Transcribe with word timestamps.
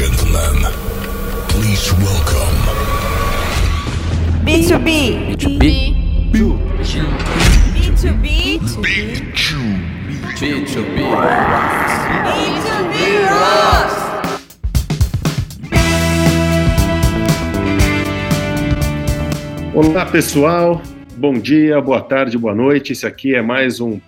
gentlemen, 0.00 0.64
please 1.50 1.92
welcome 2.00 2.56
B2B. 4.46 5.36
B2B. 5.36 5.60
B2B. 6.32 6.96
B2B. 7.74 8.60
B2B 10.40 10.98
Rocks. 13.28 13.94
Olá 19.74 20.06
pessoal, 20.06 20.80
bom 21.18 21.34
dia, 21.34 21.78
boa 21.82 22.00
tarde, 22.00 22.38
boa 22.38 22.54
noite. 22.54 22.92
Esse 22.92 23.06
aqui 23.06 23.34
é 23.34 23.42
mais 23.42 23.80
um 23.80 24.00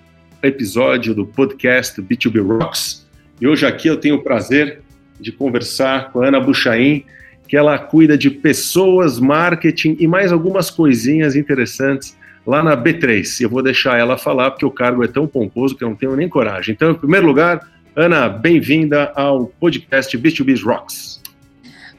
episódio 0.42 1.14
do 1.14 1.26
podcast 1.26 2.00
B2B 2.00 2.40
Rocks. 2.40 3.06
E 3.38 3.46
hoje 3.46 3.66
aqui 3.66 3.88
eu 3.88 3.98
tenho 3.98 4.14
o 4.14 4.22
prazer 4.22 4.80
de 5.22 5.32
conversar 5.32 6.10
com 6.10 6.20
a 6.20 6.28
Ana 6.28 6.40
Buchaim, 6.40 7.04
que 7.48 7.56
ela 7.56 7.78
cuida 7.78 8.18
de 8.18 8.30
pessoas, 8.30 9.18
marketing 9.18 9.96
e 10.00 10.06
mais 10.06 10.32
algumas 10.32 10.70
coisinhas 10.70 11.36
interessantes 11.36 12.16
lá 12.46 12.62
na 12.62 12.76
B3. 12.76 13.40
Eu 13.40 13.48
vou 13.48 13.62
deixar 13.62 13.98
ela 13.98 14.18
falar 14.18 14.50
porque 14.50 14.66
o 14.66 14.70
cargo 14.70 15.04
é 15.04 15.08
tão 15.08 15.26
pomposo 15.26 15.76
que 15.76 15.84
eu 15.84 15.88
não 15.88 15.96
tenho 15.96 16.16
nem 16.16 16.28
coragem. 16.28 16.74
Então, 16.74 16.90
em 16.90 16.94
primeiro 16.94 17.26
lugar, 17.26 17.66
Ana, 17.94 18.28
bem-vinda 18.28 19.12
ao 19.14 19.46
podcast 19.46 20.16
B2B 20.16 20.62
Rocks. 20.62 21.20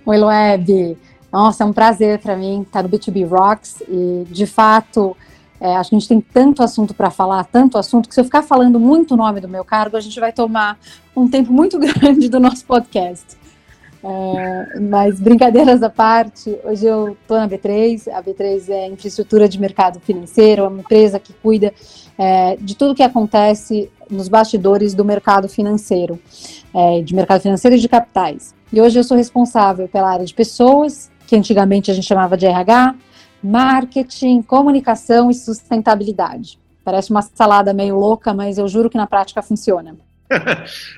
Oi, 0.05 0.17
Loeb. 0.17 0.97
Nossa, 1.31 1.63
é 1.63 1.67
um 1.67 1.73
prazer 1.73 2.19
para 2.19 2.35
mim 2.35 2.63
estar 2.63 2.83
no 2.83 2.89
B2B 2.89 3.27
Rocks 3.27 3.81
e, 3.87 4.25
de 4.29 4.45
fato, 4.45 5.15
é, 5.63 5.77
acho 5.77 5.91
que 5.91 5.95
a 5.95 5.99
gente 5.99 6.09
tem 6.09 6.19
tanto 6.19 6.61
assunto 6.61 6.93
para 6.93 7.09
falar, 7.09 7.45
tanto 7.45 7.77
assunto, 7.77 8.09
que 8.09 8.13
se 8.13 8.19
eu 8.19 8.25
ficar 8.25 8.43
falando 8.43 8.77
muito 8.77 9.13
o 9.13 9.17
nome 9.17 9.39
do 9.39 9.47
meu 9.47 9.63
cargo, 9.63 9.95
a 9.95 10.01
gente 10.01 10.19
vai 10.19 10.33
tomar 10.33 10.77
um 11.15 11.25
tempo 11.25 11.53
muito 11.53 11.79
grande 11.79 12.27
do 12.27 12.37
nosso 12.37 12.65
podcast. 12.65 13.25
É, 14.03 14.79
mas 14.81 15.21
brincadeiras 15.21 15.81
à 15.81 15.89
parte, 15.89 16.53
hoje 16.65 16.85
eu 16.85 17.13
estou 17.13 17.37
na 17.37 17.47
B3, 17.47 18.09
a 18.09 18.21
B3 18.21 18.67
é 18.67 18.87
infraestrutura 18.87 19.47
de 19.47 19.57
mercado 19.57 20.01
financeiro, 20.01 20.63
é 20.63 20.67
uma 20.67 20.81
empresa 20.81 21.17
que 21.17 21.31
cuida 21.31 21.73
é, 22.17 22.57
de 22.57 22.75
tudo 22.75 22.93
que 22.93 23.01
acontece 23.01 23.89
nos 24.11 24.27
bastidores 24.27 24.93
do 24.93 25.05
mercado 25.05 25.47
financeiro, 25.47 26.19
é, 26.73 27.01
de 27.01 27.15
mercado 27.15 27.39
financeiro 27.39 27.77
e 27.77 27.79
de 27.79 27.87
capitais. 27.87 28.53
E 28.73 28.81
hoje 28.81 28.99
eu 28.99 29.03
sou 29.05 29.15
responsável 29.15 29.87
pela 29.87 30.11
área 30.11 30.25
de 30.25 30.33
pessoas, 30.33 31.09
que 31.25 31.37
antigamente 31.37 31.89
a 31.89 31.93
gente 31.93 32.05
chamava 32.05 32.35
de 32.35 32.45
RH, 32.45 32.95
marketing, 33.43 34.41
comunicação 34.41 35.29
e 35.29 35.33
sustentabilidade. 35.33 36.59
Parece 36.83 37.11
uma 37.11 37.21
salada 37.21 37.73
meio 37.73 37.95
louca, 37.95 38.33
mas 38.33 38.57
eu 38.57 38.67
juro 38.67 38.89
que 38.89 38.97
na 38.97 39.07
prática 39.07 39.41
funciona. 39.41 39.95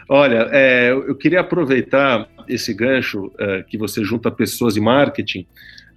Olha, 0.10 0.50
é, 0.52 0.92
eu 0.92 1.16
queria 1.16 1.42
aproveitar 1.42 2.28
esse 2.48 2.74
gancho 2.74 3.26
uh, 3.26 3.64
que 3.68 3.78
você 3.78 4.04
junta 4.04 4.32
pessoas 4.32 4.78
e 4.78 4.80
marketing 4.80 5.46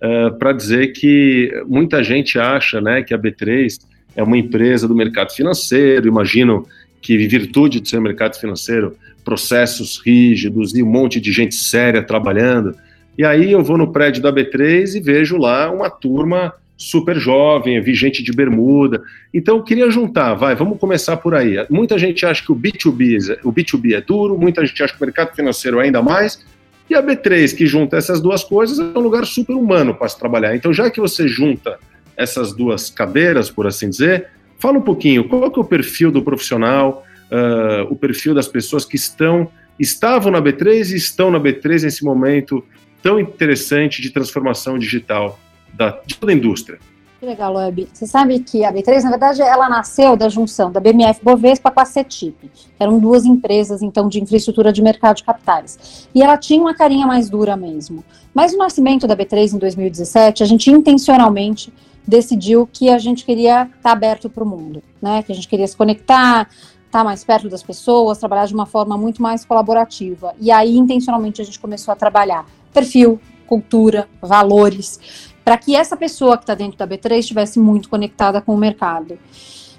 uh, 0.02 0.36
para 0.38 0.52
dizer 0.52 0.88
que 0.88 1.50
muita 1.66 2.02
gente 2.02 2.38
acha 2.38 2.80
né, 2.80 3.02
que 3.02 3.14
a 3.14 3.18
B3 3.18 3.78
é 4.16 4.22
uma 4.22 4.36
empresa 4.36 4.88
do 4.88 4.94
mercado 4.94 5.32
financeiro, 5.32 6.08
imagino 6.08 6.66
que, 7.00 7.14
em 7.14 7.28
virtude 7.28 7.80
de 7.80 7.88
ser 7.88 8.00
mercado 8.00 8.36
financeiro, 8.36 8.96
processos 9.24 9.98
rígidos 10.04 10.74
e 10.74 10.82
um 10.82 10.86
monte 10.86 11.20
de 11.20 11.30
gente 11.32 11.54
séria 11.54 12.02
trabalhando. 12.02 12.74
E 13.18 13.24
aí 13.24 13.50
eu 13.50 13.64
vou 13.64 13.76
no 13.76 13.92
prédio 13.92 14.22
da 14.22 14.32
B3 14.32 14.94
e 14.94 15.00
vejo 15.00 15.36
lá 15.36 15.68
uma 15.72 15.90
turma 15.90 16.54
super 16.76 17.16
jovem, 17.16 17.82
vi 17.82 17.92
gente 17.92 18.22
de 18.22 18.30
bermuda. 18.30 19.02
Então 19.34 19.56
eu 19.56 19.64
queria 19.64 19.90
juntar, 19.90 20.34
vai, 20.34 20.54
vamos 20.54 20.78
começar 20.78 21.16
por 21.16 21.34
aí. 21.34 21.56
Muita 21.68 21.98
gente 21.98 22.24
acha 22.24 22.44
que 22.44 22.52
o 22.52 22.54
B2B, 22.54 23.40
o 23.42 23.52
B2B 23.52 23.96
é 23.96 24.00
duro, 24.00 24.38
muita 24.38 24.64
gente 24.64 24.80
acha 24.80 24.94
que 24.94 25.02
o 25.02 25.04
mercado 25.04 25.34
financeiro 25.34 25.80
é 25.80 25.86
ainda 25.86 26.00
mais, 26.00 26.46
e 26.88 26.94
a 26.94 27.02
B3 27.02 27.56
que 27.56 27.66
junta 27.66 27.96
essas 27.96 28.20
duas 28.20 28.44
coisas 28.44 28.78
é 28.78 28.96
um 28.96 29.02
lugar 29.02 29.26
super 29.26 29.54
humano 29.54 29.92
para 29.92 30.08
se 30.08 30.16
trabalhar. 30.16 30.54
Então 30.54 30.72
já 30.72 30.88
que 30.88 31.00
você 31.00 31.26
junta 31.26 31.76
essas 32.16 32.54
duas 32.54 32.88
cadeiras, 32.88 33.50
por 33.50 33.66
assim 33.66 33.90
dizer, 33.90 34.28
fala 34.60 34.78
um 34.78 34.82
pouquinho, 34.82 35.24
qual 35.24 35.42
é 35.44 35.46
o 35.48 35.64
perfil 35.64 36.12
do 36.12 36.22
profissional, 36.22 37.04
uh, 37.32 37.92
o 37.92 37.96
perfil 37.96 38.32
das 38.32 38.46
pessoas 38.46 38.84
que 38.84 38.94
estão, 38.94 39.50
estavam 39.78 40.30
na 40.30 40.40
B3 40.40 40.92
e 40.92 40.96
estão 40.96 41.32
na 41.32 41.40
B3 41.40 41.82
nesse 41.82 42.04
momento 42.04 42.64
tão 43.02 43.18
interessante 43.18 44.02
de 44.02 44.10
transformação 44.10 44.78
digital 44.78 45.38
da, 45.74 46.00
de 46.04 46.16
toda 46.16 46.32
a 46.32 46.34
indústria. 46.34 46.78
Que 47.18 47.26
legal, 47.26 47.54
Web. 47.54 47.88
Você 47.92 48.06
sabe 48.06 48.38
que 48.38 48.64
a 48.64 48.72
B3, 48.72 49.02
na 49.02 49.10
verdade, 49.10 49.42
ela 49.42 49.68
nasceu 49.68 50.16
da 50.16 50.28
junção 50.28 50.70
da 50.70 50.78
BMF 50.78 51.20
Bovespa 51.20 51.68
com 51.68 51.80
a 51.80 51.84
CETIP. 51.84 52.48
Eram 52.78 53.00
duas 53.00 53.24
empresas, 53.24 53.82
então, 53.82 54.08
de 54.08 54.22
infraestrutura 54.22 54.72
de 54.72 54.80
mercado 54.80 55.16
de 55.16 55.24
capitais. 55.24 56.08
E 56.14 56.22
ela 56.22 56.36
tinha 56.36 56.60
uma 56.60 56.74
carinha 56.74 57.08
mais 57.08 57.28
dura 57.28 57.56
mesmo. 57.56 58.04
Mas 58.32 58.52
no 58.52 58.58
nascimento 58.58 59.04
da 59.04 59.16
B3, 59.16 59.54
em 59.54 59.58
2017, 59.58 60.44
a 60.44 60.46
gente 60.46 60.70
intencionalmente 60.70 61.72
decidiu 62.06 62.68
que 62.72 62.88
a 62.88 62.98
gente 62.98 63.24
queria 63.24 63.62
estar 63.62 63.76
tá 63.82 63.90
aberto 63.90 64.30
para 64.30 64.44
o 64.44 64.46
mundo, 64.46 64.80
né? 65.02 65.20
Que 65.24 65.32
a 65.32 65.34
gente 65.34 65.48
queria 65.48 65.66
se 65.66 65.76
conectar, 65.76 66.48
estar 66.86 67.00
tá 67.00 67.04
mais 67.04 67.24
perto 67.24 67.48
das 67.48 67.64
pessoas, 67.64 68.18
trabalhar 68.18 68.46
de 68.46 68.54
uma 68.54 68.64
forma 68.64 68.96
muito 68.96 69.20
mais 69.20 69.44
colaborativa. 69.44 70.34
E 70.40 70.52
aí, 70.52 70.76
intencionalmente, 70.76 71.42
a 71.42 71.44
gente 71.44 71.58
começou 71.58 71.90
a 71.90 71.96
trabalhar 71.96 72.46
perfil, 72.72 73.20
cultura, 73.46 74.08
valores, 74.20 75.00
para 75.44 75.56
que 75.56 75.74
essa 75.74 75.96
pessoa 75.96 76.36
que 76.36 76.42
está 76.44 76.54
dentro 76.54 76.76
da 76.76 76.86
B3 76.86 77.18
estivesse 77.18 77.58
muito 77.58 77.88
conectada 77.88 78.40
com 78.40 78.54
o 78.54 78.58
mercado. 78.58 79.18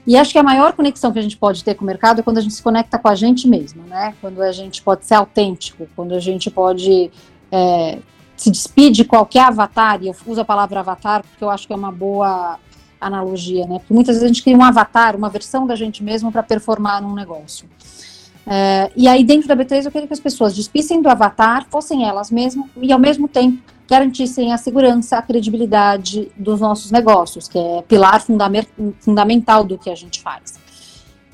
E 0.07 0.17
acho 0.17 0.31
que 0.31 0.39
a 0.39 0.43
maior 0.43 0.73
conexão 0.73 1.11
que 1.11 1.19
a 1.19 1.21
gente 1.21 1.37
pode 1.37 1.63
ter 1.63 1.75
com 1.75 1.83
o 1.83 1.87
mercado 1.87 2.19
é 2.19 2.23
quando 2.23 2.39
a 2.39 2.41
gente 2.41 2.55
se 2.55 2.63
conecta 2.63 2.97
com 2.97 3.07
a 3.07 3.13
gente 3.13 3.47
mesmo, 3.47 3.83
né? 3.83 4.15
Quando 4.19 4.41
a 4.41 4.51
gente 4.51 4.81
pode 4.81 5.05
ser 5.05 5.13
autêntico, 5.13 5.87
quando 5.95 6.15
a 6.15 6.19
gente 6.19 6.49
pode 6.49 7.11
é, 7.51 7.99
se 8.35 8.49
despir 8.49 8.91
de 8.91 9.05
qualquer 9.05 9.43
avatar, 9.43 10.01
e 10.01 10.07
eu 10.07 10.15
uso 10.25 10.41
a 10.41 10.45
palavra 10.45 10.79
avatar 10.79 11.21
porque 11.21 11.43
eu 11.43 11.49
acho 11.49 11.67
que 11.67 11.73
é 11.73 11.75
uma 11.75 11.91
boa 11.91 12.57
analogia, 12.99 13.67
né? 13.67 13.79
Porque 13.79 13.93
muitas 13.93 14.15
vezes 14.15 14.23
a 14.23 14.27
gente 14.27 14.41
cria 14.41 14.57
um 14.57 14.63
avatar, 14.63 15.15
uma 15.15 15.29
versão 15.29 15.67
da 15.67 15.75
gente 15.75 16.03
mesmo 16.03 16.31
para 16.31 16.41
performar 16.41 17.01
num 17.01 17.13
negócio. 17.13 17.69
É, 18.51 18.89
e 18.95 19.07
aí, 19.07 19.23
dentro 19.23 19.47
da 19.47 19.55
B3, 19.55 19.85
eu 19.85 19.91
queria 19.91 20.07
que 20.07 20.13
as 20.13 20.19
pessoas 20.19 20.55
despissem 20.55 21.03
do 21.03 21.07
avatar, 21.07 21.67
fossem 21.69 22.03
elas 22.03 22.31
mesmas, 22.31 22.65
e 22.81 22.91
ao 22.91 22.97
mesmo 22.97 23.27
tempo 23.27 23.61
garantissem 23.87 24.51
a 24.51 24.57
segurança, 24.57 25.17
a 25.17 25.21
credibilidade 25.21 26.31
dos 26.35 26.59
nossos 26.59 26.89
negócios, 26.89 27.47
que 27.47 27.59
é 27.59 27.83
pilar 27.83 28.19
fundamental 28.99 29.63
do 29.63 29.77
que 29.77 29.89
a 29.91 29.95
gente 29.95 30.19
faz. 30.21 30.59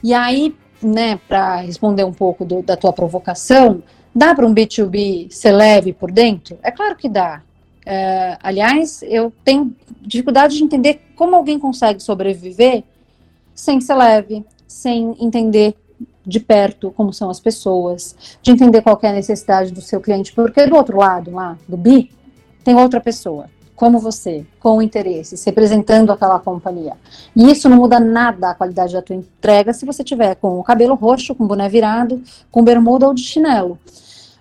E 0.04 0.14
aí, 0.14 0.54
né, 0.84 1.18
para 1.26 1.56
responder 1.58 2.04
um 2.04 2.12
pouco 2.12 2.44
do, 2.44 2.62
da 2.62 2.76
tua 2.76 2.92
provocação, 2.92 3.82
dá 4.14 4.36
para 4.36 4.46
um 4.46 4.54
B2B 4.54 5.32
ser 5.32 5.54
leve 5.54 5.94
por 5.94 6.12
dentro? 6.12 6.58
É 6.62 6.70
claro 6.70 6.98
que 6.98 7.08
dá. 7.08 7.42
É, 7.86 8.38
aliás, 8.44 9.02
eu 9.04 9.32
tenho 9.44 9.74
dificuldade 10.02 10.58
de 10.58 10.64
entender 10.64 11.02
como 11.16 11.34
alguém 11.34 11.58
consegue 11.58 12.02
sobreviver 12.02 12.84
sem 13.54 13.80
ser 13.80 13.96
leve, 13.96 14.46
sem 14.68 15.16
entender 15.20 15.76
de 16.26 16.40
perto 16.40 16.92
como 16.92 17.14
são 17.14 17.30
as 17.30 17.40
pessoas, 17.40 18.16
de 18.42 18.52
entender 18.52 18.82
qual 18.82 19.00
é 19.02 19.10
a 19.10 19.14
necessidade 19.14 19.72
do 19.72 19.82
seu 19.82 20.02
cliente, 20.02 20.34
porque 20.34 20.66
do 20.66 20.76
outro 20.76 20.98
lado, 20.98 21.32
lá, 21.32 21.58
do 21.68 21.78
B, 21.78 22.10
tem 22.64 22.76
outra 22.76 23.00
pessoa, 23.00 23.46
como 23.76 24.00
você, 24.00 24.46
com 24.60 24.82
interesses, 24.82 25.44
representando 25.44 26.12
aquela 26.12 26.40
companhia. 26.40 26.94
E 27.36 27.52
isso 27.52 27.70
não 27.70 27.78
muda 27.78 28.00
nada 28.00 28.50
a 28.50 28.56
qualidade 28.56 28.94
da 28.94 29.02
tua 29.02 29.16
entrega 29.16 29.74
se 29.74 29.86
você 29.86 30.04
tiver 30.04 30.36
com 30.36 30.60
o 30.60 30.64
cabelo 30.64 30.96
roxo, 30.96 31.36
com 31.36 31.44
o 31.44 31.48
boné 31.48 31.70
virado, 31.70 32.22
com 32.52 32.64
bermuda 32.64 33.08
ou 33.08 33.14
de 33.14 33.22
chinelo. 33.22 33.78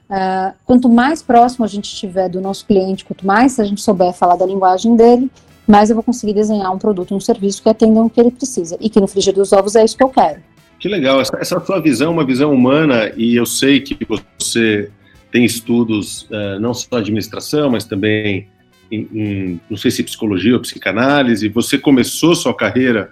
Uh, 0.04 0.54
quanto 0.64 0.88
mais 0.88 1.22
próximo 1.22 1.64
a 1.64 1.68
gente 1.68 1.86
estiver 1.86 2.28
do 2.28 2.40
nosso 2.40 2.66
cliente, 2.66 3.04
quanto 3.04 3.26
mais 3.26 3.58
a 3.58 3.64
gente 3.64 3.80
souber 3.80 4.12
falar 4.12 4.36
da 4.36 4.46
linguagem 4.46 4.94
dele, 4.94 5.30
mais 5.66 5.90
eu 5.90 5.96
vou 5.96 6.02
conseguir 6.02 6.34
desenhar 6.34 6.72
um 6.72 6.78
produto, 6.78 7.14
um 7.14 7.20
serviço 7.20 7.62
que 7.62 7.68
atenda 7.68 8.02
o 8.02 8.10
que 8.10 8.20
ele 8.20 8.30
precisa. 8.30 8.76
E 8.80 8.88
que 8.88 9.00
no 9.00 9.06
frigir 9.06 9.34
dos 9.34 9.52
ovos 9.52 9.74
é 9.74 9.84
isso 9.84 9.96
que 9.96 10.04
eu 10.04 10.10
quero. 10.10 10.40
Que 10.84 10.88
legal, 10.90 11.18
essa, 11.18 11.38
essa 11.40 11.58
sua 11.60 11.80
visão, 11.80 12.12
uma 12.12 12.26
visão 12.26 12.52
humana, 12.52 13.10
e 13.16 13.34
eu 13.34 13.46
sei 13.46 13.80
que 13.80 13.96
você 14.06 14.90
tem 15.32 15.42
estudos 15.42 16.24
uh, 16.24 16.60
não 16.60 16.74
só 16.74 16.98
administração, 16.98 17.70
mas 17.70 17.86
também 17.86 18.48
em, 18.92 19.08
em, 19.14 19.60
não 19.70 19.78
sei 19.78 19.90
se 19.90 20.02
psicologia 20.02 20.52
ou 20.52 20.60
psicanálise. 20.60 21.48
Você 21.48 21.78
começou 21.78 22.34
sua 22.34 22.54
carreira 22.54 23.08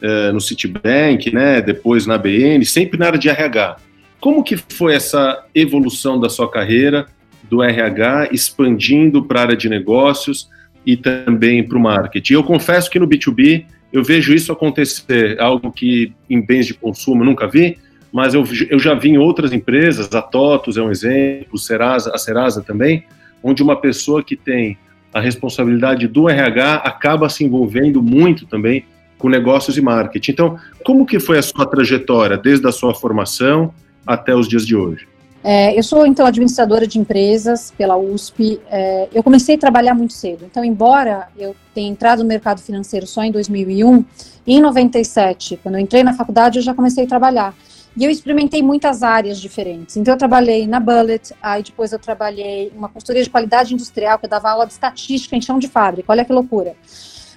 uh, 0.00 0.32
no 0.32 0.40
Citibank, 0.40 1.34
né? 1.34 1.60
Depois 1.60 2.06
na 2.06 2.16
BN, 2.16 2.64
sempre 2.64 2.96
na 2.96 3.06
área 3.06 3.18
de 3.18 3.28
RH. 3.28 3.78
Como 4.20 4.44
que 4.44 4.56
foi 4.56 4.94
essa 4.94 5.44
evolução 5.52 6.20
da 6.20 6.28
sua 6.28 6.48
carreira 6.48 7.08
do 7.50 7.60
RH 7.60 8.28
expandindo 8.30 9.24
para 9.24 9.40
a 9.40 9.42
área 9.42 9.56
de 9.56 9.68
negócios 9.68 10.48
e 10.86 10.96
também 10.96 11.62
para 11.66 11.76
o 11.76 11.80
marketing? 11.80 12.34
Eu 12.34 12.44
confesso 12.44 12.88
que 12.88 12.98
no 12.98 13.08
B2B 13.08 13.66
eu 13.92 14.02
vejo 14.02 14.32
isso 14.32 14.52
acontecer, 14.52 15.40
algo 15.40 15.72
que 15.72 16.12
em 16.30 16.40
bens 16.40 16.66
de 16.66 16.74
consumo 16.74 17.24
nunca 17.24 17.46
vi, 17.46 17.78
mas 18.12 18.34
eu, 18.34 18.44
eu 18.70 18.78
já 18.78 18.94
vi 18.94 19.10
em 19.10 19.18
outras 19.18 19.52
empresas, 19.52 20.14
a 20.14 20.22
TOTUS 20.22 20.76
é 20.76 20.82
um 20.82 20.90
exemplo, 20.90 21.58
Serasa, 21.58 22.12
a 22.14 22.18
Serasa 22.18 22.62
também, 22.62 23.04
onde 23.42 23.62
uma 23.62 23.76
pessoa 23.76 24.22
que 24.22 24.36
tem 24.36 24.78
a 25.12 25.20
responsabilidade 25.20 26.06
do 26.06 26.28
RH 26.28 26.76
acaba 26.76 27.28
se 27.28 27.44
envolvendo 27.44 28.02
muito 28.02 28.46
também 28.46 28.84
com 29.18 29.28
negócios 29.28 29.78
e 29.78 29.80
marketing. 29.80 30.32
Então, 30.32 30.58
como 30.84 31.06
que 31.06 31.18
foi 31.18 31.38
a 31.38 31.42
sua 31.42 31.64
trajetória 31.64 32.36
desde 32.36 32.66
a 32.66 32.72
sua 32.72 32.94
formação 32.94 33.72
até 34.06 34.34
os 34.34 34.46
dias 34.46 34.66
de 34.66 34.76
hoje? 34.76 35.08
É, 35.48 35.78
eu 35.78 35.82
sou, 35.84 36.04
então, 36.04 36.26
administradora 36.26 36.88
de 36.88 36.98
empresas 36.98 37.72
pela 37.78 37.96
USP. 37.96 38.60
É, 38.68 39.08
eu 39.14 39.22
comecei 39.22 39.54
a 39.54 39.58
trabalhar 39.58 39.94
muito 39.94 40.12
cedo. 40.12 40.44
Então, 40.44 40.64
embora 40.64 41.28
eu 41.38 41.54
tenha 41.72 41.88
entrado 41.88 42.24
no 42.24 42.28
mercado 42.28 42.60
financeiro 42.60 43.06
só 43.06 43.22
em 43.22 43.30
2001, 43.30 44.04
em 44.44 44.60
97, 44.60 45.60
quando 45.62 45.76
eu 45.76 45.80
entrei 45.80 46.02
na 46.02 46.14
faculdade, 46.14 46.58
eu 46.58 46.64
já 46.64 46.74
comecei 46.74 47.04
a 47.04 47.06
trabalhar. 47.06 47.54
E 47.96 48.04
eu 48.04 48.10
experimentei 48.10 48.60
muitas 48.60 49.04
áreas 49.04 49.40
diferentes. 49.40 49.96
Então, 49.96 50.14
eu 50.14 50.18
trabalhei 50.18 50.66
na 50.66 50.80
Bullet, 50.80 51.32
aí 51.40 51.62
depois 51.62 51.92
eu 51.92 52.00
trabalhei 52.00 52.72
uma 52.76 52.88
consultoria 52.88 53.22
de 53.22 53.30
qualidade 53.30 53.72
industrial, 53.72 54.18
que 54.18 54.26
eu 54.26 54.30
dava 54.30 54.50
aula 54.50 54.66
de 54.66 54.72
estatística 54.72 55.36
em 55.36 55.40
chão 55.40 55.60
de 55.60 55.68
fábrica. 55.68 56.10
Olha 56.10 56.24
que 56.24 56.32
loucura. 56.32 56.74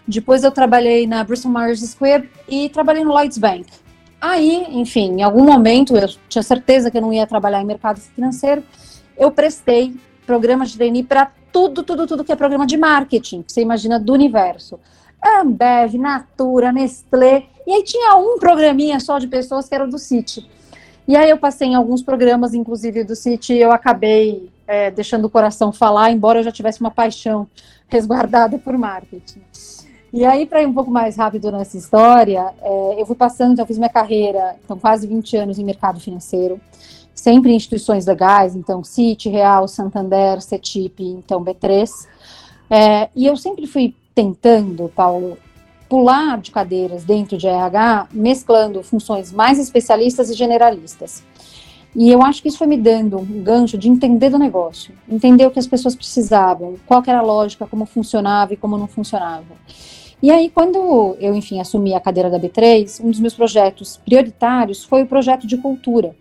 Depois 0.08 0.44
eu 0.44 0.50
trabalhei 0.50 1.06
na 1.06 1.24
Bristol 1.24 1.52
Myers 1.52 1.82
Squibb 1.82 2.28
e 2.48 2.70
trabalhei 2.70 3.04
no 3.04 3.12
Lloyds 3.12 3.38
Bank. 3.38 3.68
Aí, 4.22 4.66
enfim, 4.72 5.20
em 5.20 5.24
algum 5.24 5.44
momento 5.44 5.96
eu 5.96 6.08
tinha 6.28 6.44
certeza 6.44 6.92
que 6.92 6.98
eu 6.98 7.02
não 7.02 7.14
ia 7.14 7.26
trabalhar 7.26 7.62
em 7.62 7.66
mercado 7.66 8.00
financeiro, 8.00 8.64
eu 9.18 9.32
prestei 9.32 9.96
programas 10.26 10.72
de 10.72 10.78
trainee 10.78 11.04
para 11.04 11.32
tudo, 11.52 11.84
tudo, 11.84 12.06
tudo 12.06 12.24
que 12.24 12.32
é 12.32 12.36
programa 12.36 12.68
de 12.68 12.78
marketing, 12.78 13.42
que 13.42 13.52
você 13.52 13.62
imagina 13.62 14.00
do 14.00 14.14
universo. 14.14 14.80
Ambev, 15.24 15.96
Natura, 15.96 16.72
Nestlé, 16.72 17.48
e 17.66 17.74
aí 17.74 17.84
tinha 17.84 18.16
um 18.16 18.38
programinha 18.38 19.00
só 19.00 19.20
de 19.20 19.28
pessoas 19.28 19.68
que 19.68 19.76
era 19.76 19.88
do 19.88 19.98
City. 19.98 20.50
E 21.08 21.16
aí 21.16 21.30
eu 21.30 21.38
passei 21.38 21.70
em 21.70 21.76
alguns 21.76 22.02
programas, 22.02 22.54
inclusive 22.54 23.04
do 23.04 23.16
City, 23.16 23.54
e 23.54 23.62
eu 23.62 23.72
acabei 23.72 24.50
é, 24.68 24.92
deixando 24.92 25.26
o 25.26 25.30
coração 25.30 25.74
falar, 25.74 26.12
embora 26.12 26.40
eu 26.40 26.44
já 26.44 26.52
tivesse 26.52 26.80
uma 26.80 26.92
paixão 26.92 27.48
resguardada 27.88 28.58
por 28.60 28.78
marketing. 28.78 29.42
E 30.12 30.26
aí, 30.26 30.46
para 30.46 30.62
ir 30.62 30.66
um 30.66 30.74
pouco 30.74 30.90
mais 30.90 31.18
rápido 31.18 31.52
nessa 31.52 31.78
história, 31.78 32.52
é, 32.62 33.02
eu 33.02 33.06
fui 33.06 33.16
passando, 33.16 33.60
eu 33.60 33.66
fiz 33.66 33.78
minha 33.78 33.90
carreira, 33.90 34.56
então, 34.64 34.78
quase 34.78 35.06
20 35.06 35.38
anos 35.38 35.60
em 35.60 35.64
mercado 35.64 36.00
financeiro, 36.00 36.60
sempre 37.14 37.52
em 37.52 37.56
instituições 37.56 38.08
legais, 38.08 38.56
então, 38.56 38.84
Citi, 38.84 39.30
Real, 39.30 39.68
Santander, 39.68 40.42
CETIP, 40.42 41.04
então, 41.04 41.44
B3. 41.44 41.90
É, 42.72 43.10
e 43.16 43.28
eu 43.28 43.38
sempre 43.38 43.68
fui 43.68 43.96
tentando, 44.16 44.92
Paulo, 44.96 45.38
pular 45.88 46.40
de 46.40 46.50
cadeiras 46.50 47.04
dentro 47.04 47.38
de 47.38 47.48
RH, 47.48 48.08
mesclando 48.12 48.82
funções 48.82 49.32
mais 49.32 49.60
especialistas 49.60 50.30
e 50.30 50.34
generalistas. 50.34 51.24
E 51.96 52.10
eu 52.10 52.22
acho 52.22 52.42
que 52.42 52.48
isso 52.48 52.58
foi 52.58 52.68
me 52.68 52.78
dando 52.78 53.18
um 53.18 53.44
gancho 53.44 53.78
de 53.78 53.90
entender 53.90 54.30
do 54.30 54.38
negócio, 54.38 54.94
entender 55.08 55.46
o 55.46 55.52
que 55.52 55.58
as 55.58 55.66
pessoas 55.66 55.96
precisavam, 55.96 56.76
qual 56.86 57.04
era 57.06 57.20
a 57.20 57.24
lógica, 57.24 57.66
como 57.66 57.86
funcionava 57.86 58.54
e 58.54 58.58
como 58.58 58.78
não 58.78 58.88
funcionava. 58.88 59.56
E 60.22 60.30
aí, 60.32 60.50
quando 60.50 61.16
eu, 61.20 61.34
enfim, 61.34 61.60
assumi 61.62 61.94
a 61.94 62.00
cadeira 62.00 62.30
da 62.30 62.40
B3, 62.40 63.02
um 63.04 63.10
dos 63.10 63.20
meus 63.20 63.34
projetos 63.34 63.98
prioritários 63.98 64.84
foi 64.84 65.04
o 65.04 65.08
projeto 65.08 65.48
de 65.48 65.58
cultura. 65.58 66.14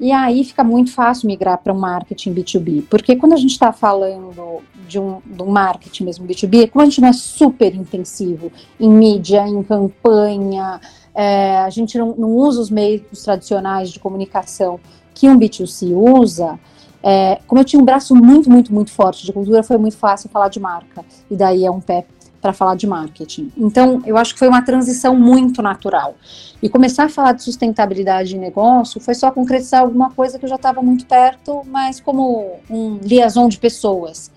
E 0.00 0.10
aí 0.10 0.42
fica 0.42 0.64
muito 0.64 0.90
fácil 0.90 1.28
migrar 1.28 1.58
para 1.58 1.72
um 1.72 1.78
marketing 1.78 2.34
B2B, 2.34 2.84
porque 2.90 3.14
quando 3.14 3.34
a 3.34 3.36
gente 3.36 3.52
está 3.52 3.72
falando 3.72 4.60
de 4.88 4.98
um, 4.98 5.20
de 5.24 5.42
um 5.42 5.50
marketing 5.50 6.04
mesmo 6.04 6.26
B2B, 6.26 6.70
como 6.70 6.82
a 6.82 6.86
gente 6.86 7.00
não 7.00 7.08
é 7.08 7.12
super 7.12 7.72
intensivo 7.74 8.50
em 8.80 8.88
mídia, 8.88 9.46
em 9.46 9.62
campanha, 9.62 10.80
é, 11.14 11.58
a 11.58 11.70
gente 11.70 11.96
não, 11.98 12.16
não 12.16 12.30
usa 12.30 12.60
os 12.60 12.70
meios 12.70 13.22
tradicionais 13.22 13.90
de 13.90 14.00
comunicação 14.00 14.80
que 15.14 15.28
um 15.28 15.38
B2C 15.38 15.94
usa, 15.94 16.58
é, 17.02 17.38
como 17.46 17.60
eu 17.60 17.64
tinha 17.64 17.80
um 17.80 17.84
braço 17.84 18.14
muito, 18.14 18.50
muito, 18.50 18.72
muito 18.72 18.90
forte 18.90 19.24
de 19.24 19.32
cultura, 19.32 19.62
foi 19.62 19.76
muito 19.76 19.96
fácil 19.96 20.28
falar 20.30 20.48
de 20.48 20.58
marca. 20.58 21.04
E 21.30 21.36
daí 21.36 21.64
é 21.64 21.70
um 21.70 21.80
pé 21.80 22.06
para 22.42 22.52
falar 22.52 22.74
de 22.74 22.88
marketing. 22.88 23.52
Então, 23.56 24.02
eu 24.04 24.16
acho 24.16 24.32
que 24.34 24.38
foi 24.40 24.48
uma 24.48 24.62
transição 24.62 25.16
muito 25.16 25.62
natural. 25.62 26.16
E 26.60 26.68
começar 26.68 27.04
a 27.04 27.08
falar 27.08 27.32
de 27.32 27.44
sustentabilidade 27.44 28.30
de 28.30 28.38
negócio 28.38 29.00
foi 29.00 29.14
só 29.14 29.30
concretizar 29.30 29.82
alguma 29.82 30.10
coisa 30.10 30.40
que 30.40 30.44
eu 30.44 30.48
já 30.48 30.56
estava 30.56 30.82
muito 30.82 31.06
perto, 31.06 31.62
mas 31.64 32.00
como 32.00 32.56
um 32.68 32.98
liaison 33.00 33.48
de 33.48 33.58
pessoas. 33.58 34.30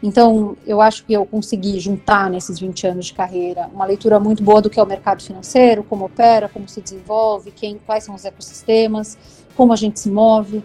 Então, 0.00 0.56
eu 0.64 0.80
acho 0.80 1.04
que 1.04 1.12
eu 1.12 1.26
consegui 1.26 1.80
juntar 1.80 2.30
nesses 2.30 2.60
20 2.60 2.86
anos 2.86 3.06
de 3.06 3.14
carreira 3.14 3.68
uma 3.74 3.84
leitura 3.84 4.20
muito 4.20 4.40
boa 4.44 4.62
do 4.62 4.70
que 4.70 4.78
é 4.78 4.82
o 4.82 4.86
mercado 4.86 5.20
financeiro, 5.20 5.82
como 5.82 6.04
opera, 6.04 6.48
como 6.48 6.68
se 6.68 6.80
desenvolve, 6.80 7.50
quem, 7.50 7.80
quais 7.84 8.04
são 8.04 8.14
os 8.14 8.24
ecossistemas, 8.24 9.18
como 9.56 9.72
a 9.72 9.76
gente 9.76 9.98
se 9.98 10.08
move. 10.08 10.62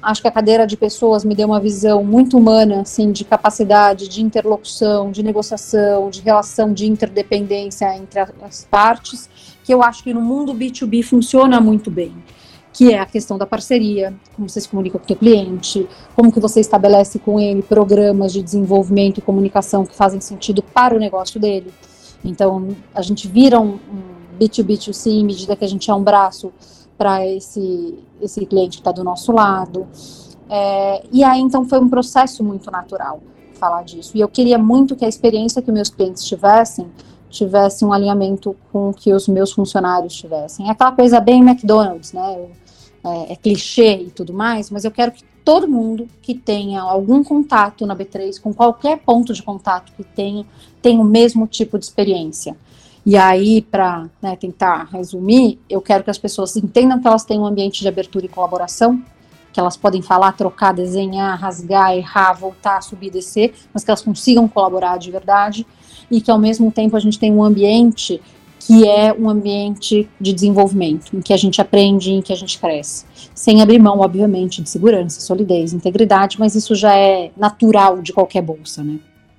Acho 0.00 0.22
que 0.22 0.28
a 0.28 0.30
cadeira 0.30 0.66
de 0.66 0.76
pessoas 0.76 1.24
me 1.24 1.34
deu 1.34 1.48
uma 1.48 1.60
visão 1.60 2.04
muito 2.04 2.38
humana, 2.38 2.82
assim, 2.82 3.10
de 3.10 3.24
capacidade 3.24 4.08
de 4.08 4.22
interlocução, 4.22 5.10
de 5.10 5.22
negociação, 5.22 6.08
de 6.08 6.20
relação 6.20 6.72
de 6.72 6.86
interdependência 6.86 7.96
entre 7.96 8.20
as 8.20 8.64
partes, 8.70 9.28
que 9.64 9.74
eu 9.74 9.82
acho 9.82 10.04
que 10.04 10.14
no 10.14 10.20
mundo 10.20 10.54
B2B 10.54 11.02
funciona 11.02 11.60
muito 11.60 11.90
bem 11.90 12.14
que 12.78 12.92
é 12.92 13.00
a 13.00 13.06
questão 13.06 13.36
da 13.36 13.44
parceria, 13.44 14.14
como 14.36 14.48
você 14.48 14.60
se 14.60 14.68
comunica 14.68 14.96
com 14.98 15.04
o 15.04 15.08
seu 15.08 15.16
cliente, 15.16 15.88
como 16.14 16.30
que 16.30 16.38
você 16.38 16.60
estabelece 16.60 17.18
com 17.18 17.40
ele 17.40 17.60
programas 17.60 18.32
de 18.32 18.40
desenvolvimento 18.40 19.18
e 19.18 19.20
comunicação 19.20 19.84
que 19.84 19.96
fazem 19.96 20.20
sentido 20.20 20.62
para 20.62 20.94
o 20.94 20.98
negócio 20.98 21.40
dele. 21.40 21.72
Então, 22.24 22.68
a 22.94 23.02
gente 23.02 23.26
vira 23.26 23.58
um, 23.58 23.74
um 23.74 24.38
B2B2C 24.38 25.10
em 25.10 25.24
medida 25.24 25.56
que 25.56 25.64
a 25.64 25.68
gente 25.68 25.90
é 25.90 25.94
um 25.94 26.04
braço 26.04 26.52
para 26.98 27.24
esse, 27.24 27.98
esse 28.20 28.44
cliente 28.44 28.78
que 28.78 28.80
está 28.80 28.92
do 28.92 29.04
nosso 29.04 29.32
lado. 29.32 29.86
É, 30.50 31.04
e 31.12 31.22
aí, 31.22 31.40
então, 31.40 31.64
foi 31.64 31.78
um 31.78 31.88
processo 31.88 32.42
muito 32.42 32.70
natural 32.70 33.20
falar 33.54 33.84
disso. 33.84 34.16
E 34.16 34.20
eu 34.20 34.28
queria 34.28 34.58
muito 34.58 34.94
que 34.96 35.04
a 35.04 35.08
experiência 35.08 35.62
que 35.62 35.72
meus 35.72 35.88
clientes 35.88 36.24
tivessem 36.24 36.86
tivesse 37.30 37.84
um 37.84 37.92
alinhamento 37.92 38.56
com 38.72 38.90
o 38.90 38.94
que 38.94 39.12
os 39.12 39.28
meus 39.28 39.52
funcionários 39.52 40.14
tivessem. 40.14 40.66
É 40.68 40.70
aquela 40.70 40.92
coisa 40.92 41.20
bem 41.20 41.42
McDonald's, 41.42 42.12
né? 42.12 42.48
É, 43.04 43.32
é, 43.32 43.36
clichê 43.36 44.02
e 44.02 44.10
tudo 44.10 44.32
mais, 44.32 44.70
mas 44.70 44.84
eu 44.84 44.90
quero 44.90 45.12
que 45.12 45.22
todo 45.44 45.68
mundo 45.68 46.08
que 46.20 46.34
tenha 46.34 46.82
algum 46.82 47.22
contato 47.22 47.86
na 47.86 47.94
B3, 47.94 48.40
com 48.40 48.52
qualquer 48.52 48.98
ponto 48.98 49.32
de 49.32 49.42
contato 49.42 49.92
que 49.96 50.02
tenha, 50.02 50.44
tenha 50.82 51.00
o 51.00 51.04
mesmo 51.04 51.46
tipo 51.46 51.78
de 51.78 51.84
experiência. 51.84 52.56
E 53.08 53.16
aí, 53.16 53.62
para 53.62 54.06
né, 54.20 54.36
tentar 54.36 54.86
resumir, 54.92 55.58
eu 55.66 55.80
quero 55.80 56.04
que 56.04 56.10
as 56.10 56.18
pessoas 56.18 56.54
entendam 56.58 57.00
que 57.00 57.08
elas 57.08 57.24
têm 57.24 57.40
um 57.40 57.46
ambiente 57.46 57.80
de 57.80 57.88
abertura 57.88 58.26
e 58.26 58.28
colaboração, 58.28 59.02
que 59.50 59.58
elas 59.58 59.78
podem 59.78 60.02
falar, 60.02 60.32
trocar, 60.32 60.74
desenhar, 60.74 61.40
rasgar, 61.40 61.96
errar, 61.96 62.34
voltar, 62.34 62.82
subir, 62.82 63.10
descer, 63.10 63.54
mas 63.72 63.82
que 63.82 63.90
elas 63.90 64.02
consigam 64.02 64.46
colaborar 64.46 64.98
de 64.98 65.10
verdade 65.10 65.66
e 66.10 66.20
que 66.20 66.30
ao 66.30 66.38
mesmo 66.38 66.70
tempo 66.70 66.98
a 66.98 67.00
gente 67.00 67.18
tem 67.18 67.32
um 67.32 67.42
ambiente 67.42 68.20
que 68.60 68.86
é 68.86 69.10
um 69.10 69.30
ambiente 69.30 70.06
de 70.20 70.34
desenvolvimento, 70.34 71.16
em 71.16 71.22
que 71.22 71.32
a 71.32 71.38
gente 71.38 71.62
aprende, 71.62 72.12
em 72.12 72.20
que 72.20 72.34
a 72.34 72.36
gente 72.36 72.58
cresce, 72.58 73.06
sem 73.34 73.62
abrir 73.62 73.78
mão, 73.78 74.00
obviamente, 74.00 74.60
de 74.60 74.68
segurança, 74.68 75.18
solidez, 75.22 75.72
integridade, 75.72 76.38
mas 76.38 76.54
isso 76.54 76.74
já 76.74 76.94
é 76.94 77.30
natural 77.34 78.02
de 78.02 78.12
qualquer 78.12 78.42
bolsa, 78.42 78.84
né? 78.84 78.98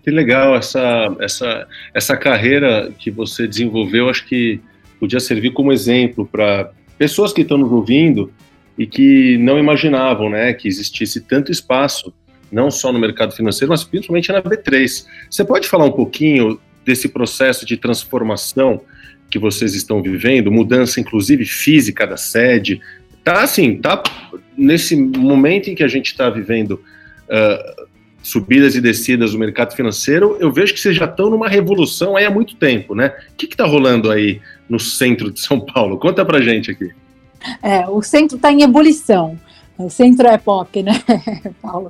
Que 0.09 0.15
legal 0.15 0.55
essa, 0.55 1.15
essa, 1.19 1.67
essa 1.93 2.17
carreira 2.17 2.91
que 2.97 3.11
você 3.11 3.47
desenvolveu, 3.47 4.09
acho 4.09 4.25
que 4.25 4.59
podia 4.99 5.19
servir 5.19 5.51
como 5.51 5.71
exemplo 5.71 6.25
para 6.25 6.71
pessoas 6.97 7.31
que 7.31 7.41
estão 7.41 7.59
nos 7.59 7.71
ouvindo 7.71 8.33
e 8.75 8.87
que 8.87 9.37
não 9.37 9.59
imaginavam 9.59 10.27
né, 10.27 10.51
que 10.51 10.67
existisse 10.67 11.21
tanto 11.21 11.51
espaço, 11.51 12.11
não 12.51 12.71
só 12.71 12.91
no 12.91 12.97
mercado 12.97 13.35
financeiro, 13.35 13.69
mas 13.69 13.83
principalmente 13.83 14.31
na 14.31 14.41
B3. 14.41 15.05
Você 15.29 15.45
pode 15.45 15.67
falar 15.67 15.85
um 15.85 15.91
pouquinho 15.91 16.59
desse 16.83 17.07
processo 17.07 17.63
de 17.63 17.77
transformação 17.77 18.81
que 19.29 19.37
vocês 19.37 19.75
estão 19.75 20.01
vivendo, 20.01 20.51
mudança 20.51 20.99
inclusive 20.99 21.45
física 21.45 22.07
da 22.07 22.17
sede? 22.17 22.81
Tá 23.23 23.43
assim, 23.43 23.77
tá 23.77 24.01
nesse 24.57 24.95
momento 24.95 25.69
em 25.69 25.75
que 25.75 25.83
a 25.83 25.87
gente 25.87 26.07
está 26.07 26.31
vivendo 26.31 26.83
uh, 27.29 27.87
subidas 28.21 28.75
e 28.75 28.81
descidas 28.81 29.31
do 29.31 29.39
mercado 29.39 29.75
financeiro, 29.75 30.37
eu 30.39 30.51
vejo 30.51 30.73
que 30.73 30.79
vocês 30.79 30.95
já 30.95 31.05
estão 31.05 31.29
numa 31.29 31.47
revolução 31.47 32.15
aí 32.15 32.25
há 32.25 32.31
muito 32.31 32.55
tempo, 32.55 32.93
né? 32.93 33.13
O 33.31 33.35
que 33.35 33.45
está 33.45 33.65
rolando 33.65 34.11
aí 34.11 34.41
no 34.67 34.79
centro 34.79 35.31
de 35.31 35.39
São 35.39 35.59
Paulo? 35.59 35.97
Conta 35.97 36.25
pra 36.25 36.41
gente 36.41 36.71
aqui. 36.71 36.91
É, 37.63 37.87
o 37.87 38.01
centro 38.01 38.35
está 38.35 38.51
em 38.51 38.63
ebulição. 38.63 39.37
O 39.77 39.89
centro 39.89 40.27
é 40.27 40.37
pop, 40.37 40.83
né, 40.83 41.01
Paulo? 41.61 41.89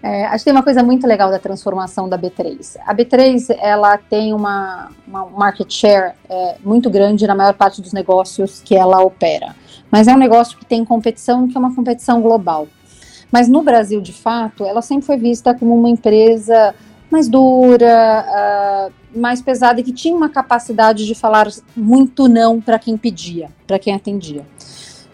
É, 0.00 0.26
acho 0.26 0.38
que 0.38 0.44
tem 0.44 0.52
uma 0.52 0.62
coisa 0.62 0.82
muito 0.82 1.06
legal 1.06 1.30
da 1.30 1.38
transformação 1.40 2.08
da 2.08 2.16
B3. 2.16 2.76
A 2.86 2.94
B3 2.94 3.56
ela 3.60 3.98
tem 3.98 4.32
uma, 4.32 4.90
uma 5.06 5.26
market 5.26 5.70
share 5.72 6.12
é, 6.30 6.56
muito 6.64 6.88
grande 6.88 7.26
na 7.26 7.34
maior 7.34 7.54
parte 7.54 7.82
dos 7.82 7.92
negócios 7.92 8.62
que 8.64 8.76
ela 8.76 9.02
opera, 9.02 9.56
mas 9.90 10.06
é 10.06 10.14
um 10.14 10.18
negócio 10.18 10.56
que 10.56 10.64
tem 10.64 10.84
competição, 10.84 11.48
que 11.48 11.56
é 11.56 11.58
uma 11.58 11.74
competição 11.74 12.22
global. 12.22 12.68
Mas 13.30 13.48
no 13.48 13.62
Brasil, 13.62 14.00
de 14.00 14.12
fato, 14.12 14.64
ela 14.64 14.82
sempre 14.82 15.06
foi 15.06 15.16
vista 15.16 15.54
como 15.54 15.74
uma 15.74 15.88
empresa 15.88 16.74
mais 17.10 17.28
dura, 17.28 18.90
uh, 18.90 19.18
mais 19.18 19.40
pesada 19.40 19.80
e 19.80 19.82
que 19.82 19.92
tinha 19.92 20.14
uma 20.14 20.28
capacidade 20.28 21.06
de 21.06 21.14
falar 21.14 21.48
muito 21.76 22.28
não 22.28 22.60
para 22.60 22.78
quem 22.78 22.96
pedia, 22.96 23.50
para 23.66 23.78
quem 23.78 23.94
atendia. 23.94 24.44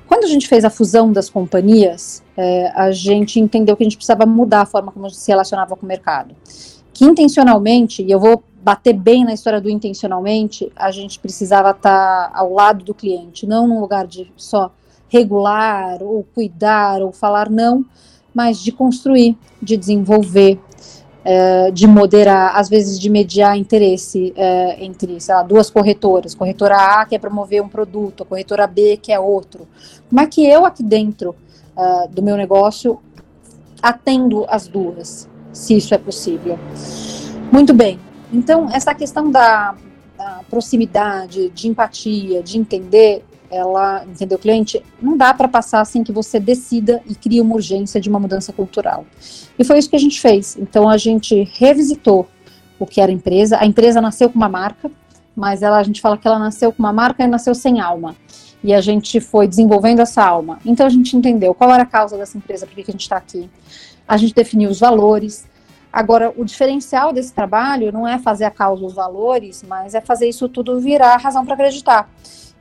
Quando 0.06 0.25
a 0.25 0.28
gente 0.28 0.47
fez 0.47 0.64
a 0.64 0.71
fusão 0.71 1.12
das 1.12 1.30
companhias, 1.30 2.23
é, 2.37 2.71
a 2.75 2.92
gente 2.92 3.40
entendeu 3.40 3.76
que 3.76 3.83
a 3.83 3.87
gente 3.87 3.97
precisava 3.97 4.26
mudar 4.26 4.62
a 4.62 4.66
forma 4.66 4.92
como 4.92 5.06
a 5.06 5.09
gente 5.09 5.21
se 5.21 5.30
relacionava 5.30 5.75
com 5.75 5.85
o 5.85 5.88
mercado. 5.88 6.35
Que 6.92 7.04
intencionalmente, 7.04 8.02
e 8.02 8.11
eu 8.11 8.21
vou 8.21 8.42
bater 8.62 8.92
bem 8.92 9.25
na 9.25 9.33
história 9.33 9.61
do 9.61 9.68
intencionalmente, 9.68 10.71
a 10.76 10.90
gente 10.90 11.18
precisava 11.18 11.71
estar 11.71 12.30
ao 12.35 12.52
lado 12.52 12.85
do 12.85 12.94
cliente, 12.94 13.47
não 13.47 13.66
num 13.66 13.80
lugar 13.80 14.06
de 14.06 14.30
só 14.37 14.71
regular 15.09 16.02
ou 16.02 16.25
cuidar 16.35 17.02
ou 17.02 17.12
falar 17.12 17.50
não, 17.50 17.85
mas 18.34 18.58
de 18.58 18.72
construir, 18.72 19.38
de 19.62 19.76
desenvolver, 19.76 20.58
é, 21.24 21.70
de 21.70 21.86
moderar, 21.86 22.54
às 22.54 22.68
vezes 22.68 22.98
de 22.98 23.08
mediar 23.08 23.56
interesse 23.56 24.34
é, 24.36 24.84
entre 24.84 25.16
lá, 25.26 25.42
duas 25.42 25.70
corretoras, 25.70 26.34
corretora 26.34 26.76
A 26.76 27.06
quer 27.06 27.18
promover 27.18 27.62
um 27.62 27.68
produto, 27.68 28.24
a 28.24 28.26
corretora 28.26 28.66
B 28.66 28.98
quer 29.00 29.18
outro. 29.18 29.66
Como 30.10 30.20
é 30.20 30.26
que 30.26 30.44
eu 30.44 30.66
aqui 30.66 30.82
dentro 30.82 31.34
uh, 31.76 32.08
do 32.08 32.22
meu 32.22 32.36
negócio 32.36 33.00
atendo 33.80 34.44
as 34.48 34.66
duas, 34.66 35.28
se 35.52 35.76
isso 35.76 35.94
é 35.94 35.98
possível? 35.98 36.58
Muito 37.50 37.72
bem. 37.72 37.98
Então 38.32 38.68
essa 38.70 38.94
questão 38.94 39.30
da, 39.30 39.74
da 40.18 40.40
proximidade, 40.50 41.48
de 41.50 41.68
empatia, 41.68 42.42
de 42.42 42.58
entender 42.58 43.24
ela, 43.54 44.04
entender 44.04 44.34
o 44.34 44.38
cliente, 44.38 44.82
não 45.00 45.16
dá 45.16 45.32
para 45.32 45.49
passar 45.49 45.80
assim 45.80 46.02
que 46.02 46.12
você 46.12 46.40
decida 46.40 47.00
e 47.08 47.14
cria 47.14 47.42
uma 47.42 47.54
urgência 47.54 48.00
de 48.00 48.08
uma 48.08 48.18
mudança 48.18 48.52
cultural. 48.52 49.06
E 49.58 49.64
foi 49.64 49.78
isso 49.78 49.88
que 49.88 49.96
a 49.96 50.00
gente 50.00 50.20
fez. 50.20 50.56
Então 50.58 50.88
a 50.88 50.96
gente 50.96 51.49
revisitou 51.54 52.28
o 52.78 52.87
que 52.87 53.00
era 53.00 53.11
a 53.11 53.14
empresa. 53.14 53.58
A 53.61 53.66
empresa 53.66 54.00
nasceu 54.00 54.28
com 54.28 54.37
uma 54.37 54.49
marca, 54.49 54.90
mas 55.34 55.62
ela, 55.62 55.78
a 55.78 55.82
gente 55.82 56.00
fala 56.00 56.18
que 56.18 56.26
ela 56.26 56.38
nasceu 56.38 56.73
com 56.73 56.82
uma 56.82 56.92
marca 56.92 57.25
e 57.25 57.26
nasceu 57.26 57.54
sem 57.54 57.80
alma. 57.80 58.14
E 58.62 58.73
a 58.73 58.80
gente 58.80 59.20
foi 59.20 59.46
desenvolvendo 59.46 60.00
essa 60.00 60.25
alma. 60.25 60.58
Então 60.64 60.87
a 60.87 60.90
gente 60.90 61.16
entendeu 61.16 61.54
qual 61.54 61.70
era 61.70 61.82
a 61.82 61.87
causa 61.87 62.16
dessa 62.16 62.37
empresa, 62.37 62.66
por 62.66 62.75
que 62.75 62.82
a 62.82 62.92
gente 62.92 63.02
está 63.02 63.16
aqui. 63.16 63.50
A 64.06 64.16
gente 64.16 64.34
definiu 64.34 64.70
os 64.70 64.80
valores. 64.80 65.46
Agora, 65.92 66.32
o 66.37 66.44
diferencial 66.44 67.12
desse 67.12 67.32
trabalho 67.32 67.92
não 67.92 68.08
é 68.08 68.18
fazer 68.18 68.44
a 68.44 68.50
causa 68.50 68.84
os 68.84 68.94
valores, 68.94 69.62
mas 69.62 69.94
é 69.94 70.00
fazer 70.00 70.28
isso 70.28 70.49
tudo 70.49 70.80
virar 70.80 71.16
razão 71.18 71.44
para 71.44 71.54
acreditar. 71.54 72.11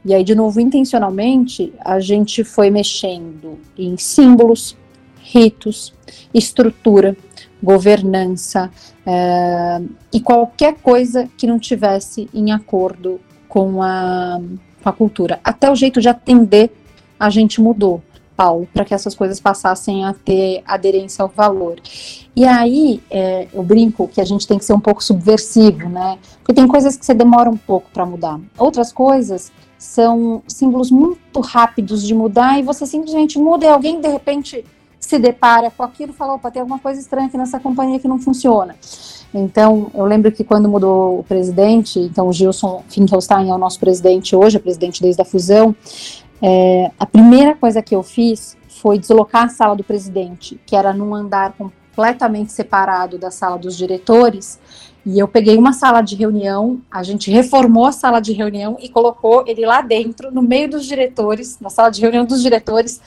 E 0.05 0.13
aí, 0.13 0.23
de 0.23 0.35
novo, 0.35 0.59
intencionalmente, 0.59 1.73
a 1.79 1.99
gente 1.99 2.43
foi 2.43 2.69
mexendo 2.69 3.57
em 3.77 3.95
símbolos, 3.97 4.75
ritos, 5.21 5.93
estrutura, 6.33 7.15
governança 7.61 8.69
é, 9.05 9.81
e 10.11 10.19
qualquer 10.19 10.75
coisa 10.75 11.29
que 11.37 11.47
não 11.47 11.57
tivesse 11.57 12.29
em 12.33 12.51
acordo 12.51 13.21
com 13.47 13.81
a, 13.81 14.41
com 14.81 14.89
a 14.89 14.91
cultura. 14.91 15.39
Até 15.41 15.71
o 15.71 15.75
jeito 15.75 16.01
de 16.01 16.09
atender 16.09 16.71
a 17.17 17.29
gente 17.29 17.61
mudou. 17.61 18.01
Paulo, 18.35 18.67
para 18.73 18.83
que 18.83 18.95
essas 18.95 19.13
coisas 19.13 19.39
passassem 19.39 20.03
a 20.05 20.13
ter 20.13 20.63
aderência 20.65 21.21
ao 21.21 21.29
valor. 21.29 21.79
E 22.35 22.43
aí, 22.45 23.01
é, 23.09 23.47
eu 23.53 23.61
brinco 23.61 24.07
que 24.07 24.19
a 24.19 24.25
gente 24.25 24.47
tem 24.47 24.57
que 24.57 24.65
ser 24.65 24.73
um 24.73 24.79
pouco 24.79 25.03
subversivo, 25.03 25.87
né? 25.87 26.17
Porque 26.39 26.51
tem 26.53 26.67
coisas 26.67 26.97
que 26.97 27.05
você 27.05 27.13
demora 27.13 27.47
um 27.47 27.55
pouco 27.55 27.91
para 27.93 28.05
mudar. 28.07 28.39
Outras 28.57 28.91
coisas 28.91 29.51
são 29.83 30.41
símbolos 30.47 30.89
muito 30.89 31.41
rápidos 31.41 32.07
de 32.07 32.15
mudar 32.15 32.57
e 32.57 32.63
você 32.63 32.85
simplesmente 32.85 33.37
muda 33.37 33.65
e 33.65 33.67
alguém 33.67 33.99
de 33.99 34.07
repente 34.07 34.65
se 34.97 35.19
depara 35.19 35.69
com 35.69 35.83
aquilo 35.83 36.13
e 36.13 36.15
fala, 36.15 36.35
opa, 36.35 36.49
tem 36.49 36.61
alguma 36.61 36.79
coisa 36.79 37.01
estranha 37.01 37.27
aqui 37.27 37.37
nessa 37.37 37.59
companhia 37.59 37.99
que 37.99 38.07
não 38.07 38.17
funciona. 38.17 38.77
Então, 39.33 39.91
eu 39.93 40.05
lembro 40.05 40.31
que 40.31 40.41
quando 40.41 40.69
mudou 40.69 41.19
o 41.19 41.23
presidente, 41.23 41.99
então 41.99 42.29
o 42.29 42.33
Gilson 42.33 42.81
Finkelstein 42.87 43.49
é 43.49 43.53
o 43.53 43.57
nosso 43.57 43.77
presidente 43.77 44.33
hoje, 44.35 44.55
é 44.55 44.59
presidente 44.59 45.01
desde 45.01 45.21
a 45.21 45.25
fusão, 45.25 45.75
é, 46.41 46.89
a 46.97 47.05
primeira 47.05 47.53
coisa 47.53 47.81
que 47.81 47.93
eu 47.93 48.03
fiz 48.03 48.55
foi 48.69 48.97
deslocar 48.97 49.43
a 49.43 49.49
sala 49.49 49.75
do 49.75 49.83
presidente, 49.83 50.57
que 50.65 50.77
era 50.77 50.93
num 50.93 51.13
andar 51.13 51.53
completamente 51.57 52.53
separado 52.53 53.17
da 53.17 53.29
sala 53.29 53.57
dos 53.57 53.75
diretores, 53.75 54.57
e 55.05 55.19
eu 55.19 55.27
peguei 55.27 55.57
uma 55.57 55.73
sala 55.73 56.01
de 56.01 56.15
reunião, 56.15 56.81
a 56.89 57.03
gente 57.03 57.29
reformou 57.29 57.85
a 57.85 57.91
sala 57.91 58.19
de 58.19 58.31
reunião 58.31 58.77
e 58.79 58.87
colocou 58.87 59.43
ele 59.45 59.65
lá 59.65 59.81
dentro, 59.81 60.31
no 60.31 60.41
meio 60.41 60.69
dos 60.69 60.85
diretores, 60.85 61.59
na 61.59 61.69
sala 61.69 61.89
de 61.89 61.99
reunião 61.99 62.25
dos 62.25 62.41
diretores, 62.41 63.01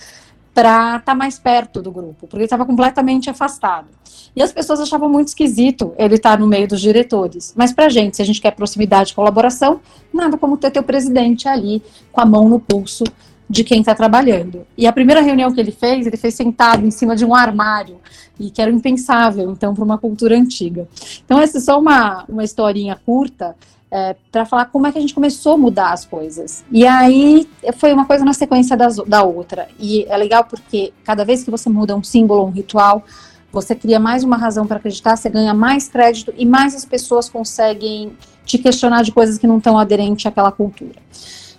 para 0.53 0.97
estar 0.97 1.01
tá 1.01 1.15
mais 1.15 1.39
perto 1.39 1.83
do 1.83 1.91
grupo, 1.91 2.27
porque 2.27 2.37
ele 2.37 2.45
estava 2.45 2.65
completamente 2.65 3.29
afastado. 3.29 3.89
E 4.35 4.43
as 4.43 4.53
pessoas 4.53 4.81
achavam 4.81 5.09
muito 5.09 5.29
esquisito 5.29 5.95
ele 5.99 6.17
estar 6.17 6.33
tá 6.33 6.37
no 6.37 6.47
meio 6.47 6.69
dos 6.69 6.81
diretores. 6.81 7.55
Mas 7.57 7.73
para 7.73 7.87
a 7.87 7.89
gente, 7.89 8.17
se 8.17 8.23
a 8.23 8.25
gente 8.25 8.41
quer 8.41 8.53
proximidade 8.53 9.13
e 9.13 9.15
colaboração, 9.15 9.81
nada 10.13 10.37
como 10.37 10.57
ter 10.57 10.71
teu 10.71 10.83
presidente 10.83 11.49
ali 11.49 11.83
com 12.13 12.21
a 12.21 12.27
mão 12.27 12.49
no 12.49 12.61
pulso 12.61 13.05
de 13.49 13.63
quem 13.63 13.81
está 13.81 13.95
trabalhando. 13.95 14.67
E 14.77 14.87
a 14.87 14.93
primeira 14.93 15.21
reunião 15.21 15.53
que 15.53 15.61
ele 15.61 15.71
fez, 15.71 16.07
ele 16.07 16.17
fez 16.17 16.35
sentado 16.35 16.85
em 16.85 16.91
cima 16.91 17.15
de 17.15 17.25
um 17.25 17.35
armário, 17.35 17.99
e 18.39 18.51
que 18.51 18.61
era 18.61 18.71
impensável, 18.71 19.51
então, 19.51 19.75
para 19.75 19.85
uma 19.85 19.99
cultura 19.99 20.37
antiga. 20.37 20.87
Então, 21.25 21.41
essa 21.41 21.59
é 21.59 21.61
só 21.61 21.79
uma, 21.79 22.25
uma 22.29 22.45
historinha 22.45 22.99
curta 23.05 23.57
é, 23.91 24.17
para 24.31 24.45
falar 24.45 24.67
como 24.67 24.87
é 24.87 24.93
que 24.93 24.99
a 24.99 25.01
gente 25.01 25.15
começou 25.15 25.53
a 25.53 25.57
mudar 25.57 25.93
as 25.93 26.05
coisas. 26.05 26.65
E 26.71 26.87
aí 26.87 27.49
foi 27.79 27.93
uma 27.93 28.05
coisa 28.05 28.25
na 28.25 28.33
sequência 28.33 28.77
das, 28.77 28.97
da 28.97 29.23
outra. 29.23 29.69
E 29.79 30.05
é 30.09 30.17
legal 30.17 30.45
porque 30.45 30.93
cada 31.05 31.25
vez 31.25 31.45
que 31.45 31.51
você 31.51 31.71
muda 31.71 31.97
um 31.97 32.03
símbolo, 32.03 32.45
um 32.45 32.51
ritual, 32.51 33.05
você 33.51 33.75
cria 33.75 33.99
mais 33.99 34.23
uma 34.23 34.37
razão 34.37 34.67
para 34.67 34.77
acreditar, 34.77 35.17
você 35.17 35.31
ganha 35.31 35.55
mais 35.55 35.89
crédito 35.89 36.35
e 36.37 36.45
mais 36.45 36.75
as 36.75 36.85
pessoas 36.85 37.29
conseguem 37.29 38.13
te 38.45 38.59
questionar 38.59 39.03
de 39.03 39.13
coisas 39.13 39.39
que 39.39 39.47
não 39.47 39.59
estão 39.59 39.79
aderentes 39.79 40.27
àquela 40.27 40.53
cultura. 40.53 40.97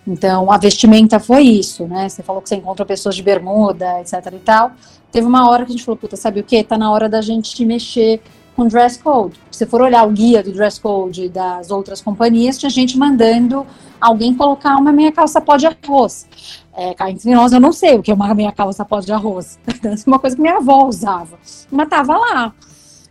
Então, 0.07 0.49
a 0.49 0.57
vestimenta 0.57 1.19
foi 1.19 1.43
isso, 1.43 1.85
né? 1.85 2.07
Você 2.07 2.23
falou 2.23 2.41
que 2.41 2.47
você 2.47 2.55
encontra 2.55 2.85
pessoas 2.85 3.13
de 3.13 3.21
bermuda, 3.21 3.99
etc 3.99 4.33
e 4.33 4.39
tal. 4.39 4.71
Teve 5.11 5.27
uma 5.27 5.49
hora 5.49 5.65
que 5.65 5.71
a 5.71 5.75
gente 5.75 5.83
falou, 5.83 5.97
puta, 5.97 6.15
sabe 6.15 6.39
o 6.39 6.43
quê? 6.43 6.63
Tá 6.63 6.77
na 6.77 6.89
hora 6.89 7.09
da 7.09 7.21
gente 7.21 7.65
mexer 7.65 8.21
com 8.55 8.67
dress 8.67 8.97
code. 8.97 9.37
Se 9.51 9.65
for 9.65 9.81
olhar 9.81 10.07
o 10.07 10.11
guia 10.11 10.41
do 10.41 10.53
dress 10.53 10.79
code 10.79 11.27
das 11.27 11.69
outras 11.69 12.01
companhias, 12.01 12.57
tinha 12.57 12.69
gente 12.69 12.97
mandando 12.97 13.67
alguém 13.99 14.33
colocar 14.33 14.77
uma 14.77 14.93
meia 14.93 15.11
calça 15.11 15.41
pó 15.41 15.57
de 15.57 15.67
arroz. 15.67 16.25
É, 16.73 16.95
entre 17.09 17.35
nós, 17.35 17.51
eu 17.51 17.59
não 17.59 17.73
sei 17.73 17.97
o 17.97 18.01
que 18.01 18.09
é 18.09 18.13
uma 18.13 18.33
meia 18.33 18.51
calça 18.53 18.85
pó 18.85 19.01
de 19.01 19.11
arroz. 19.11 19.59
é 19.83 19.93
uma 20.07 20.19
coisa 20.19 20.37
que 20.37 20.41
minha 20.41 20.57
avó 20.57 20.87
usava. 20.87 21.37
Mas 21.69 21.89
tava 21.89 22.17
lá. 22.17 22.53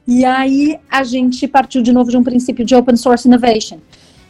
E 0.07 0.25
aí 0.25 0.79
a 0.91 1.05
gente 1.05 1.47
partiu 1.47 1.83
de 1.83 1.93
novo 1.93 2.11
de 2.11 2.17
um 2.17 2.25
princípio 2.25 2.65
de 2.65 2.75
open 2.75 2.97
source 2.97 3.29
innovation. 3.29 3.79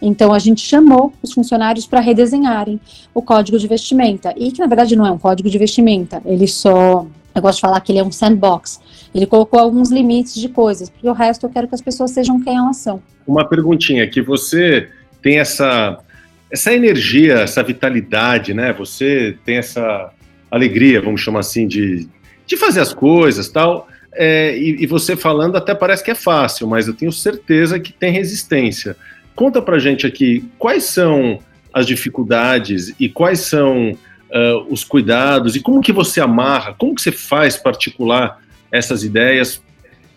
Então 0.01 0.33
a 0.33 0.39
gente 0.39 0.61
chamou 0.61 1.13
os 1.23 1.33
funcionários 1.33 1.87
para 1.87 2.01
redesenharem 2.01 2.81
o 3.15 3.23
código 3.23 3.59
de 3.59 3.67
vestimenta. 3.67 4.35
E 4.37 4.53
que 4.53 4.61
na 4.61 4.67
verdade 4.67 4.95
não 4.95 5.07
é 5.07 5.11
um 5.11 5.19
código 5.19 5.49
de 5.49 5.59
vestimenta, 5.59 6.23
ele 6.25 6.47
só. 6.47 7.07
Eu 7.35 7.43
gosto 7.43 7.57
de 7.57 7.61
falar 7.61 7.81
que 7.81 7.93
ele 7.93 7.99
é 7.99 8.05
um 8.05 8.11
sandbox. 8.11 8.81
Ele 9.15 9.27
colocou 9.27 9.61
alguns 9.61 9.91
limites 9.91 10.35
de 10.35 10.49
coisas, 10.49 10.89
porque 10.89 11.09
o 11.09 11.13
resto 11.13 11.45
eu 11.45 11.51
quero 11.51 11.69
que 11.69 11.75
as 11.75 11.83
pessoas 11.83 12.11
sejam 12.11 12.41
quem 12.41 12.57
elas 12.57 12.79
são. 12.79 13.03
Uma 13.27 13.47
perguntinha, 13.47 14.07
que 14.07 14.23
você 14.23 14.89
tem 15.21 15.39
essa, 15.39 15.99
essa 16.51 16.73
energia, 16.73 17.41
essa 17.41 17.63
vitalidade, 17.63 18.55
né? 18.55 18.73
Você 18.73 19.37
tem 19.45 19.57
essa 19.57 20.11
alegria, 20.51 21.01
vamos 21.01 21.21
chamar 21.21 21.41
assim, 21.41 21.67
de, 21.67 22.09
de 22.47 22.57
fazer 22.57 22.81
as 22.81 22.95
coisas 22.95 23.49
tal. 23.49 23.89
É, 24.15 24.57
e, 24.57 24.83
e, 24.83 24.87
você 24.87 25.15
falando 25.15 25.57
até 25.57 25.75
parece 25.75 26.03
que 26.03 26.11
é 26.11 26.15
fácil, 26.15 26.67
mas 26.67 26.89
eu 26.89 26.95
tenho 26.95 27.13
certeza 27.13 27.79
que 27.79 27.93
tem 27.93 28.11
resistência. 28.11 28.97
Conta 29.37 29.61
pra 29.61 29.79
gente 29.79 30.07
aqui 30.07 30.49
quais 30.59 30.85
são 30.85 31.39
as 31.73 31.87
dificuldades 31.87 32.95
e 32.99 33.07
quais 33.07 33.41
são 33.41 33.91
uh, 33.91 34.67
os 34.71 34.83
cuidados 34.83 35.55
e 35.55 35.61
como 35.61 35.83
que 35.83 35.93
você 35.93 36.23
amarra, 36.23 36.73
como 36.73 36.95
que 36.95 37.03
você 37.03 37.13
faz 37.13 37.59
particular 37.59 38.41
essas 38.73 39.05
ideias 39.05 39.63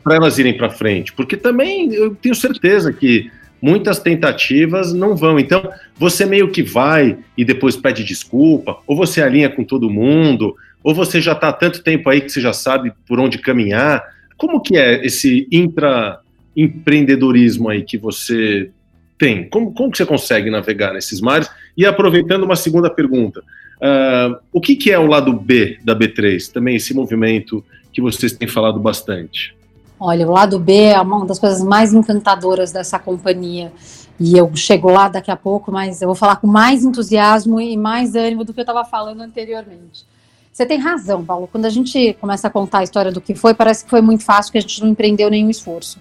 para 0.02 0.16
elas 0.16 0.40
irem 0.40 0.56
para 0.56 0.70
frente? 0.70 1.12
Porque 1.12 1.36
também 1.36 1.94
eu 1.94 2.16
tenho 2.16 2.34
certeza 2.34 2.94
que 2.94 3.30
muitas 3.62 4.00
tentativas 4.00 4.94
não 4.94 5.18
vão. 5.18 5.38
Então, 5.38 5.70
você 5.98 6.26
meio 6.26 6.50
que 6.50 6.64
vai 6.64 7.18
e 7.38 7.44
depois 7.44 7.76
pede 7.76 8.06
desculpa, 8.06 8.78
ou 8.88 8.96
você 8.96 9.22
alinha 9.22 9.50
com 9.50 9.66
todo 9.66 9.90
mundo, 9.90 10.56
ou 10.82 10.96
você 10.96 11.20
já 11.20 11.34
está 11.34 11.50
há 11.50 11.54
tanto 11.54 11.84
tempo 11.84 12.10
aí 12.10 12.22
que 12.22 12.30
você 12.30 12.40
já 12.40 12.54
sabe 12.54 12.94
por 13.06 13.20
onde 13.20 13.38
caminhar. 13.38 14.02
Como 14.38 14.62
que 14.62 14.78
é 14.78 15.06
esse 15.06 15.46
intraempreendedorismo 15.52 17.68
aí 17.68 17.84
que 17.84 17.98
você 17.98 18.72
tem? 19.20 19.48
Como, 19.50 19.74
como 19.74 19.92
que 19.92 19.98
você 19.98 20.06
consegue 20.06 20.50
navegar 20.50 20.94
nesses 20.94 21.20
mares? 21.20 21.50
E 21.78 21.86
aproveitando 21.86 22.44
uma 22.44 22.56
segunda 22.56 22.90
pergunta, 22.90 23.42
uh, 23.42 24.40
o 24.52 24.62
que, 24.62 24.76
que 24.76 24.92
é 24.92 24.98
o 24.98 25.06
lado 25.06 25.34
B 25.34 25.78
da 25.84 25.94
B3? 25.94 26.52
Também 26.52 26.78
esse 26.78 26.94
movimento 26.94 27.64
que 27.92 28.02
vocês 28.02 28.32
têm 28.32 28.48
falado 28.48 28.80
bastante. 28.80 29.56
Olha, 30.00 30.26
o 30.26 30.32
lado 30.32 30.58
B 30.58 30.74
é 30.74 31.02
uma 31.02 31.26
das 31.26 31.38
coisas 31.38 31.62
mais 31.62 31.94
encantadoras 31.94 32.72
dessa 32.72 32.98
companhia. 32.98 33.72
E 34.18 34.38
eu 34.38 34.50
chego 34.56 34.90
lá 34.90 35.10
daqui 35.10 35.30
a 35.30 35.36
pouco, 35.36 35.72
mas 35.72 36.02
eu 36.02 36.08
vou 36.08 36.16
falar 36.16 36.38
com 36.38 36.48
mais 36.48 36.84
entusiasmo 36.84 37.60
e 37.60 37.76
mais 37.76 38.16
ânimo 38.16 38.46
do 38.46 38.54
que 38.54 38.62
eu 38.62 38.64
estava 38.64 38.86
falando 38.86 39.22
anteriormente. 39.22 40.06
Você 40.52 40.66
tem 40.66 40.78
razão, 40.78 41.24
Paulo. 41.24 41.48
Quando 41.52 41.66
a 41.66 41.70
gente 41.70 42.14
começa 42.20 42.48
a 42.48 42.50
contar 42.50 42.80
a 42.80 42.84
história 42.84 43.12
do 43.12 43.22
que 43.22 43.36
foi, 43.36 43.54
parece 43.54 43.84
que 43.84 43.90
foi 43.90 44.02
muito 44.02 44.24
fácil, 44.24 44.52
que 44.52 44.58
a 44.58 44.62
gente 44.62 44.82
não 44.82 44.90
empreendeu 44.90 45.30
nenhum 45.30 45.50
esforço. 45.50 46.00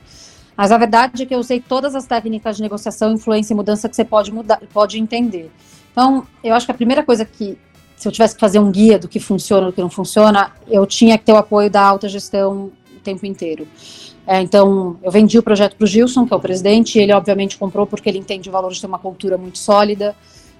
Mas 0.58 0.72
a 0.72 0.76
verdade 0.76 1.22
é 1.22 1.26
que 1.26 1.32
eu 1.32 1.38
usei 1.38 1.60
todas 1.60 1.94
as 1.94 2.04
técnicas 2.04 2.56
de 2.56 2.62
negociação, 2.62 3.12
influência 3.12 3.54
e 3.54 3.56
mudança 3.56 3.88
que 3.88 3.94
você 3.94 4.04
pode 4.04 4.32
mudar, 4.32 4.60
pode 4.72 4.98
entender. 4.98 5.52
Então, 5.92 6.26
eu 6.42 6.52
acho 6.52 6.66
que 6.66 6.72
a 6.72 6.74
primeira 6.74 7.04
coisa 7.04 7.24
que, 7.24 7.56
se 7.96 8.08
eu 8.08 8.10
tivesse 8.10 8.34
que 8.34 8.40
fazer 8.40 8.58
um 8.58 8.68
guia 8.68 8.98
do 8.98 9.06
que 9.06 9.20
funciona 9.20 9.68
e 9.68 9.70
do 9.70 9.72
que 9.72 9.80
não 9.80 9.88
funciona, 9.88 10.50
eu 10.66 10.84
tinha 10.84 11.16
que 11.16 11.24
ter 11.24 11.32
o 11.32 11.36
apoio 11.36 11.70
da 11.70 11.80
alta 11.80 12.08
gestão 12.08 12.72
o 12.92 12.98
tempo 13.04 13.24
inteiro. 13.24 13.68
É, 14.26 14.40
então, 14.40 14.98
eu 15.00 15.12
vendi 15.12 15.38
o 15.38 15.44
projeto 15.44 15.76
para 15.76 15.84
o 15.84 15.86
Gilson, 15.86 16.26
que 16.26 16.34
é 16.34 16.36
o 16.36 16.40
presidente, 16.40 16.98
e 16.98 17.02
ele 17.02 17.12
obviamente 17.12 17.56
comprou 17.56 17.86
porque 17.86 18.08
ele 18.08 18.18
entende 18.18 18.48
o 18.48 18.52
valor 18.52 18.72
de 18.72 18.80
ter 18.80 18.88
uma 18.88 18.98
cultura 18.98 19.38
muito 19.38 19.58
sólida. 19.58 20.16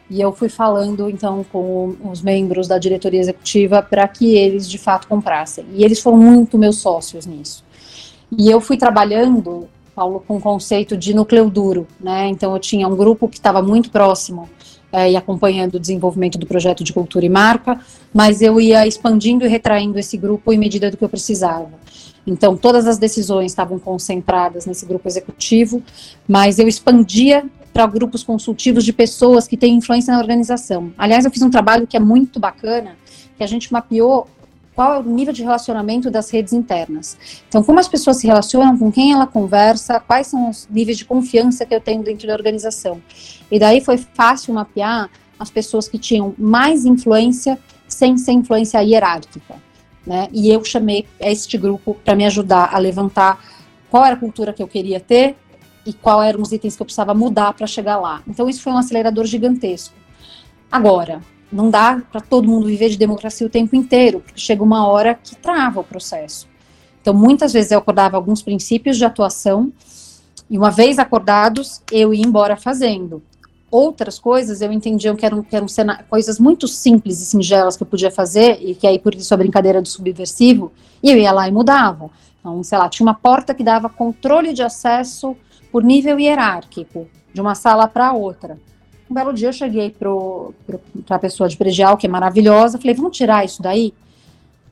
E 0.09 0.21
eu 0.21 0.33
fui 0.33 0.49
falando 0.49 1.11
então 1.11 1.45
com 1.50 1.97
os 2.05 2.23
membros 2.23 2.69
da 2.69 2.78
diretoria 2.78 3.19
executiva 3.19 3.83
para 3.83 4.07
que 4.07 4.37
eles 4.37 4.71
de 4.71 4.78
fato 4.78 5.09
comprassem. 5.09 5.67
E 5.75 5.85
eles 5.85 6.00
foram 6.00 6.19
muito 6.19 6.57
meus 6.57 6.76
sócios 6.76 7.26
nisso. 7.26 7.64
E 8.37 8.49
eu 8.49 8.61
fui 8.61 8.76
trabalhando, 8.76 9.69
Paulo, 9.99 10.23
com 10.25 10.37
o 10.37 10.40
conceito 10.40 10.97
de 10.97 11.12
núcleo 11.12 11.50
duro, 11.50 11.85
né? 11.99 12.28
Então 12.28 12.52
eu 12.52 12.61
tinha 12.61 12.87
um 12.87 12.95
grupo 12.95 13.26
que 13.26 13.37
estava 13.37 13.61
muito 13.61 13.90
próximo 13.90 14.49
é, 14.93 15.11
e 15.11 15.17
acompanhando 15.17 15.75
o 15.75 15.81
desenvolvimento 15.81 16.38
do 16.38 16.47
projeto 16.47 16.85
de 16.85 16.93
cultura 16.93 17.26
e 17.26 17.28
marca, 17.28 17.81
mas 18.14 18.40
eu 18.40 18.61
ia 18.61 18.87
expandindo 18.87 19.45
e 19.45 19.49
retraindo 19.49 19.99
esse 19.99 20.17
grupo 20.17 20.52
em 20.52 20.57
medida 20.57 20.88
do 20.88 20.97
que 20.97 21.02
eu 21.02 21.09
precisava. 21.09 21.71
Então, 22.25 22.57
todas 22.57 22.87
as 22.87 22.97
decisões 22.97 23.50
estavam 23.50 23.76
concentradas 23.76 24.67
nesse 24.67 24.87
grupo 24.87 25.09
executivo, 25.09 25.83
mas 26.28 26.61
eu 26.61 26.69
expandia 26.69 27.45
para 27.73 27.85
grupos 27.85 28.23
consultivos 28.23 28.85
de 28.85 28.93
pessoas 28.93 29.49
que 29.49 29.57
têm 29.57 29.75
influência 29.75 30.12
na 30.12 30.21
organização. 30.21 30.93
Aliás, 30.97 31.25
eu 31.25 31.31
fiz 31.33 31.43
um 31.43 31.50
trabalho 31.50 31.88
que 31.88 31.97
é 31.97 32.00
muito 32.00 32.38
bacana, 32.38 32.93
que 33.37 33.43
a 33.43 33.49
gente 33.49 33.73
mapeou 33.73 34.28
qual 34.78 34.94
é 34.94 34.99
o 35.00 35.02
nível 35.02 35.35
de 35.35 35.42
relacionamento 35.42 36.08
das 36.08 36.30
redes 36.30 36.52
internas. 36.52 37.18
Então, 37.49 37.64
como 37.64 37.80
as 37.80 37.88
pessoas 37.88 38.18
se 38.18 38.28
relacionam, 38.28 38.78
com 38.78 38.92
quem 38.92 39.12
ela 39.12 39.26
conversa, 39.26 39.99
quais 39.99 40.28
são 40.28 40.49
os 40.49 40.68
níveis 40.70 40.97
de 40.97 41.04
confiança 41.04 41.66
que 41.66 41.75
eu 41.75 41.80
tenho 41.80 42.00
dentro 42.00 42.28
da 42.28 42.32
organização. 42.32 43.02
E 43.50 43.58
daí 43.58 43.80
foi 43.80 43.99
fácil 43.99 44.54
mapear 44.54 45.11
as 45.37 45.50
pessoas 45.50 45.88
que 45.88 45.99
tinham 45.99 46.32
mais 46.38 46.85
influência 46.85 47.58
sem 47.88 48.16
ser 48.16 48.30
influência 48.30 48.80
hierárquica. 48.80 49.56
Né? 50.06 50.28
E 50.32 50.49
eu 50.49 50.64
chamei 50.64 51.08
este 51.18 51.58
grupo 51.58 51.97
para 52.04 52.14
me 52.14 52.25
ajudar 52.25 52.73
a 52.73 52.78
levantar 52.78 53.44
qual 53.90 54.04
era 54.04 54.14
a 54.14 54.18
cultura 54.18 54.52
que 54.52 54.62
eu 54.62 54.68
queria 54.68 55.00
ter 55.00 55.35
e 55.85 55.92
qual 55.92 56.23
eram 56.23 56.40
os 56.40 56.52
itens 56.52 56.76
que 56.76 56.82
eu 56.82 56.87
precisava 56.87 57.12
mudar 57.12 57.52
para 57.52 57.66
chegar 57.66 57.97
lá. 57.97 58.23
Então 58.28 58.49
isso 58.49 58.62
foi 58.62 58.73
um 58.73 58.78
acelerador 58.78 59.25
gigantesco. 59.25 59.97
Agora, 60.70 61.20
não 61.50 61.71
dá 61.71 62.02
para 62.11 62.21
todo 62.21 62.49
mundo 62.49 62.67
viver 62.67 62.88
de 62.90 62.99
democracia 62.99 63.47
o 63.47 63.50
tempo 63.50 63.75
inteiro, 63.75 64.21
porque 64.21 64.40
chega 64.40 64.62
uma 64.62 64.87
hora 64.87 65.14
que 65.14 65.35
trava 65.37 65.81
o 65.81 65.85
processo. 65.85 66.47
Então, 67.00 67.14
muitas 67.14 67.52
vezes 67.52 67.71
eu 67.71 67.78
acordava 67.78 68.17
alguns 68.17 68.43
princípios 68.43 68.97
de 68.97 69.05
atuação, 69.05 69.73
e 70.50 70.57
uma 70.57 70.71
vez 70.71 70.99
acordados, 70.99 71.83
eu 71.93 72.12
ia 72.12 72.26
embora 72.26 72.57
fazendo. 72.57 73.23
Outras 73.71 74.19
coisas 74.19 74.62
eu 74.62 74.73
entendia 74.73 75.14
que 75.14 75.26
eram, 75.26 75.43
que 75.43 75.55
eram 75.55 75.67
coisas 76.09 76.38
muito 76.38 76.67
simples 76.67 77.21
e 77.21 77.26
singelas 77.26 77.76
que 77.76 77.83
eu 77.83 77.87
podia 77.87 78.11
fazer, 78.11 78.59
e 78.61 78.75
que 78.75 78.87
aí 78.87 78.99
por 78.99 79.14
isso 79.14 79.33
a 79.35 79.37
brincadeira 79.37 79.83
do 79.83 79.88
subversivo, 79.88 80.73
e 81.02 81.11
eu 81.11 81.19
ia 81.19 81.33
lá 81.33 81.47
e 81.49 81.52
mudava. 81.52 82.11
Então, 82.40 82.62
sei 82.62 82.78
lá, 82.78 82.88
tinha 82.88 83.07
uma 83.07 83.14
porta 83.14 83.55
que 83.55 83.62
dava 83.62 83.88
controle 83.88 84.52
de 84.52 84.62
acesso 84.62 85.37
por 85.71 85.85
nível 85.85 86.19
hierárquico, 86.19 87.07
de 87.33 87.40
uma 87.40 87.55
sala 87.55 87.87
para 87.87 88.12
outra. 88.12 88.59
Um 89.11 89.15
belo 89.15 89.33
dia 89.33 89.49
eu 89.49 89.53
cheguei 89.53 89.91
para 89.91 91.17
a 91.17 91.19
pessoa 91.19 91.49
de 91.49 91.57
predial, 91.57 91.97
que 91.97 92.07
é 92.07 92.11
maravilhosa, 92.11 92.79
falei, 92.79 92.95
vamos 92.95 93.17
tirar 93.17 93.45
isso 93.45 93.62
daí? 93.62 93.95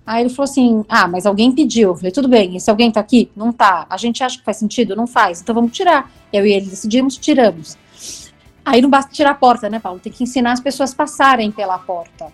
Aí 0.07 0.23
ele 0.23 0.31
falou 0.31 0.45
assim, 0.45 0.85
ah, 0.89 1.09
mas 1.09 1.27
alguém 1.27 1.51
pediu. 1.51 1.91
Eu 1.91 1.97
falei, 1.97 2.13
tudo 2.13 2.29
bem, 2.29 2.55
esse 2.57 2.71
alguém 2.71 2.93
tá 2.93 3.01
aqui? 3.01 3.31
Não 3.35 3.53
tá. 3.53 3.87
A 3.91 3.97
gente 3.97 4.23
acha 4.23 4.39
que 4.39 4.45
faz 4.45 4.59
sentido? 4.59 4.95
Não 4.95 5.07
faz. 5.07 5.41
Então 5.41 5.55
vamos 5.55 5.73
tirar. 5.73 6.11
Eu 6.33 6.47
e 6.47 6.53
ele 6.53 6.67
decidimos, 6.67 7.17
tiramos. 7.17 7.77
Aí 8.65 8.81
não 8.81 8.91
basta 8.91 9.13
tirar 9.13 9.31
a 9.31 9.35
porta, 9.35 9.69
né, 9.69 9.81
Paulo? 9.81 9.99
Tem 9.99 10.13
que 10.13 10.23
ensinar 10.23 10.53
as 10.53 10.61
pessoas 10.61 10.93
a 10.93 10.97
passarem 10.97 11.51
pela 11.51 11.79
porta. 11.79 12.27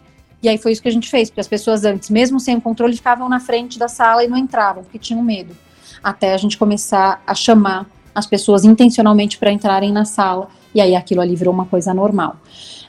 E 0.43 0.49
aí 0.49 0.59
foi 0.59 0.73
isso 0.73 0.83
que 0.83 0.89
a 0.89 0.93
gente 0.93 1.09
fez, 1.09 1.31
porque 1.31 1.41
as 1.41 1.49
pessoas 1.49 1.85
antes, 1.85 2.11
mesmo 2.11 2.41
sem 2.41 2.59
controle, 2.59 2.97
ficavam 2.97 3.29
na 3.29 3.39
frente 3.39 3.79
da 3.79 3.87
sala 3.87 4.25
e 4.25 4.29
não 4.29 4.37
entravam, 4.37 4.83
porque 4.83 4.99
tinham 4.99 5.23
medo. 5.23 5.57
Até 6.03 6.35
a 6.35 6.37
gente 6.37 6.59
começar 6.59 7.23
a 7.27 7.35
chamar 7.35 7.87
as 8.15 8.27
pessoas 8.27 8.65
intencionalmente 8.65 9.39
para 9.39 9.53
entrarem 9.53 9.93
na 9.93 10.05
sala, 10.05 10.49
e 10.75 10.81
aí 10.81 10.95
aquilo 10.95 11.21
ali 11.21 11.37
virou 11.37 11.53
uma 11.53 11.67
coisa 11.67 11.93
normal. 11.93 12.37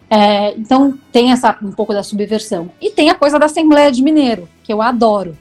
É, 0.10 0.52
então 0.58 0.98
tem 1.12 1.32
essa 1.32 1.58
um 1.62 1.72
pouco 1.72 1.94
da 1.94 2.04
subversão. 2.04 2.70
E 2.82 2.92
tem 2.92 3.10
a 3.10 3.16
coisa 3.16 3.40
da 3.40 3.46
Assembleia 3.46 3.92
de 3.92 4.04
Mineiro, 4.04 4.48
que 4.64 4.72
eu 4.72 4.82
adoro. 4.82 5.38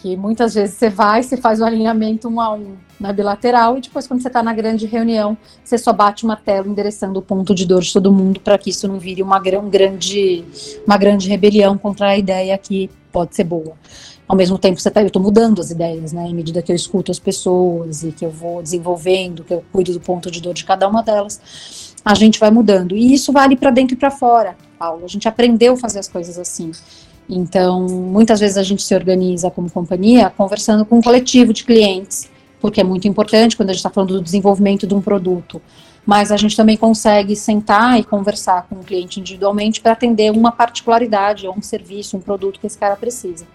Que 0.00 0.16
muitas 0.16 0.54
vezes 0.54 0.76
você 0.76 0.90
vai, 0.90 1.22
você 1.22 1.36
faz 1.36 1.60
o 1.60 1.64
alinhamento 1.64 2.28
um 2.28 2.40
a 2.40 2.52
um 2.52 2.74
na 3.00 3.12
bilateral, 3.12 3.76
e 3.76 3.80
depois, 3.80 4.06
quando 4.06 4.22
você 4.22 4.28
está 4.28 4.42
na 4.42 4.54
grande 4.54 4.86
reunião, 4.86 5.36
você 5.64 5.76
só 5.76 5.92
bate 5.92 6.24
uma 6.24 6.36
tela 6.36 6.68
endereçando 6.68 7.18
o 7.18 7.22
ponto 7.22 7.54
de 7.54 7.66
dor 7.66 7.82
de 7.82 7.92
todo 7.92 8.12
mundo 8.12 8.40
para 8.40 8.56
que 8.56 8.70
isso 8.70 8.86
não 8.86 8.98
vire 8.98 9.22
uma, 9.22 9.38
um 9.38 9.68
grande, 9.68 10.44
uma 10.86 10.96
grande 10.96 11.28
rebelião 11.28 11.76
contra 11.76 12.10
a 12.10 12.16
ideia 12.16 12.56
que 12.56 12.88
pode 13.10 13.34
ser 13.34 13.44
boa 13.44 13.74
ao 14.26 14.36
mesmo 14.36 14.58
tempo 14.58 14.80
você 14.80 14.90
tá, 14.90 15.02
eu 15.02 15.08
estou 15.08 15.22
mudando 15.22 15.60
as 15.60 15.70
ideias, 15.70 16.12
né? 16.12 16.26
Em 16.26 16.34
medida 16.34 16.62
que 16.62 16.72
eu 16.72 16.76
escuto 16.76 17.10
as 17.10 17.18
pessoas 17.18 18.02
e 18.02 18.12
que 18.12 18.24
eu 18.24 18.30
vou 18.30 18.62
desenvolvendo, 18.62 19.44
que 19.44 19.52
eu 19.52 19.64
cuido 19.72 19.92
do 19.92 20.00
ponto 20.00 20.30
de 20.30 20.40
dor 20.40 20.54
de 20.54 20.64
cada 20.64 20.88
uma 20.88 21.02
delas, 21.02 21.94
a 22.04 22.14
gente 22.14 22.38
vai 22.38 22.50
mudando. 22.50 22.96
E 22.96 23.12
isso 23.12 23.32
vale 23.32 23.56
para 23.56 23.70
dentro 23.70 23.94
e 23.94 23.98
para 23.98 24.10
fora, 24.10 24.56
Paulo. 24.78 25.04
A 25.04 25.08
gente 25.08 25.28
aprendeu 25.28 25.74
a 25.74 25.76
fazer 25.76 25.98
as 25.98 26.08
coisas 26.08 26.38
assim. 26.38 26.72
Então, 27.28 27.86
muitas 27.86 28.40
vezes 28.40 28.56
a 28.56 28.62
gente 28.62 28.82
se 28.82 28.94
organiza 28.94 29.50
como 29.50 29.70
companhia 29.70 30.30
conversando 30.30 30.84
com 30.84 30.98
um 30.98 31.02
coletivo 31.02 31.52
de 31.52 31.64
clientes, 31.64 32.30
porque 32.60 32.80
é 32.80 32.84
muito 32.84 33.08
importante 33.08 33.56
quando 33.56 33.70
a 33.70 33.72
gente 33.72 33.80
está 33.80 33.90
falando 33.90 34.14
do 34.14 34.22
desenvolvimento 34.22 34.86
de 34.86 34.94
um 34.94 35.00
produto. 35.00 35.60
Mas 36.06 36.30
a 36.30 36.36
gente 36.36 36.54
também 36.54 36.76
consegue 36.76 37.34
sentar 37.34 37.98
e 37.98 38.04
conversar 38.04 38.66
com 38.68 38.76
o 38.76 38.84
cliente 38.84 39.20
individualmente 39.20 39.80
para 39.80 39.92
atender 39.92 40.30
uma 40.30 40.52
particularidade 40.52 41.46
ou 41.46 41.56
um 41.56 41.62
serviço, 41.62 42.16
um 42.18 42.20
produto 42.20 42.60
que 42.60 42.66
esse 42.66 42.76
cara 42.76 42.94
precisa. 42.94 43.46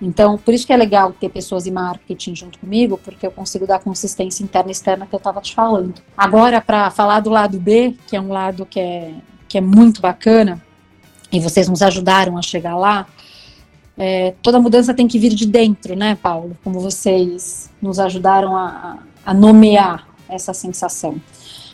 Então, 0.00 0.38
por 0.38 0.54
isso 0.54 0.66
que 0.66 0.72
é 0.72 0.76
legal 0.76 1.12
ter 1.12 1.28
pessoas 1.28 1.66
em 1.66 1.72
marketing 1.72 2.34
junto 2.34 2.58
comigo, 2.58 2.98
porque 3.02 3.26
eu 3.26 3.32
consigo 3.32 3.66
dar 3.66 3.80
consistência 3.80 4.44
interna 4.44 4.70
e 4.70 4.72
externa 4.72 5.06
que 5.06 5.14
eu 5.14 5.18
estava 5.18 5.40
te 5.40 5.54
falando. 5.54 6.00
Agora, 6.16 6.60
para 6.60 6.90
falar 6.90 7.20
do 7.20 7.30
lado 7.30 7.58
B, 7.58 7.96
que 8.06 8.16
é 8.16 8.20
um 8.20 8.28
lado 8.28 8.64
que 8.64 8.78
é, 8.78 9.14
que 9.48 9.58
é 9.58 9.60
muito 9.60 10.00
bacana, 10.00 10.62
e 11.32 11.40
vocês 11.40 11.68
nos 11.68 11.82
ajudaram 11.82 12.38
a 12.38 12.42
chegar 12.42 12.76
lá, 12.76 13.06
é, 13.96 14.34
toda 14.40 14.60
mudança 14.60 14.94
tem 14.94 15.08
que 15.08 15.18
vir 15.18 15.34
de 15.34 15.44
dentro, 15.44 15.96
né, 15.96 16.16
Paulo? 16.22 16.56
Como 16.62 16.78
vocês 16.78 17.68
nos 17.82 17.98
ajudaram 17.98 18.56
a, 18.56 18.98
a 19.26 19.34
nomear 19.34 20.06
essa 20.28 20.54
sensação. 20.54 21.20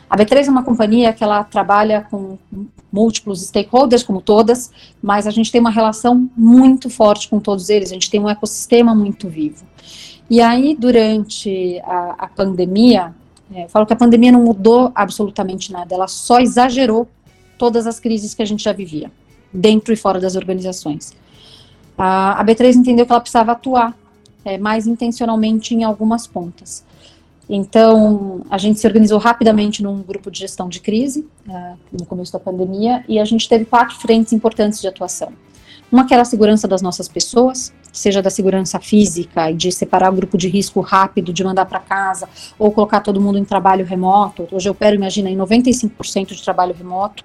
A 0.09 0.17
B3 0.17 0.47
é 0.47 0.51
uma 0.51 0.63
companhia 0.63 1.13
que 1.13 1.23
ela 1.23 1.45
trabalha 1.45 2.07
com 2.11 2.39
múltiplos 2.95 3.43
stakeholders, 3.43 4.05
como 4.05 4.21
todas, 4.21 4.71
mas 5.03 5.27
a 5.27 5.31
gente 5.33 5.51
tem 5.51 5.61
uma 5.61 5.71
relação 5.71 6.31
muito 6.37 6.89
forte 6.89 7.29
com 7.29 7.41
todos 7.41 7.69
eles, 7.69 7.91
a 7.91 7.95
gente 7.95 8.09
tem 8.09 8.21
um 8.21 8.29
ecossistema 8.29 8.95
muito 8.95 9.29
vivo. 9.29 9.65
E 10.31 10.41
aí, 10.41 10.77
durante 10.79 11.81
a, 11.85 12.15
a 12.21 12.29
pandemia, 12.29 13.13
é, 13.53 13.65
eu 13.65 13.69
falo 13.69 13.85
que 13.85 13.93
a 13.93 13.97
pandemia 13.97 14.31
não 14.31 14.45
mudou 14.45 14.93
absolutamente 14.95 15.73
nada, 15.73 15.93
ela 15.93 16.07
só 16.07 16.39
exagerou 16.39 17.09
todas 17.59 17.85
as 17.85 17.99
crises 17.99 18.33
que 18.33 18.43
a 18.43 18.47
gente 18.47 18.63
já 18.63 18.73
vivia, 18.73 19.11
dentro 19.53 19.93
e 19.93 19.97
fora 19.97 20.21
das 20.21 20.37
organizações. 20.37 21.13
A, 21.99 22.41
a 22.41 22.45
B3 22.45 22.77
entendeu 22.77 23.05
que 23.05 23.11
ela 23.11 23.21
precisava 23.21 23.53
atuar 23.53 23.97
é, 24.45 24.57
mais 24.57 24.87
intencionalmente 24.87 25.75
em 25.75 25.83
algumas 25.83 26.29
pontas. 26.29 26.85
Então, 27.49 28.43
a 28.51 28.57
gente 28.57 28.81
se 28.81 28.87
organizou 28.87 29.19
rapidamente 29.19 29.83
num 29.83 30.03
grupo 30.03 30.31
de 30.31 30.39
gestão 30.39 30.69
de 30.69 30.81
crise, 30.81 31.27
uh, 31.47 31.77
no 31.93 32.07
começo 32.07 32.33
da 32.33 32.41
pandemia, 32.41 33.05
e 33.07 33.19
a 33.19 33.25
gente 33.25 33.49
teve 33.49 33.65
quatro 33.65 33.97
frentes 33.97 34.33
importantes 34.33 34.81
de 34.81 34.89
atuação. 34.89 35.33
Uma 35.93 36.07
que 36.07 36.15
era 36.15 36.23
a 36.23 36.25
segurança 36.25 36.67
das 36.67 36.83
nossas 36.83 37.07
pessoas, 37.07 37.73
seja 37.93 38.21
da 38.21 38.31
segurança 38.31 38.81
física 38.81 39.53
de 39.53 39.71
separar 39.71 40.13
o 40.13 40.17
grupo 40.17 40.37
de 40.37 40.49
risco 40.49 40.81
rápido, 40.81 41.33
de 41.33 41.45
mandar 41.45 41.67
para 41.67 41.79
casa, 41.79 42.29
ou 42.59 42.73
colocar 42.73 43.01
todo 43.01 43.21
mundo 43.21 43.39
em 43.39 43.45
trabalho 43.45 43.85
remoto. 43.85 44.49
Hoje 44.51 44.69
eu 44.69 44.73
opero, 44.73 44.97
imagina, 44.97 45.31
em 45.31 45.37
95% 45.37 46.35
de 46.35 46.43
trabalho 46.43 46.75
remoto. 46.75 47.25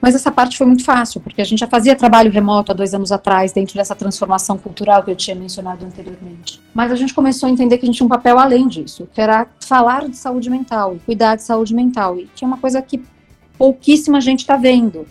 Mas 0.00 0.14
essa 0.14 0.30
parte 0.30 0.56
foi 0.56 0.66
muito 0.66 0.84
fácil, 0.84 1.20
porque 1.20 1.40
a 1.40 1.44
gente 1.44 1.58
já 1.58 1.66
fazia 1.66 1.96
trabalho 1.96 2.30
remoto 2.30 2.70
há 2.70 2.74
dois 2.74 2.94
anos 2.94 3.10
atrás, 3.10 3.52
dentro 3.52 3.74
dessa 3.74 3.94
transformação 3.94 4.56
cultural 4.56 5.02
que 5.02 5.10
eu 5.10 5.16
tinha 5.16 5.34
mencionado 5.34 5.84
anteriormente. 5.84 6.60
Mas 6.72 6.92
a 6.92 6.96
gente 6.96 7.12
começou 7.12 7.48
a 7.48 7.50
entender 7.50 7.78
que 7.78 7.84
a 7.84 7.86
gente 7.86 7.96
tinha 7.96 8.06
um 8.06 8.10
papel 8.10 8.38
além 8.38 8.68
disso, 8.68 9.08
que 9.12 9.20
era 9.20 9.46
falar 9.60 10.08
de 10.08 10.16
saúde 10.16 10.48
mental 10.48 10.96
cuidar 11.04 11.36
de 11.36 11.42
saúde 11.42 11.74
mental, 11.74 12.18
e 12.18 12.26
que 12.34 12.44
é 12.44 12.46
uma 12.46 12.58
coisa 12.58 12.82
que 12.82 13.02
pouquíssima 13.56 14.20
gente 14.20 14.40
está 14.40 14.56
vendo. 14.56 15.06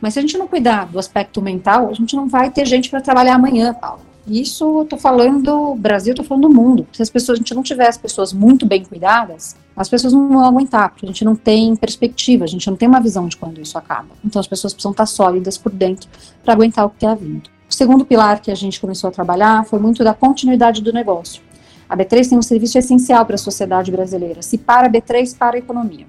Mas 0.00 0.14
se 0.14 0.18
a 0.18 0.22
gente 0.22 0.36
não 0.36 0.46
cuidar 0.46 0.86
do 0.86 0.98
aspecto 0.98 1.40
mental, 1.40 1.88
a 1.88 1.92
gente 1.92 2.14
não 2.16 2.28
vai 2.28 2.50
ter 2.50 2.66
gente 2.66 2.90
para 2.90 3.00
trabalhar 3.00 3.34
amanhã, 3.34 3.72
Paulo. 3.72 4.00
Isso 4.26 4.80
eu 4.80 4.84
tô 4.84 4.96
falando 4.96 5.74
Brasil, 5.76 6.14
tô 6.14 6.24
falando 6.24 6.48
do 6.48 6.54
mundo. 6.54 6.86
Se 6.92 7.02
as 7.02 7.10
pessoas, 7.10 7.38
a 7.38 7.40
gente 7.40 7.54
não 7.54 7.62
tiver 7.62 7.88
as 7.88 7.96
pessoas 7.96 8.32
muito 8.32 8.66
bem 8.66 8.84
cuidadas, 8.84 9.54
as 9.76 9.88
pessoas 9.88 10.12
não 10.12 10.28
vão 10.28 10.44
aguentar, 10.44 10.90
porque 10.90 11.06
a 11.06 11.08
gente 11.08 11.24
não 11.24 11.36
tem 11.36 11.76
perspectiva, 11.76 12.44
a 12.44 12.48
gente 12.48 12.68
não 12.68 12.76
tem 12.76 12.88
uma 12.88 13.00
visão 13.00 13.28
de 13.28 13.36
quando 13.36 13.60
isso 13.60 13.78
acaba. 13.78 14.08
Então 14.24 14.40
as 14.40 14.46
pessoas 14.46 14.72
precisam 14.72 14.90
estar 14.90 15.06
sólidas 15.06 15.56
por 15.56 15.70
dentro 15.70 16.08
para 16.44 16.54
aguentar 16.54 16.86
o 16.86 16.90
que 16.90 16.96
está 16.96 17.14
vindo. 17.14 17.48
O 17.68 17.74
segundo 17.74 18.04
pilar 18.04 18.40
que 18.40 18.50
a 18.50 18.54
gente 18.54 18.80
começou 18.80 19.08
a 19.08 19.12
trabalhar 19.12 19.64
foi 19.64 19.78
muito 19.78 20.02
da 20.02 20.14
continuidade 20.14 20.82
do 20.82 20.92
negócio. 20.92 21.42
A 21.88 21.96
B3 21.96 22.28
tem 22.28 22.38
um 22.38 22.42
serviço 22.42 22.78
essencial 22.78 23.24
para 23.24 23.36
a 23.36 23.38
sociedade 23.38 23.92
brasileira. 23.92 24.42
Se 24.42 24.58
para 24.58 24.88
a 24.88 24.90
B3, 24.90 25.36
para 25.36 25.56
a 25.56 25.58
economia. 25.58 26.06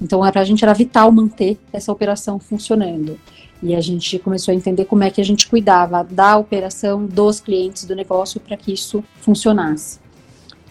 Então, 0.00 0.20
para 0.20 0.40
a 0.40 0.44
gente 0.44 0.62
era 0.64 0.72
vital 0.72 1.12
manter 1.12 1.58
essa 1.72 1.92
operação 1.92 2.38
funcionando. 2.38 3.18
E 3.62 3.74
a 3.74 3.80
gente 3.80 4.18
começou 4.18 4.52
a 4.52 4.54
entender 4.54 4.86
como 4.86 5.04
é 5.04 5.10
que 5.10 5.20
a 5.20 5.24
gente 5.24 5.46
cuidava 5.46 6.02
da 6.02 6.36
operação 6.36 7.04
dos 7.04 7.40
clientes 7.40 7.84
do 7.84 7.94
negócio 7.94 8.40
para 8.40 8.56
que 8.56 8.72
isso 8.72 9.04
funcionasse. 9.20 9.98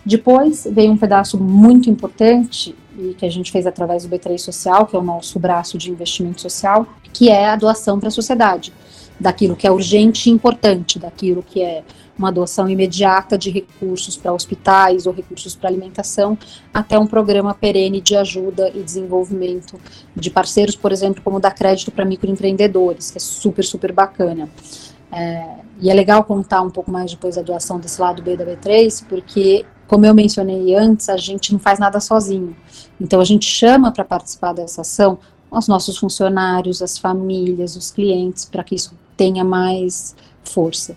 Depois 0.06 0.68
veio 0.72 0.92
um 0.92 0.98
pedaço 0.98 1.38
muito 1.38 1.90
importante 1.90 2.76
e 2.98 3.14
que 3.14 3.26
a 3.26 3.30
gente 3.30 3.52
fez 3.52 3.68
através 3.68 4.04
do 4.06 4.10
B3 4.10 4.38
Social, 4.40 4.86
que 4.88 4.96
é 4.96 5.00
o 5.00 5.04
nosso 5.04 5.40
braço 5.40 5.78
de 5.78 5.92
investimento 5.92 6.42
social, 6.42 6.88
que 7.14 7.30
é 7.30 7.50
a 7.50 7.56
doação 7.56 8.00
para 8.00 8.08
a 8.08 8.12
sociedade, 8.12 8.74
daquilo 9.20 9.56
que 9.56 9.68
é 9.68 9.72
urgente 9.72 10.30
e 10.30 10.34
importante, 10.34 10.98
daquilo 10.98 11.44
que 11.44 11.62
é 11.62 11.84
uma 12.18 12.32
doação 12.32 12.70
imediata 12.70 13.38
de 13.38 13.50
recursos 13.50 14.18
para 14.18 14.34
hospitais 14.34 15.06
ou 15.06 15.14
recursos 15.14 15.56
para 15.56 15.70
alimentação, 15.70 16.38
até 16.74 17.00
um 17.00 17.08
programa 17.08 17.54
perene 17.54 18.02
de 18.02 18.16
ajuda 18.16 18.70
e 18.76 18.84
desenvolvimento 18.84 19.80
de 20.16 20.30
parceiros, 20.30 20.76
por 20.76 20.92
exemplo, 20.92 21.22
como 21.24 21.40
dar 21.40 21.52
crédito 21.52 21.92
para 21.92 22.04
microempreendedores, 22.04 23.12
que 23.12 23.18
é 23.18 23.22
super, 23.22 23.64
super 23.64 23.94
bacana. 23.94 24.50
É, 25.12 25.56
e 25.80 25.90
é 25.90 25.94
legal 25.94 26.24
contar 26.24 26.62
um 26.62 26.70
pouco 26.70 26.92
mais 26.92 27.12
depois 27.12 27.36
da 27.36 27.42
doação 27.42 27.80
desse 27.80 28.00
lado 28.00 28.22
B 28.22 28.36
da 28.36 28.46
B3, 28.46 29.06
porque, 29.08 29.66
como 29.88 30.06
eu 30.06 30.14
mencionei 30.14 30.76
antes, 30.76 31.08
a 31.08 31.18
gente 31.18 31.54
não 31.54 31.60
faz 31.60 31.80
nada 31.80 32.02
sozinho. 32.02 32.56
Então, 33.00 33.22
a 33.22 33.26
gente 33.26 33.46
chama 33.46 33.92
para 33.94 34.04
participar 34.04 34.54
dessa 34.54 34.82
ação 34.82 35.18
os 35.50 35.68
nossos 35.68 35.98
funcionários, 35.98 36.82
as 36.82 36.98
famílias, 36.98 37.76
os 37.76 37.90
clientes, 37.90 38.46
para 38.46 38.64
que 38.64 38.76
isso 38.76 38.94
tenha 39.20 39.44
mais 39.44 40.16
força. 40.46 40.96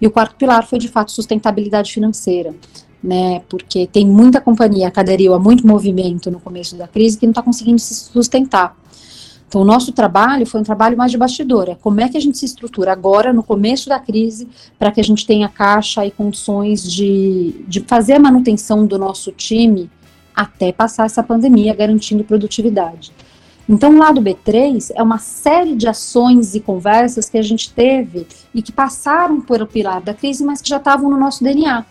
E 0.00 0.06
o 0.06 0.10
quarto 0.12 0.36
pilar 0.36 0.64
foi, 0.64 0.78
de 0.78 0.86
fato, 0.86 1.10
sustentabilidade 1.10 1.92
financeira, 1.92 2.54
né? 3.02 3.42
Porque 3.48 3.88
tem 3.88 4.06
muita 4.06 4.40
companhia 4.40 4.92
que 4.92 5.00
aderiu 5.00 5.34
a 5.34 5.40
muito 5.40 5.66
movimento 5.66 6.30
no 6.30 6.38
começo 6.38 6.76
da 6.76 6.86
crise 6.86 7.18
que 7.18 7.26
não 7.26 7.32
está 7.32 7.42
conseguindo 7.42 7.80
se 7.80 7.92
sustentar. 7.94 8.76
Então, 9.48 9.60
o 9.62 9.64
nosso 9.64 9.90
trabalho 9.92 10.46
foi 10.46 10.60
um 10.60 10.64
trabalho 10.64 10.96
mais 10.96 11.10
de 11.10 11.18
bastidor. 11.18 11.68
É 11.68 11.74
como 11.74 12.00
é 12.00 12.08
que 12.08 12.16
a 12.16 12.20
gente 12.20 12.38
se 12.38 12.44
estrutura 12.44 12.92
agora, 12.92 13.32
no 13.32 13.42
começo 13.42 13.88
da 13.88 13.98
crise, 13.98 14.48
para 14.78 14.92
que 14.92 15.00
a 15.00 15.04
gente 15.04 15.26
tenha 15.26 15.48
caixa 15.48 16.06
e 16.06 16.12
condições 16.12 16.88
de, 16.88 17.64
de 17.66 17.80
fazer 17.80 18.14
a 18.14 18.20
manutenção 18.20 18.86
do 18.86 18.98
nosso 18.98 19.32
time 19.32 19.90
até 20.34 20.72
passar 20.72 21.06
essa 21.06 21.22
pandemia, 21.22 21.74
garantindo 21.74 22.24
produtividade. 22.24 23.12
Então, 23.68 23.98
lá 23.98 24.12
do 24.12 24.20
B3 24.20 24.92
é 24.94 25.02
uma 25.02 25.18
série 25.18 25.74
de 25.74 25.88
ações 25.88 26.54
e 26.54 26.60
conversas 26.60 27.28
que 27.28 27.38
a 27.38 27.42
gente 27.42 27.72
teve 27.72 28.26
e 28.54 28.60
que 28.60 28.70
passaram 28.70 29.40
por 29.40 29.62
o 29.62 29.66
pilar 29.66 30.02
da 30.02 30.12
crise, 30.12 30.44
mas 30.44 30.60
que 30.60 30.68
já 30.68 30.76
estavam 30.76 31.10
no 31.10 31.16
nosso 31.18 31.42
DNA. 31.42 31.84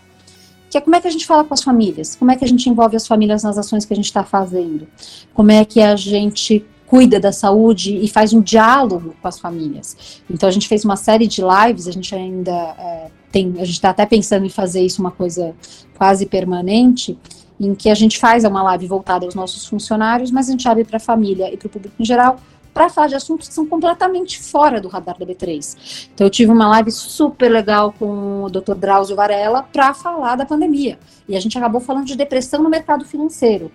Que 0.70 0.78
é 0.78 0.80
como 0.80 0.96
é 0.96 1.00
que 1.00 1.08
a 1.08 1.10
gente 1.10 1.26
fala 1.26 1.44
com 1.44 1.54
as 1.54 1.62
famílias, 1.62 2.16
como 2.16 2.30
é 2.30 2.36
que 2.36 2.44
a 2.44 2.48
gente 2.48 2.68
envolve 2.68 2.96
as 2.96 3.06
famílias 3.06 3.42
nas 3.42 3.58
ações 3.58 3.84
que 3.84 3.92
a 3.92 3.96
gente 3.96 4.06
está 4.06 4.24
fazendo, 4.24 4.86
como 5.32 5.50
é 5.50 5.64
que 5.64 5.80
a 5.80 5.94
gente 5.94 6.64
cuida 6.86 7.18
da 7.18 7.32
saúde 7.32 7.96
e 7.96 8.08
faz 8.08 8.32
um 8.32 8.40
diálogo 8.40 9.14
com 9.20 9.28
as 9.28 9.38
famílias. 9.38 10.22
Então 10.30 10.48
a 10.48 10.52
gente 10.52 10.68
fez 10.68 10.84
uma 10.84 10.96
série 10.96 11.26
de 11.26 11.42
lives, 11.42 11.88
a 11.88 11.92
gente 11.92 12.14
ainda 12.14 12.52
é, 12.52 13.10
tem, 13.32 13.54
a 13.58 13.64
gente 13.64 13.74
está 13.74 13.90
até 13.90 14.06
pensando 14.06 14.46
em 14.46 14.48
fazer 14.48 14.80
isso 14.82 15.00
uma 15.00 15.10
coisa 15.10 15.54
quase 15.96 16.26
permanente, 16.26 17.18
em 17.58 17.74
que 17.74 17.88
a 17.88 17.94
gente 17.94 18.18
faz 18.18 18.44
uma 18.44 18.62
live 18.62 18.86
voltada 18.86 19.24
aos 19.24 19.34
nossos 19.34 19.66
funcionários, 19.66 20.30
mas 20.30 20.48
a 20.48 20.52
gente 20.52 20.68
abre 20.68 20.84
para 20.84 20.96
a 20.96 21.00
família 21.00 21.52
e 21.52 21.56
para 21.56 21.66
o 21.66 21.70
público 21.70 21.94
em 21.98 22.04
geral 22.04 22.38
para 22.74 22.88
falar 22.88 23.06
de 23.06 23.14
assuntos 23.14 23.46
que 23.46 23.54
são 23.54 23.64
completamente 23.64 24.42
fora 24.42 24.80
do 24.80 24.88
radar 24.88 25.16
da 25.16 25.24
B3. 25.24 26.08
Então 26.12 26.26
eu 26.26 26.30
tive 26.30 26.50
uma 26.50 26.68
live 26.68 26.90
super 26.90 27.48
legal 27.48 27.94
com 27.96 28.42
o 28.42 28.50
Dr. 28.50 28.74
Drauzio 28.74 29.14
Varela 29.14 29.62
para 29.62 29.94
falar 29.94 30.34
da 30.34 30.44
pandemia. 30.44 30.98
E 31.28 31.36
a 31.36 31.40
gente 31.40 31.56
acabou 31.56 31.80
falando 31.80 32.06
de 32.06 32.16
depressão 32.16 32.60
no 32.60 32.68
mercado 32.68 33.04
financeiro. 33.04 33.70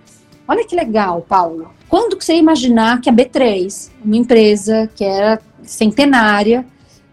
Olha 0.45 0.65
que 0.65 0.75
legal, 0.75 1.21
Paulo. 1.21 1.71
Quando 1.87 2.17
que 2.17 2.25
você 2.25 2.33
ia 2.33 2.39
imaginar 2.39 2.99
que 2.99 3.09
a 3.09 3.13
B3, 3.13 3.89
uma 4.03 4.17
empresa 4.17 4.89
que 4.93 5.05
era 5.05 5.39
centenária, 5.63 6.65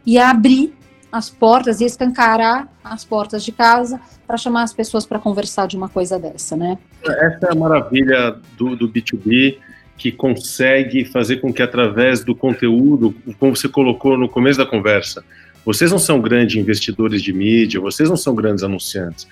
ia 0.05 0.29
abrir 0.29 0.76
as 1.11 1.31
portas, 1.31 1.81
ia 1.81 1.87
escancarar 1.87 2.69
as 2.83 3.05
portas 3.05 3.45
de 3.45 3.53
casa 3.53 4.01
para 4.27 4.37
chamar 4.37 4.62
as 4.62 4.73
pessoas 4.73 5.07
para 5.07 5.19
conversar 5.19 5.66
de 5.66 5.77
uma 5.77 5.88
coisa 5.88 6.19
dessa, 6.19 6.57
né? 6.57 6.79
Essa 7.05 7.47
é 7.47 7.53
a 7.53 7.55
maravilha 7.55 8.37
do, 8.57 8.77
do 8.77 8.88
B2B, 8.88 9.59
que 9.97 10.12
consegue 10.12 11.05
fazer 11.05 11.37
com 11.37 11.53
que 11.53 11.62
através 11.62 12.23
do 12.23 12.35
conteúdo, 12.35 13.14
como 13.38 13.57
você 13.57 13.69
colocou 13.69 14.19
no 14.19 14.29
começo 14.29 14.59
da 14.59 14.66
conversa, 14.66 15.25
vocês 15.64 15.90
não 15.90 15.99
são 15.99 16.21
grandes 16.21 16.57
investidores 16.57 17.23
de 17.23 17.33
mídia, 17.33 17.81
vocês 17.81 18.09
não 18.09 18.16
são 18.16 18.35
grandes 18.35 18.62
anunciantes. 18.62 19.27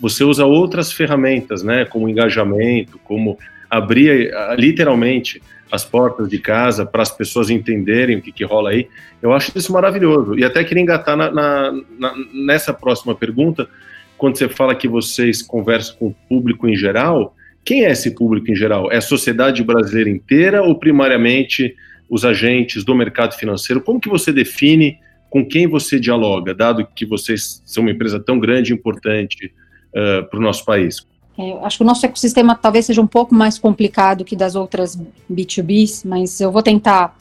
Você 0.00 0.24
usa 0.24 0.44
outras 0.44 0.90
ferramentas, 0.90 1.62
né, 1.62 1.84
como 1.84 2.08
engajamento, 2.08 2.98
como 3.04 3.38
abrir 3.70 4.32
literalmente 4.56 5.42
as 5.70 5.84
portas 5.84 6.28
de 6.28 6.38
casa 6.38 6.86
para 6.86 7.02
as 7.02 7.10
pessoas 7.10 7.50
entenderem 7.50 8.16
o 8.16 8.22
que, 8.22 8.32
que, 8.32 8.44
rola 8.44 8.70
aí. 8.70 8.88
Eu 9.20 9.32
acho 9.32 9.52
isso 9.56 9.72
maravilhoso. 9.72 10.38
E 10.38 10.44
até 10.44 10.62
queria 10.62 10.82
engatar 10.82 11.16
na, 11.16 11.30
na, 11.30 11.72
na, 11.98 12.14
nessa 12.32 12.72
próxima 12.72 13.14
pergunta, 13.14 13.68
quando 14.16 14.38
você 14.38 14.48
fala 14.48 14.74
que 14.74 14.88
vocês 14.88 15.42
conversam 15.42 15.96
com 15.96 16.06
o 16.08 16.14
público 16.28 16.68
em 16.68 16.76
geral, 16.76 17.34
quem 17.64 17.84
é 17.84 17.90
esse 17.90 18.14
público 18.14 18.50
em 18.50 18.54
geral? 18.54 18.90
É 18.92 18.98
a 18.98 19.00
sociedade 19.00 19.62
brasileira 19.62 20.08
inteira 20.08 20.62
ou 20.62 20.78
primariamente 20.78 21.74
os 22.08 22.24
agentes 22.24 22.84
do 22.84 22.94
mercado 22.94 23.34
financeiro? 23.34 23.80
Como 23.80 24.00
que 24.00 24.08
você 24.08 24.32
define 24.32 24.98
com 25.28 25.44
quem 25.44 25.66
você 25.66 25.98
dialoga, 25.98 26.54
dado 26.54 26.86
que 26.94 27.04
vocês 27.04 27.60
são 27.66 27.82
uma 27.82 27.90
empresa 27.90 28.20
tão 28.20 28.38
grande 28.38 28.72
e 28.72 28.74
importante 28.74 29.52
uh, 29.90 30.24
para 30.30 30.38
o 30.38 30.42
nosso 30.42 30.64
país? 30.64 31.04
É, 31.38 31.52
acho 31.64 31.78
que 31.78 31.82
o 31.84 31.86
nosso 31.86 32.04
ecossistema 32.06 32.54
talvez 32.54 32.86
seja 32.86 33.00
um 33.02 33.06
pouco 33.06 33.34
mais 33.34 33.58
complicado 33.58 34.24
que 34.24 34.34
das 34.34 34.54
outras 34.54 34.98
B2Bs, 35.30 36.02
mas 36.04 36.40
eu 36.40 36.50
vou 36.50 36.62
tentar 36.62 37.16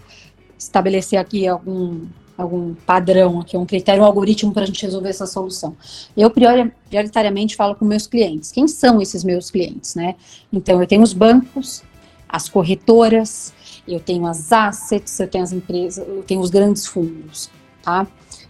estabelecer 0.58 1.20
aqui 1.20 1.46
algum, 1.46 2.06
algum 2.38 2.74
padrão, 2.74 3.42
aqui, 3.42 3.58
um 3.58 3.66
critério, 3.66 4.02
um 4.02 4.06
algoritmo 4.06 4.54
para 4.54 4.64
a 4.64 4.66
gente 4.66 4.82
resolver 4.82 5.10
essa 5.10 5.26
solução. 5.26 5.76
Eu 6.16 6.30
prioritariamente 6.30 7.58
falo 7.58 7.76
com 7.76 7.84
meus 7.84 8.08
clientes. 8.08 8.52
Quem 8.52 8.68
são 8.68 9.02
esses 9.02 9.24
meus 9.24 9.52
clientes, 9.52 9.96
né? 9.96 10.16
Então, 10.52 10.80
eu 10.80 10.88
tenho 10.88 11.02
os 11.02 11.12
bancos, 11.12 11.84
as 12.30 12.48
corretoras, 12.48 13.54
eu 13.86 14.00
tenho 14.00 14.26
as 14.26 14.52
assets, 14.52 15.20
eu 15.20 15.28
tenho 15.28 15.44
as 15.44 15.52
empresas, 15.52 16.08
eu 16.08 16.24
tenho 16.24 16.40
os 16.40 16.50
grandes 16.50 16.88
fundos, 16.88 17.50
tá? 17.84 18.08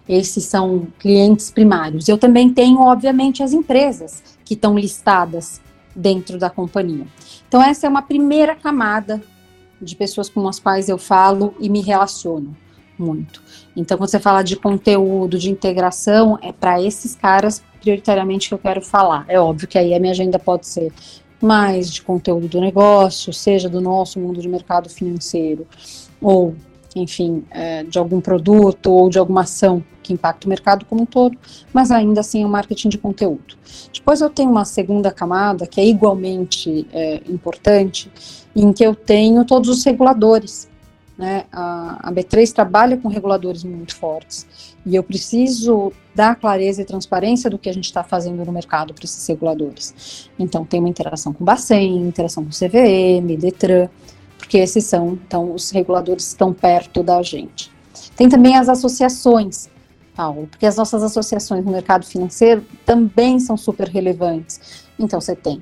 Esses 0.08 0.44
são 0.44 0.86
clientes 1.00 1.50
primários. 1.50 2.08
Eu 2.08 2.16
também 2.16 2.52
tenho, 2.52 2.78
obviamente, 2.78 3.42
as 3.42 3.52
empresas 3.52 4.35
que 4.46 4.54
estão 4.54 4.78
listadas 4.78 5.60
dentro 5.94 6.38
da 6.38 6.48
companhia. 6.48 7.06
Então, 7.46 7.62
essa 7.62 7.86
é 7.86 7.90
uma 7.90 8.02
primeira 8.02 8.54
camada 8.54 9.20
de 9.82 9.94
pessoas 9.94 10.30
com 10.30 10.48
as 10.48 10.58
quais 10.58 10.88
eu 10.88 10.96
falo 10.96 11.54
e 11.60 11.68
me 11.68 11.82
relaciono 11.82 12.56
muito. 12.98 13.42
Então, 13.76 13.98
quando 13.98 14.08
você 14.08 14.20
fala 14.20 14.42
de 14.42 14.56
conteúdo, 14.56 15.38
de 15.38 15.50
integração, 15.50 16.38
é 16.40 16.52
para 16.52 16.80
esses 16.80 17.14
caras 17.14 17.62
prioritariamente 17.80 18.48
que 18.48 18.54
eu 18.54 18.58
quero 18.58 18.80
falar. 18.80 19.24
É 19.28 19.38
óbvio 19.38 19.68
que 19.68 19.76
aí 19.76 19.94
a 19.94 20.00
minha 20.00 20.12
agenda 20.12 20.38
pode 20.38 20.66
ser 20.66 20.92
mais 21.40 21.92
de 21.92 22.00
conteúdo 22.00 22.48
do 22.48 22.60
negócio, 22.60 23.32
seja 23.32 23.68
do 23.68 23.80
nosso 23.80 24.18
mundo 24.18 24.40
de 24.40 24.48
mercado 24.48 24.88
financeiro, 24.88 25.66
ou 26.20 26.54
enfim, 27.00 27.44
é, 27.50 27.84
de 27.84 27.98
algum 27.98 28.20
produto 28.20 28.90
ou 28.90 29.08
de 29.08 29.18
alguma 29.18 29.42
ação 29.42 29.84
que 30.02 30.12
impacta 30.12 30.46
o 30.46 30.48
mercado 30.48 30.84
como 30.86 31.02
um 31.02 31.06
todo, 31.06 31.36
mas 31.72 31.90
ainda 31.90 32.20
assim 32.20 32.42
é 32.42 32.46
o 32.46 32.48
marketing 32.48 32.88
de 32.88 32.98
conteúdo. 32.98 33.56
Depois 33.92 34.20
eu 34.20 34.30
tenho 34.30 34.50
uma 34.50 34.64
segunda 34.64 35.10
camada 35.10 35.66
que 35.66 35.80
é 35.80 35.84
igualmente 35.84 36.86
é, 36.92 37.20
importante, 37.28 38.10
em 38.54 38.72
que 38.72 38.84
eu 38.84 38.94
tenho 38.94 39.44
todos 39.44 39.68
os 39.68 39.84
reguladores. 39.84 40.68
Né? 41.18 41.44
A, 41.50 42.08
a 42.08 42.12
B3 42.12 42.52
trabalha 42.52 42.96
com 42.96 43.08
reguladores 43.08 43.64
muito 43.64 43.96
fortes 43.96 44.46
e 44.84 44.94
eu 44.94 45.02
preciso 45.02 45.92
dar 46.14 46.36
clareza 46.36 46.82
e 46.82 46.84
transparência 46.84 47.50
do 47.50 47.58
que 47.58 47.68
a 47.68 47.72
gente 47.72 47.86
está 47.86 48.04
fazendo 48.04 48.44
no 48.44 48.52
mercado 48.52 48.94
para 48.94 49.04
esses 49.04 49.26
reguladores. 49.26 50.30
Então, 50.38 50.64
tem 50.64 50.78
uma 50.78 50.88
interação 50.88 51.32
com 51.32 51.42
o 51.42 51.46
Bacen, 51.46 52.06
interação 52.06 52.44
com 52.44 52.50
o 52.50 52.52
CVM, 52.52 53.36
Detran, 53.38 53.88
porque 54.46 54.58
esses 54.58 54.84
são, 54.84 55.18
então, 55.26 55.52
os 55.52 55.70
reguladores 55.72 56.28
estão 56.28 56.52
perto 56.52 57.02
da 57.02 57.20
gente. 57.20 57.68
Tem 58.14 58.28
também 58.28 58.56
as 58.56 58.68
associações, 58.68 59.68
Paulo, 60.14 60.46
porque 60.46 60.64
as 60.64 60.76
nossas 60.76 61.02
associações 61.02 61.64
no 61.64 61.72
mercado 61.72 62.06
financeiro 62.06 62.64
também 62.84 63.40
são 63.40 63.56
super 63.56 63.88
relevantes. 63.88 64.86
Então, 64.96 65.20
você 65.20 65.34
tem 65.34 65.60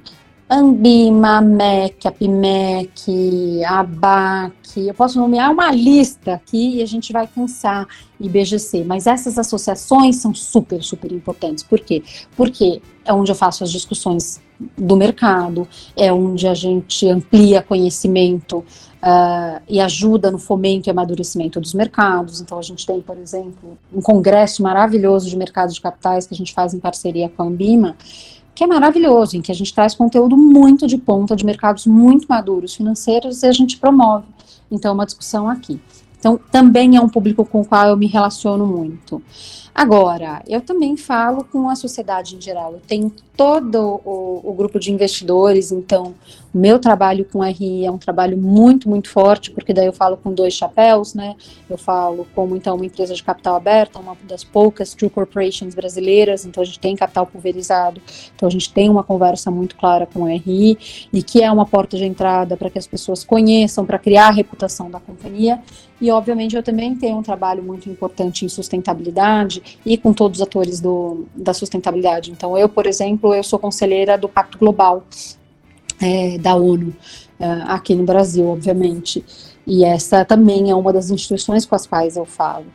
Ambima, 0.56 1.40
MEC, 1.40 2.06
APMEC, 2.06 3.64
ABAC, 3.64 4.86
eu 4.86 4.94
posso 4.94 5.18
nomear 5.18 5.50
uma 5.50 5.72
lista 5.72 6.34
aqui 6.34 6.76
e 6.76 6.82
a 6.82 6.86
gente 6.86 7.12
vai 7.12 7.26
cansar 7.26 7.88
IBGC, 8.20 8.84
mas 8.84 9.08
essas 9.08 9.36
associações 9.36 10.14
são 10.14 10.32
super, 10.32 10.80
super 10.80 11.10
importantes. 11.10 11.64
Por 11.64 11.80
quê? 11.80 12.04
Porque 12.36 12.80
é 13.04 13.12
onde 13.12 13.32
eu 13.32 13.34
faço 13.34 13.64
as 13.64 13.72
discussões 13.72 14.40
do 14.78 14.96
mercado, 14.96 15.66
é 15.96 16.12
onde 16.12 16.46
a 16.46 16.54
gente 16.54 17.08
amplia 17.08 17.60
conhecimento 17.60 18.58
uh, 18.58 19.60
e 19.68 19.80
ajuda 19.80 20.30
no 20.30 20.38
fomento 20.38 20.88
e 20.88 20.90
amadurecimento 20.90 21.60
dos 21.60 21.74
mercados. 21.74 22.40
Então, 22.40 22.60
a 22.60 22.62
gente 22.62 22.86
tem, 22.86 23.00
por 23.00 23.18
exemplo, 23.18 23.76
um 23.92 24.00
congresso 24.00 24.62
maravilhoso 24.62 25.28
de 25.28 25.36
mercados 25.36 25.74
de 25.74 25.80
capitais 25.80 26.28
que 26.28 26.34
a 26.34 26.36
gente 26.36 26.54
faz 26.54 26.72
em 26.72 26.78
parceria 26.78 27.28
com 27.28 27.42
a 27.42 27.46
Ambima, 27.46 27.96
que 28.54 28.62
é 28.62 28.66
maravilhoso, 28.66 29.36
em 29.36 29.42
que 29.42 29.50
a 29.50 29.54
gente 29.54 29.74
traz 29.74 29.94
conteúdo 29.94 30.36
muito 30.36 30.86
de 30.86 30.96
ponta, 30.96 31.34
de 31.34 31.44
mercados 31.44 31.86
muito 31.86 32.26
maduros 32.28 32.74
financeiros, 32.74 33.42
e 33.42 33.46
a 33.46 33.52
gente 33.52 33.78
promove. 33.78 34.26
Então, 34.70 34.90
é 34.90 34.94
uma 34.94 35.06
discussão 35.06 35.48
aqui. 35.48 35.80
Então, 36.24 36.40
também 36.50 36.96
é 36.96 37.00
um 37.02 37.08
público 37.08 37.44
com 37.44 37.60
o 37.60 37.64
qual 37.66 37.86
eu 37.88 37.98
me 37.98 38.06
relaciono 38.06 38.66
muito. 38.66 39.22
Agora, 39.74 40.40
eu 40.46 40.62
também 40.62 40.96
falo 40.96 41.44
com 41.44 41.68
a 41.68 41.74
sociedade 41.74 42.34
em 42.34 42.40
geral. 42.40 42.72
Eu 42.72 42.80
tenho 42.86 43.12
todo 43.36 44.00
o, 44.04 44.40
o, 44.44 44.54
grupo 44.54 44.78
de 44.78 44.92
investidores, 44.92 45.72
então 45.72 46.14
o 46.54 46.58
meu 46.58 46.78
trabalho 46.78 47.24
com 47.24 47.42
RI 47.42 47.84
é 47.84 47.90
um 47.90 47.98
trabalho 47.98 48.38
muito, 48.38 48.88
muito 48.88 49.10
forte, 49.10 49.50
porque 49.50 49.74
daí 49.74 49.86
eu 49.86 49.92
falo 49.92 50.16
com 50.16 50.32
dois 50.32 50.54
chapéus, 50.54 51.12
né? 51.14 51.34
Eu 51.68 51.76
falo 51.76 52.24
como 52.36 52.54
então 52.54 52.76
uma 52.76 52.86
empresa 52.86 53.12
de 53.12 53.22
capital 53.24 53.56
aberta, 53.56 53.98
uma 53.98 54.16
das 54.22 54.44
poucas 54.44 54.94
true 54.94 55.10
corporations 55.10 55.74
brasileiras, 55.74 56.46
então 56.46 56.62
a 56.62 56.64
gente 56.64 56.78
tem 56.78 56.94
capital 56.94 57.26
pulverizado, 57.26 58.00
então 58.36 58.46
a 58.46 58.52
gente 58.52 58.72
tem 58.72 58.88
uma 58.88 59.02
conversa 59.02 59.50
muito 59.50 59.74
clara 59.74 60.06
com 60.06 60.20
o 60.20 60.26
RI, 60.26 60.78
e 61.12 61.20
que 61.20 61.42
é 61.42 61.50
uma 61.50 61.66
porta 61.66 61.96
de 61.96 62.04
entrada 62.04 62.56
para 62.56 62.70
que 62.70 62.78
as 62.78 62.86
pessoas 62.86 63.24
conheçam, 63.24 63.84
para 63.84 63.98
criar 63.98 64.28
a 64.28 64.32
reputação 64.32 64.88
da 64.88 65.00
companhia. 65.00 65.60
E 66.04 66.10
obviamente 66.10 66.54
eu 66.54 66.62
também 66.62 66.94
tenho 66.94 67.16
um 67.16 67.22
trabalho 67.22 67.62
muito 67.62 67.88
importante 67.88 68.44
em 68.44 68.48
sustentabilidade 68.50 69.78
e 69.86 69.96
com 69.96 70.12
todos 70.12 70.38
os 70.38 70.46
atores 70.46 70.78
do, 70.78 71.24
da 71.34 71.54
sustentabilidade. 71.54 72.30
Então 72.30 72.58
eu, 72.58 72.68
por 72.68 72.86
exemplo, 72.86 73.34
eu 73.34 73.42
sou 73.42 73.58
conselheira 73.58 74.18
do 74.18 74.28
Pacto 74.28 74.58
Global 74.58 75.02
é, 76.02 76.36
da 76.36 76.54
ONU, 76.56 76.94
é, 77.40 77.46
aqui 77.68 77.94
no 77.94 78.04
Brasil, 78.04 78.46
obviamente. 78.46 79.24
E 79.66 79.82
essa 79.82 80.26
também 80.26 80.70
é 80.70 80.74
uma 80.74 80.92
das 80.92 81.08
instituições 81.08 81.64
com 81.64 81.74
as 81.74 81.86
quais 81.86 82.18
eu 82.18 82.26
falo. 82.26 82.66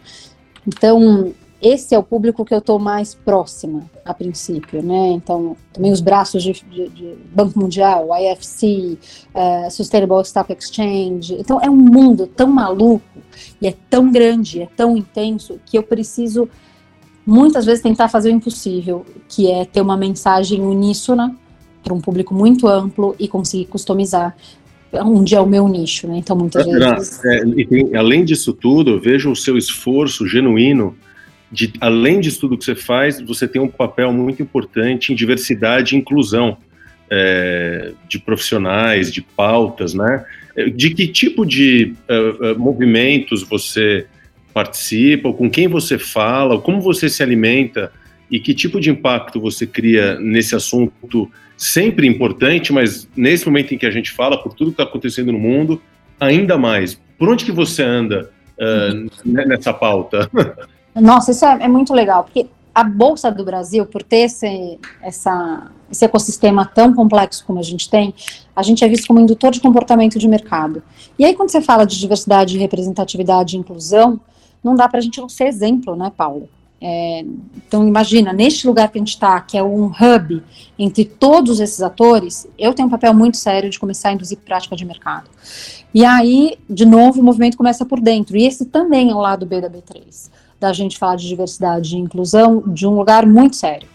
Então, 0.68 1.32
esse 1.62 1.93
é 1.93 2.00
o 2.00 2.04
público 2.04 2.45
que 2.45 2.54
eu 2.54 2.60
estou 2.60 2.80
mais 2.80 3.13
próxima, 3.13 3.84
a 4.06 4.13
princípio, 4.13 4.82
né? 4.82 5.10
Então, 5.12 5.58
também 5.74 5.91
os 5.91 6.00
braços 6.00 6.41
de, 6.41 6.54
de, 6.54 6.88
de 6.89 7.15
Banco 7.34 7.60
Mundial, 7.60 8.08
IFC, 8.17 8.98
uh, 9.36 9.69
Sustainable 9.69 10.22
Stock 10.22 10.52
Exchange. 10.54 11.36
Então, 11.38 11.60
é 11.62 11.69
um 11.69 11.76
mundo 11.76 12.28
tão 12.28 12.48
maluco 12.48 13.04
e 13.62 13.67
é 13.67 13.76
tão 13.89 14.10
grande, 14.10 14.62
é 14.62 14.67
tão 14.67 14.95
intenso 14.95 15.60
que 15.65 15.78
eu 15.78 15.84
preciso 15.84 16.48
muitas 17.26 17.65
vezes 17.65 17.84
tentar 17.84 18.08
fazer 18.08 18.30
o 18.30 18.34
impossível, 18.34 19.06
que 19.28 19.52
é 19.52 19.65
ter 19.65 19.82
uma 19.82 19.98
mensagem 19.98 20.62
uníssona 20.62 21.36
para 21.84 21.93
um 21.93 22.00
público 22.00 22.34
muito 22.34 22.67
amplo 22.67 23.15
e 23.19 23.28
conseguir 23.28 23.65
customizar 23.65 24.36
onde 24.93 25.36
é 25.36 25.41
o 25.41 25.45
meu 25.45 25.67
nicho, 25.67 26.08
né? 26.08 26.17
Então, 26.17 26.36
muitas 26.36 26.65
vezes. 26.65 27.24
É, 27.24 27.43
e, 27.45 27.95
além 27.95 28.26
disso 28.26 28.54
tudo, 28.54 28.91
eu 28.91 29.00
vejo 29.00 29.30
o 29.32 29.36
seu 29.36 29.58
esforço 29.58 30.26
genuíno 30.26 30.95
de, 31.51 31.73
além 31.81 32.19
disso 32.19 32.41
tudo 32.41 32.57
que 32.57 32.65
você 32.65 32.75
faz, 32.75 33.19
você 33.21 33.47
tem 33.47 33.62
um 33.62 33.67
papel 33.67 34.13
muito 34.13 34.41
importante 34.41 35.12
em 35.12 35.15
diversidade 35.15 35.95
e 35.95 35.97
inclusão 35.97 36.57
é, 37.09 37.93
de 38.07 38.19
profissionais, 38.19 39.12
de 39.12 39.21
pautas, 39.21 39.93
né? 39.93 40.23
De 40.75 40.91
que 40.93 41.07
tipo 41.07 41.45
de 41.45 41.93
uh, 42.09 42.51
uh, 42.51 42.59
movimentos 42.59 43.43
você 43.43 44.05
participa, 44.53 45.31
com 45.33 45.49
quem 45.49 45.67
você 45.67 45.97
fala, 45.97 46.59
como 46.59 46.81
você 46.81 47.09
se 47.09 47.23
alimenta 47.23 47.91
e 48.29 48.39
que 48.39 48.53
tipo 48.53 48.79
de 48.79 48.89
impacto 48.91 49.39
você 49.39 49.65
cria 49.65 50.19
nesse 50.19 50.55
assunto 50.55 51.31
sempre 51.57 52.07
importante, 52.07 52.71
mas 52.71 53.09
nesse 53.15 53.45
momento 53.45 53.73
em 53.73 53.77
que 53.77 53.85
a 53.85 53.91
gente 53.91 54.12
fala, 54.12 54.41
por 54.41 54.53
tudo 54.53 54.71
que 54.71 54.81
está 54.81 54.83
acontecendo 54.83 55.31
no 55.31 55.39
mundo, 55.39 55.81
ainda 56.19 56.57
mais. 56.57 56.99
Por 57.17 57.29
onde 57.29 57.45
que 57.45 57.51
você 57.51 57.83
anda 57.83 58.29
uh, 58.57 59.09
nessa 59.25 59.73
pauta? 59.73 60.29
Nossa, 60.99 61.31
isso 61.31 61.45
é, 61.45 61.63
é, 61.63 61.67
muito 61.67 61.93
legal, 61.93 62.23
porque 62.23 62.47
a 62.73 62.83
Bolsa 62.83 63.31
do 63.31 63.43
Brasil, 63.43 63.85
por 63.85 64.03
ter 64.03 64.21
esse, 64.21 64.79
essa, 65.01 65.71
esse 65.91 66.05
ecossistema 66.05 66.65
tão 66.65 66.93
complexo 66.93 67.43
como 67.45 67.59
a 67.59 67.63
gente 67.63 67.89
tem, 67.89 68.13
a 68.55 68.63
gente 68.63 68.83
é 68.83 68.88
visto 68.88 69.07
como 69.07 69.19
indutor 69.19 69.51
de 69.51 69.59
comportamento 69.59 70.19
de 70.19 70.27
mercado. 70.27 70.83
E 71.17 71.25
aí, 71.25 71.33
quando 71.33 71.49
você 71.49 71.62
fala 71.62 71.85
de 71.85 71.99
diversidade, 71.99 72.57
representatividade 72.57 73.55
e 73.55 73.59
inclusão, 73.59 74.19
não 74.63 74.75
dá 74.75 74.88
para 74.88 74.99
a 74.99 75.01
gente 75.01 75.19
não 75.19 75.29
ser 75.29 75.45
exemplo, 75.45 75.95
né, 75.95 76.12
Paulo? 76.15 76.49
É, 76.81 77.25
então, 77.57 77.85
imagina, 77.85 78.31
neste 78.31 78.65
lugar 78.65 78.89
que 78.89 78.97
a 78.97 79.01
gente 79.01 79.09
está, 79.09 79.41
que 79.41 79.57
é 79.57 79.63
um 79.63 79.88
hub 79.88 80.41
entre 80.77 81.03
todos 81.03 81.59
esses 81.59 81.81
atores, 81.81 82.47
eu 82.57 82.73
tenho 82.73 82.88
um 82.88 82.91
papel 82.91 83.13
muito 83.13 83.35
sério 83.35 83.69
de 83.69 83.77
começar 83.77 84.09
a 84.09 84.13
induzir 84.13 84.38
prática 84.38 84.77
de 84.77 84.85
mercado. 84.85 85.29
E 85.93 86.05
aí, 86.05 86.57
de 86.69 86.85
novo, 86.85 87.19
o 87.19 87.23
movimento 87.23 87.57
começa 87.57 87.85
por 87.85 87.99
dentro. 87.99 88.38
E 88.38 88.45
esse 88.45 88.65
também 88.65 89.12
é 89.12 89.15
o 89.15 89.19
lado 89.19 89.45
B 89.45 89.59
da 89.59 89.69
B3 89.69 90.29
da 90.60 90.74
gente 90.74 90.98
falar 90.98 91.15
de 91.15 91.28
diversidade 91.28 91.95
e 91.95 92.00
inclusão 92.00 92.62
de 92.67 92.86
um 92.86 92.95
lugar 92.95 93.26
muito 93.26 93.56
sério, 93.56 93.88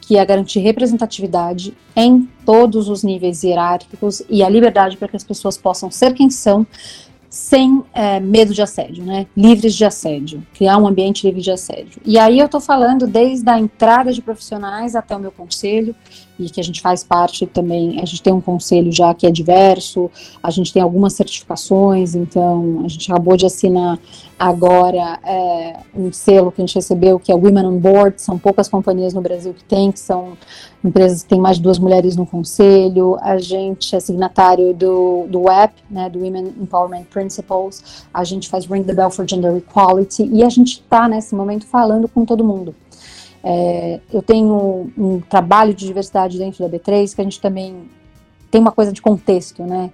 que 0.00 0.16
é 0.16 0.24
garantir 0.24 0.60
representatividade 0.60 1.74
em 1.96 2.28
todos 2.44 2.88
os 2.88 3.02
níveis 3.02 3.42
hierárquicos 3.42 4.22
e 4.28 4.42
a 4.42 4.48
liberdade 4.48 4.96
para 4.96 5.08
que 5.08 5.16
as 5.16 5.24
pessoas 5.24 5.56
possam 5.56 5.90
ser 5.90 6.12
quem 6.12 6.28
são, 6.28 6.66
sem 7.30 7.82
é, 7.94 8.20
medo 8.20 8.52
de 8.52 8.60
assédio, 8.60 9.02
né? 9.04 9.26
Livres 9.34 9.74
de 9.74 9.86
assédio, 9.86 10.46
criar 10.52 10.76
um 10.76 10.86
ambiente 10.86 11.26
livre 11.26 11.40
de 11.40 11.50
assédio. 11.50 11.98
E 12.04 12.18
aí 12.18 12.38
eu 12.38 12.44
estou 12.44 12.60
falando 12.60 13.06
desde 13.06 13.48
a 13.48 13.58
entrada 13.58 14.12
de 14.12 14.20
profissionais 14.20 14.94
até 14.94 15.16
o 15.16 15.18
meu 15.18 15.32
conselho, 15.32 15.94
e 16.38 16.48
que 16.48 16.60
a 16.60 16.64
gente 16.64 16.80
faz 16.80 17.04
parte 17.04 17.46
também, 17.46 18.00
a 18.00 18.04
gente 18.04 18.22
tem 18.22 18.32
um 18.32 18.40
conselho 18.40 18.90
já 18.90 19.14
que 19.14 19.26
é 19.26 19.30
diverso, 19.30 20.10
a 20.42 20.50
gente 20.50 20.72
tem 20.72 20.82
algumas 20.82 21.12
certificações, 21.12 22.14
então 22.14 22.82
a 22.84 22.88
gente 22.88 23.10
acabou 23.10 23.36
de 23.36 23.46
assinar 23.46 23.98
agora 24.38 25.20
é, 25.24 25.76
um 25.94 26.12
selo 26.12 26.50
que 26.50 26.60
a 26.60 26.66
gente 26.66 26.74
recebeu, 26.74 27.18
que 27.18 27.30
é 27.30 27.34
Women 27.34 27.66
on 27.66 27.78
Board, 27.78 28.20
são 28.20 28.38
poucas 28.38 28.68
companhias 28.68 29.14
no 29.14 29.20
Brasil 29.20 29.54
que 29.54 29.62
tem, 29.64 29.92
que 29.92 30.00
são 30.00 30.36
empresas 30.82 31.22
que 31.22 31.28
têm 31.28 31.40
mais 31.40 31.58
de 31.58 31.62
duas 31.62 31.78
mulheres 31.78 32.16
no 32.16 32.26
conselho, 32.26 33.16
a 33.20 33.38
gente 33.38 33.94
é 33.94 34.00
signatário 34.00 34.74
do, 34.74 35.26
do 35.28 35.42
WEP, 35.42 35.74
né, 35.88 36.10
do 36.10 36.18
Women 36.18 36.54
Empowerment 36.60 37.04
Principles, 37.04 38.04
a 38.12 38.24
gente 38.24 38.48
faz 38.48 38.66
Ring 38.66 38.82
the 38.82 38.94
Bell 38.94 39.10
for 39.10 39.28
Gender 39.28 39.56
Equality, 39.56 40.28
e 40.32 40.42
a 40.42 40.48
gente 40.48 40.80
está 40.80 41.08
nesse 41.08 41.34
momento 41.34 41.66
falando 41.66 42.08
com 42.08 42.24
todo 42.24 42.42
mundo. 42.42 42.74
É, 43.44 44.00
eu 44.12 44.22
tenho 44.22 44.90
um 44.96 45.20
trabalho 45.20 45.74
de 45.74 45.84
diversidade 45.84 46.38
dentro 46.38 46.66
da 46.66 46.78
B3 46.78 47.14
que 47.14 47.20
a 47.20 47.24
gente 47.24 47.40
também 47.40 47.88
tem 48.50 48.60
uma 48.60 48.70
coisa 48.70 48.92
de 48.92 49.02
contexto, 49.02 49.62
né, 49.64 49.90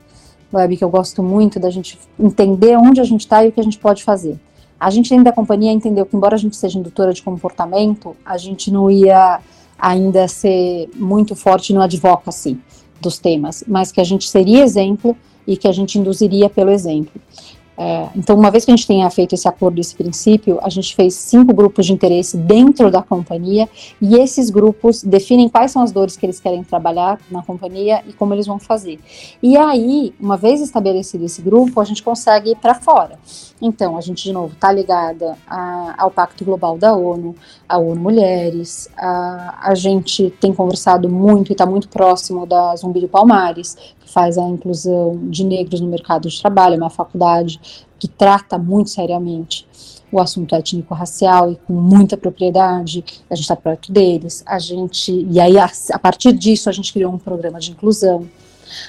Web, 0.53 0.77
que 0.77 0.85
eu 0.85 0.91
gosto 0.91 1.23
muito 1.23 1.61
da 1.61 1.71
gente 1.71 1.99
entender 2.19 2.77
onde 2.77 3.01
a 3.01 3.05
gente 3.05 3.21
está 3.21 3.45
e 3.45 3.49
o 3.49 3.53
que 3.53 3.61
a 3.61 3.63
gente 3.63 3.79
pode 3.79 4.03
fazer. 4.03 4.39
A 4.81 4.91
gente 4.91 5.11
dentro 5.11 5.25
da 5.25 5.33
companhia 5.33 5.73
entendeu 5.73 6.07
que, 6.07 6.17
embora 6.17 6.35
a 6.35 6.39
gente 6.39 6.57
seja 6.57 6.79
indutora 6.79 7.13
de 7.13 7.23
comportamento, 7.23 8.17
a 8.25 8.39
gente 8.39 8.71
não 8.71 8.91
ia 8.91 9.41
ainda 9.79 10.27
ser 10.29 10.89
muito 10.95 11.35
forte 11.35 11.73
no 11.73 11.81
advocacy 11.81 12.59
dos 13.01 13.19
temas, 13.19 13.65
mas 13.67 13.93
que 13.93 14.01
a 14.01 14.05
gente 14.05 14.29
seria 14.29 14.63
exemplo 14.63 15.17
e 15.47 15.57
que 15.57 15.69
a 15.69 15.73
gente 15.73 15.99
induziria 15.99 16.49
pelo 16.51 16.71
exemplo. 16.71 17.21
É, 17.81 18.09
então, 18.17 18.37
uma 18.37 18.51
vez 18.51 18.65
que 18.65 18.73
a 18.73 18.77
gente 18.77 18.89
tenha 18.89 19.09
feito 19.09 19.37
esse 19.37 19.47
acordo, 19.47 19.81
esse 19.81 19.95
princípio, 19.95 20.59
a 20.63 20.69
gente 20.69 20.97
fez 20.97 21.15
cinco 21.15 21.55
grupos 21.55 21.87
de 21.87 21.93
interesse 21.93 22.37
dentro 22.37 22.91
da 22.91 23.01
companhia 23.01 23.69
e 24.03 24.17
esses 24.17 24.51
grupos 24.51 25.05
definem 25.05 25.49
quais 25.49 25.71
são 25.71 25.81
as 25.81 25.93
dores 25.93 26.17
que 26.17 26.27
eles 26.27 26.41
querem 26.41 26.65
trabalhar 26.65 27.21
na 27.31 27.41
companhia 27.41 28.03
e 28.09 28.13
como 28.13 28.35
eles 28.35 28.49
vão 28.49 28.59
fazer. 28.59 28.99
E 29.41 29.57
aí, 29.57 30.13
uma 30.19 30.37
vez 30.37 30.61
estabelecido 30.61 31.25
esse 31.25 31.41
grupo, 31.41 31.81
a 31.81 31.85
gente 31.85 32.03
consegue 32.03 32.51
ir 32.51 32.57
para 32.57 32.75
fora. 32.75 33.17
Então, 33.63 33.97
a 33.97 34.01
gente, 34.01 34.25
de 34.25 34.33
novo, 34.33 34.55
está 34.55 34.73
ligada 34.73 35.39
a, 35.47 35.95
ao 35.99 36.11
Pacto 36.11 36.45
Global 36.45 36.77
da 36.77 36.95
ONU, 36.95 37.37
a 37.69 37.79
ONU 37.79 38.01
Mulheres, 38.01 38.89
a, 38.97 39.71
a 39.71 39.75
gente 39.77 40.31
tem 40.41 40.53
conversado 40.53 41.09
muito 41.09 41.51
e 41.51 41.53
está 41.53 41.65
muito 41.65 41.89
próximo 41.89 42.45
da 42.45 42.75
Zumbi 42.75 43.01
do 43.01 43.09
Palmares, 43.09 43.77
faz 44.09 44.39
a 44.39 44.43
inclusão 44.43 45.19
de 45.29 45.45
negros 45.45 45.81
no 45.81 45.89
mercado 45.89 46.29
de 46.29 46.41
trabalho, 46.41 46.75
é 46.75 46.79
uma 46.79 46.91
faculdade 46.91 47.61
que 47.99 48.09
trata 48.09 48.59
muito 48.59 48.91
seriamente 48.91 49.67
o 50.11 50.21
assunto 50.21 50.55
étnico-racial 50.55 51.53
e 51.53 51.57
com 51.57 51.75
muita 51.75 52.17
propriedade, 52.17 53.05
a 53.29 53.35
gente 53.35 53.45
está 53.45 53.57
perto 53.57 53.93
deles, 53.93 54.43
a 54.47 54.59
gente, 54.59 55.27
e 55.31 55.39
aí 55.39 55.59
a, 55.59 55.71
a 55.93 55.99
partir 55.99 56.33
disso 56.33 56.69
a 56.69 56.73
gente 56.73 56.93
criou 56.93 57.13
um 57.13 57.19
programa 57.19 57.61
de 57.61 57.73
inclusão, 57.73 58.27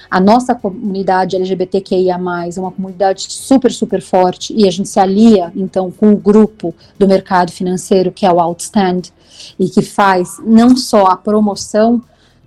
a 0.10 0.20
nossa 0.20 0.56
comunidade 0.56 1.36
LGBTQIA+, 1.36 2.16
é 2.16 2.60
uma 2.60 2.72
comunidade 2.72 3.32
super, 3.32 3.72
super 3.72 4.02
forte 4.02 4.54
e 4.56 4.68
a 4.68 4.72
gente 4.72 4.90
se 4.90 5.00
alia, 5.00 5.52
então, 5.56 5.92
com 5.92 6.12
o 6.12 6.18
grupo 6.18 6.74
do 6.98 7.08
mercado 7.08 7.52
financeiro, 7.52 8.12
que 8.12 8.26
é 8.26 8.32
o 8.32 8.40
Outstand, 8.40 9.12
e 9.58 9.70
que 9.70 9.82
faz 9.82 10.38
não 10.46 10.76
só 10.76 11.06
a 11.06 11.16
promoção 11.16 12.02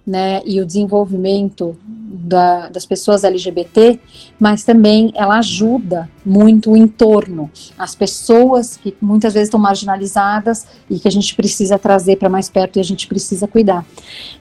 né, 0.06 0.42
e 0.44 0.60
o 0.60 0.66
desenvolvimento 0.66 1.76
da, 2.12 2.68
das 2.68 2.84
pessoas 2.84 3.24
LGBT, 3.24 3.98
mas 4.38 4.64
também 4.64 5.12
ela 5.14 5.38
ajuda 5.38 6.10
muito 6.24 6.72
o 6.72 6.76
entorno, 6.76 7.50
as 7.78 7.94
pessoas 7.94 8.76
que 8.76 8.94
muitas 9.00 9.32
vezes 9.32 9.48
estão 9.48 9.58
marginalizadas 9.58 10.66
e 10.90 10.98
que 10.98 11.08
a 11.08 11.10
gente 11.10 11.34
precisa 11.34 11.78
trazer 11.78 12.16
para 12.16 12.28
mais 12.28 12.50
perto 12.50 12.76
e 12.76 12.80
a 12.80 12.84
gente 12.84 13.06
precisa 13.06 13.48
cuidar. 13.48 13.84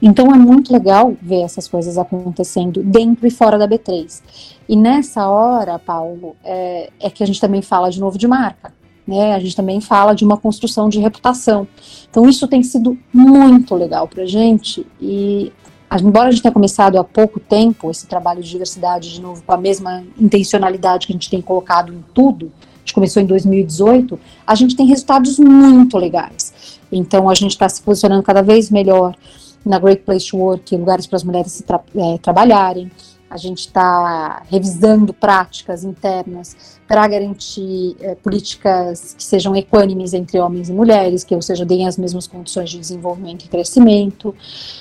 Então 0.00 0.32
é 0.32 0.38
muito 0.38 0.72
legal 0.72 1.16
ver 1.22 1.42
essas 1.42 1.66
coisas 1.66 1.96
acontecendo 1.96 2.82
dentro 2.82 3.26
e 3.26 3.30
fora 3.30 3.56
da 3.56 3.66
B3. 3.66 4.20
E 4.68 4.76
nessa 4.76 5.28
hora, 5.28 5.78
Paulo, 5.78 6.36
é, 6.44 6.90
é 7.00 7.10
que 7.10 7.22
a 7.22 7.26
gente 7.26 7.40
também 7.40 7.62
fala 7.62 7.90
de 7.90 8.00
novo 8.00 8.18
de 8.18 8.26
marca. 8.26 8.72
Né, 9.04 9.34
a 9.34 9.40
gente 9.40 9.56
também 9.56 9.80
fala 9.80 10.14
de 10.14 10.24
uma 10.24 10.36
construção 10.36 10.88
de 10.88 11.00
reputação. 11.00 11.66
Então, 12.08 12.28
isso 12.28 12.46
tem 12.46 12.62
sido 12.62 12.96
muito 13.12 13.74
legal 13.74 14.06
para 14.06 14.22
a 14.22 14.26
gente 14.26 14.86
e 15.00 15.52
embora 16.00 16.28
a 16.28 16.30
gente 16.30 16.40
tenha 16.40 16.52
começado 16.52 16.96
há 16.96 17.02
pouco 17.02 17.40
tempo 17.40 17.90
esse 17.90 18.06
trabalho 18.06 18.40
de 18.40 18.48
diversidade, 18.48 19.12
de 19.12 19.20
novo, 19.20 19.42
com 19.42 19.52
a 19.52 19.56
mesma 19.56 20.04
intencionalidade 20.16 21.06
que 21.06 21.12
a 21.12 21.16
gente 21.16 21.28
tem 21.28 21.40
colocado 21.40 21.92
em 21.92 22.02
tudo 22.14 22.52
gente 22.82 22.94
começou 22.94 23.22
em 23.22 23.26
2018, 23.26 24.18
a 24.46 24.54
gente 24.54 24.76
tem 24.76 24.86
resultados 24.86 25.38
muito 25.38 25.96
legais. 25.96 26.78
Então, 26.90 27.28
a 27.28 27.34
gente 27.34 27.52
está 27.52 27.68
se 27.68 27.80
posicionando 27.80 28.22
cada 28.22 28.42
vez 28.42 28.70
melhor 28.70 29.16
na 29.64 29.78
Great 29.78 30.02
Place 30.02 30.28
to 30.28 30.36
Work, 30.36 30.76
lugares 30.76 31.06
para 31.06 31.16
as 31.16 31.24
mulheres 31.24 31.62
tra 31.66 31.80
é, 31.96 32.18
trabalharem. 32.18 32.90
A 33.32 33.38
gente 33.38 33.60
está 33.60 34.42
revisando 34.50 35.14
práticas 35.14 35.84
internas 35.84 36.78
para 36.86 37.08
garantir 37.08 37.96
é, 37.98 38.14
políticas 38.14 39.14
que 39.16 39.24
sejam 39.24 39.56
equânimes 39.56 40.12
entre 40.12 40.38
homens 40.38 40.68
e 40.68 40.72
mulheres, 40.72 41.24
que, 41.24 41.34
ou 41.34 41.40
seja, 41.40 41.64
deem 41.64 41.88
as 41.88 41.96
mesmas 41.96 42.26
condições 42.26 42.68
de 42.68 42.78
desenvolvimento 42.78 43.46
e 43.46 43.48
crescimento. 43.48 44.34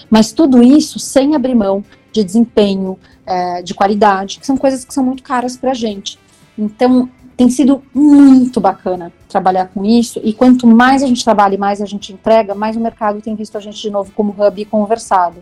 Mas 0.10 0.34
tudo 0.34 0.62
isso 0.62 1.00
sem 1.00 1.34
abrir 1.34 1.56
mão 1.56 1.82
de 2.12 2.26
desempenho, 2.26 3.00
é, 3.26 3.62
de 3.62 3.74
qualidade, 3.74 4.38
que 4.38 4.46
são 4.46 4.58
coisas 4.58 4.84
que 4.84 4.94
são 4.94 5.06
muito 5.06 5.24
caras 5.24 5.56
para 5.56 5.72
a 5.72 5.74
gente. 5.74 6.20
Então, 6.60 7.10
tem 7.38 7.50
sido 7.50 7.82
muito 7.94 8.60
bacana 8.60 9.14
trabalhar 9.30 9.68
com 9.68 9.86
isso, 9.86 10.20
e 10.26 10.34
quanto 10.34 10.68
mais 10.68 11.02
a 11.02 11.08
gente 11.08 11.24
trabalha 11.24 11.56
e 11.56 11.58
mais 11.58 11.82
a 11.82 11.86
gente 11.86 12.12
entrega, 12.12 12.54
mais 12.54 12.76
o 12.76 12.82
mercado 12.82 13.22
tem 13.22 13.34
visto 13.34 13.58
a 13.58 13.62
gente 13.62 13.82
de 13.82 13.90
novo 13.90 14.12
como 14.12 14.36
hub 14.38 14.62
e 14.62 14.66
conversado. 14.66 15.42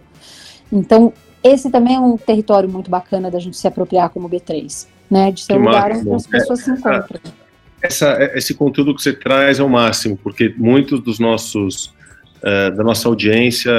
Então, 0.71 1.11
esse 1.43 1.69
também 1.69 1.95
é 1.95 1.99
um 1.99 2.17
território 2.17 2.69
muito 2.69 2.89
bacana 2.89 3.32
da 3.32 3.39
gente 3.39 3.58
se 3.58 3.67
apropriar 3.67 4.10
como 4.10 4.30
B3, 4.30 4.88
né? 5.10 5.32
De 5.32 5.41
ser 5.41 5.54
um 5.54 5.60
lugar 5.65 5.91
onde 5.91 6.13
as 6.13 6.28
pessoas 6.28 6.60
é, 6.60 6.63
se 6.63 6.71
encontram. 6.71 7.19
Essa, 7.82 8.32
esse 8.36 8.54
conteúdo 8.54 8.93
que 8.93 9.02
você 9.02 9.13
traz 9.13 9.60
é 9.60 9.63
o 9.63 9.69
máximo, 9.69 10.17
porque 10.17 10.54
muitos 10.58 10.99
dos 11.02 11.17
nossos 11.17 11.93
uh, 12.43 12.75
da 12.75 12.84
nossa 12.84 13.08
audiência 13.08 13.71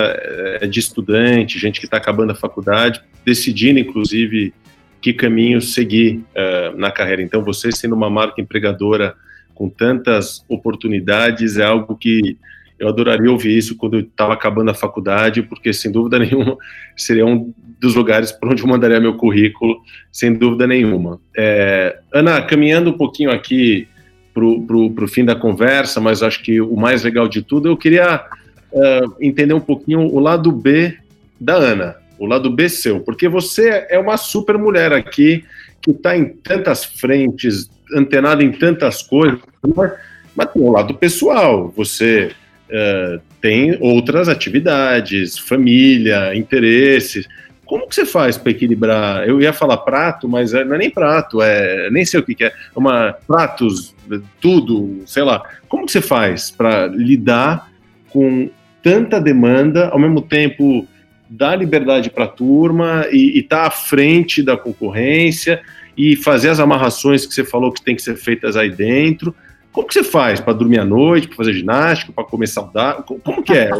é 0.61 0.66
de 0.66 0.81
estudante, 0.81 1.59
gente 1.59 1.81
que 1.81 1.87
está 1.87 1.99
acabando 1.99 2.33
a 2.33 2.35
faculdade, 2.35 3.03
decidindo 3.25 3.79
inclusive 3.79 4.55
que 5.01 5.12
caminho 5.12 5.61
seguir 5.61 6.25
uh, 6.35 6.77
na 6.77 6.90
carreira. 6.90 7.23
Então, 7.23 7.42
você 7.42 7.73
sendo 7.73 7.94
uma 7.94 8.11
marca 8.11 8.40
empregadora 8.40 9.14
com 9.55 9.68
tantas 9.68 10.44
oportunidades 10.49 11.59
é 11.59 11.64
algo 11.64 11.96
que 11.96 12.38
eu 12.80 12.88
adoraria 12.88 13.30
ouvir 13.30 13.56
isso 13.56 13.76
quando 13.76 13.98
eu 13.98 14.00
estava 14.00 14.32
acabando 14.32 14.70
a 14.70 14.74
faculdade, 14.74 15.42
porque 15.42 15.70
sem 15.70 15.92
dúvida 15.92 16.18
nenhuma 16.18 16.56
seria 16.96 17.26
um 17.26 17.52
dos 17.78 17.94
lugares 17.94 18.32
para 18.32 18.50
onde 18.50 18.62
eu 18.62 18.68
mandaria 18.68 18.98
meu 18.98 19.14
currículo, 19.14 19.82
sem 20.10 20.32
dúvida 20.32 20.66
nenhuma. 20.66 21.20
É, 21.36 21.98
Ana, 22.12 22.40
caminhando 22.40 22.90
um 22.90 22.96
pouquinho 22.96 23.30
aqui 23.30 23.86
para 24.32 24.44
o 24.44 25.08
fim 25.08 25.24
da 25.24 25.34
conversa, 25.34 26.00
mas 26.00 26.22
acho 26.22 26.42
que 26.42 26.60
o 26.60 26.74
mais 26.74 27.04
legal 27.04 27.28
de 27.28 27.42
tudo, 27.42 27.68
eu 27.68 27.76
queria 27.76 28.24
uh, 28.72 29.14
entender 29.20 29.52
um 29.52 29.60
pouquinho 29.60 30.00
o 30.00 30.18
lado 30.18 30.50
B 30.50 30.96
da 31.38 31.56
Ana, 31.56 31.96
o 32.18 32.26
lado 32.26 32.48
B 32.48 32.68
seu, 32.68 33.00
porque 33.00 33.28
você 33.28 33.86
é 33.90 33.98
uma 33.98 34.16
super 34.16 34.56
mulher 34.56 34.92
aqui, 34.92 35.44
que 35.82 35.90
está 35.90 36.16
em 36.16 36.28
tantas 36.28 36.84
frentes, 36.84 37.70
antenada 37.94 38.42
em 38.42 38.52
tantas 38.52 39.02
coisas, 39.02 39.40
mas, 39.76 39.92
mas 40.34 40.52
tem 40.52 40.62
o 40.62 40.70
lado 40.70 40.94
pessoal, 40.94 41.72
você 41.76 42.30
uh, 42.70 43.20
tem 43.40 43.76
outras 43.80 44.28
atividades, 44.28 45.38
família, 45.38 46.35
interesses. 46.35 47.28
Como 47.64 47.88
que 47.88 47.94
você 47.94 48.04
faz 48.04 48.37
para 48.37 48.50
equilibrar? 48.50 49.28
Eu 49.28 49.40
ia 49.40 49.52
falar 49.52 49.76
prato, 49.78 50.28
mas 50.28 50.52
é, 50.52 50.64
não 50.64 50.74
é 50.74 50.78
nem 50.78 50.90
prato, 50.90 51.40
é 51.40 51.88
nem 51.90 52.04
sei 52.04 52.18
o 52.18 52.22
que, 52.22 52.35
que 52.35 52.44
é, 52.44 52.52
uma 52.74 53.12
pratos, 53.26 53.94
tudo, 54.40 55.02
sei 55.06 55.22
lá. 55.22 55.42
Como 55.68 55.87
que 55.87 55.92
você 55.92 56.00
faz 56.00 56.50
para 56.50 56.87
lidar 56.87 57.70
com 58.09 58.50
tanta 58.83 59.20
demanda, 59.20 59.88
ao 59.88 59.98
mesmo 59.98 60.20
tempo 60.20 60.87
dar 61.28 61.54
liberdade 61.54 62.11
para 62.11 62.24
a 62.24 62.28
turma 62.28 63.06
e 63.12 63.38
estar 63.38 63.62
tá 63.62 63.66
à 63.68 63.70
frente 63.70 64.42
da 64.42 64.56
concorrência 64.56 65.62
e 65.96 66.16
fazer 66.16 66.48
as 66.48 66.59
amarrações 66.59 67.24
que 67.24 67.33
você 67.33 67.44
falou 67.44 67.70
que 67.70 67.83
tem 67.83 67.94
que 67.94 68.02
ser 68.02 68.16
feitas 68.16 68.56
aí 68.56 68.70
dentro? 68.70 69.35
Como 69.72 69.87
que 69.87 69.94
você 69.94 70.04
faz 70.04 70.40
para 70.40 70.52
dormir 70.52 70.80
à 70.80 70.85
noite, 70.85 71.28
para 71.28 71.37
fazer 71.37 71.52
ginástica, 71.52 72.12
para 72.12 72.24
comer 72.24 72.48
saudável? 72.48 73.04
Como 73.04 73.42
que 73.42 73.52
é? 73.52 73.70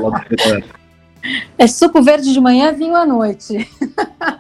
É 1.59 1.66
suco 1.66 2.03
verde 2.03 2.33
de 2.33 2.40
manhã, 2.40 2.72
vinho 2.72 2.96
à 2.96 3.05
noite. 3.05 3.68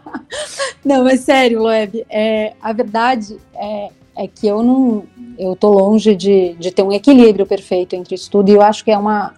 não, 0.84 1.06
é 1.06 1.16
sério, 1.16 1.60
Loeb. 1.60 2.04
É, 2.08 2.54
a 2.60 2.72
verdade 2.72 3.36
é, 3.54 3.90
é 4.16 4.26
que 4.28 4.46
eu 4.46 4.62
não, 4.62 5.04
eu 5.38 5.54
tô 5.56 5.70
longe 5.70 6.14
de, 6.14 6.54
de 6.54 6.70
ter 6.70 6.82
um 6.82 6.92
equilíbrio 6.92 7.46
perfeito 7.46 7.94
entre 7.94 8.14
isso 8.14 8.30
tudo. 8.30 8.48
E 8.48 8.54
eu 8.54 8.62
acho 8.62 8.84
que 8.84 8.90
é 8.90 8.96
uma, 8.96 9.34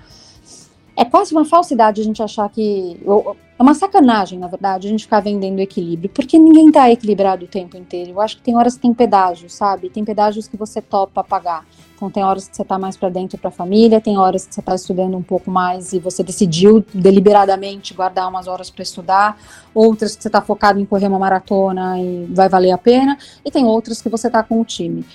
é 0.96 1.04
quase 1.04 1.32
uma 1.32 1.44
falsidade 1.44 2.00
a 2.00 2.04
gente 2.04 2.22
achar 2.22 2.48
que. 2.48 3.00
É 3.58 3.62
uma 3.62 3.74
sacanagem, 3.74 4.38
na 4.38 4.48
verdade, 4.48 4.88
a 4.88 4.90
gente 4.90 5.04
ficar 5.04 5.20
vendendo 5.20 5.60
equilíbrio, 5.60 6.10
porque 6.10 6.36
ninguém 6.36 6.68
está 6.68 6.90
equilibrado 6.90 7.44
o 7.44 7.48
tempo 7.48 7.76
inteiro. 7.76 8.10
Eu 8.10 8.20
acho 8.20 8.36
que 8.36 8.42
tem 8.42 8.56
horas 8.56 8.74
que 8.74 8.82
tem 8.82 8.92
pedágios, 8.92 9.54
sabe? 9.54 9.88
Tem 9.88 10.04
pedágios 10.04 10.48
que 10.48 10.56
você 10.56 10.82
topa 10.82 11.22
pagar. 11.22 11.64
Então, 12.02 12.10
tem 12.10 12.24
horas 12.24 12.48
que 12.48 12.56
você 12.56 12.62
está 12.62 12.80
mais 12.80 12.96
para 12.96 13.08
dentro 13.10 13.38
para 13.38 13.46
a 13.46 13.52
família, 13.52 14.00
tem 14.00 14.18
horas 14.18 14.44
que 14.44 14.52
você 14.52 14.58
está 14.58 14.74
estudando 14.74 15.16
um 15.16 15.22
pouco 15.22 15.48
mais 15.48 15.92
e 15.92 16.00
você 16.00 16.24
decidiu 16.24 16.84
deliberadamente 16.92 17.94
guardar 17.94 18.28
umas 18.28 18.48
horas 18.48 18.70
para 18.70 18.82
estudar, 18.82 19.38
outras 19.72 20.16
que 20.16 20.22
você 20.22 20.28
está 20.28 20.42
focado 20.42 20.80
em 20.80 20.84
correr 20.84 21.06
uma 21.06 21.20
maratona 21.20 22.00
e 22.00 22.26
vai 22.28 22.48
valer 22.48 22.72
a 22.72 22.78
pena, 22.78 23.16
e 23.44 23.52
tem 23.52 23.64
outras 23.64 24.02
que 24.02 24.08
você 24.08 24.26
está 24.26 24.42
com 24.42 24.60
o 24.60 24.64
time. 24.64 25.06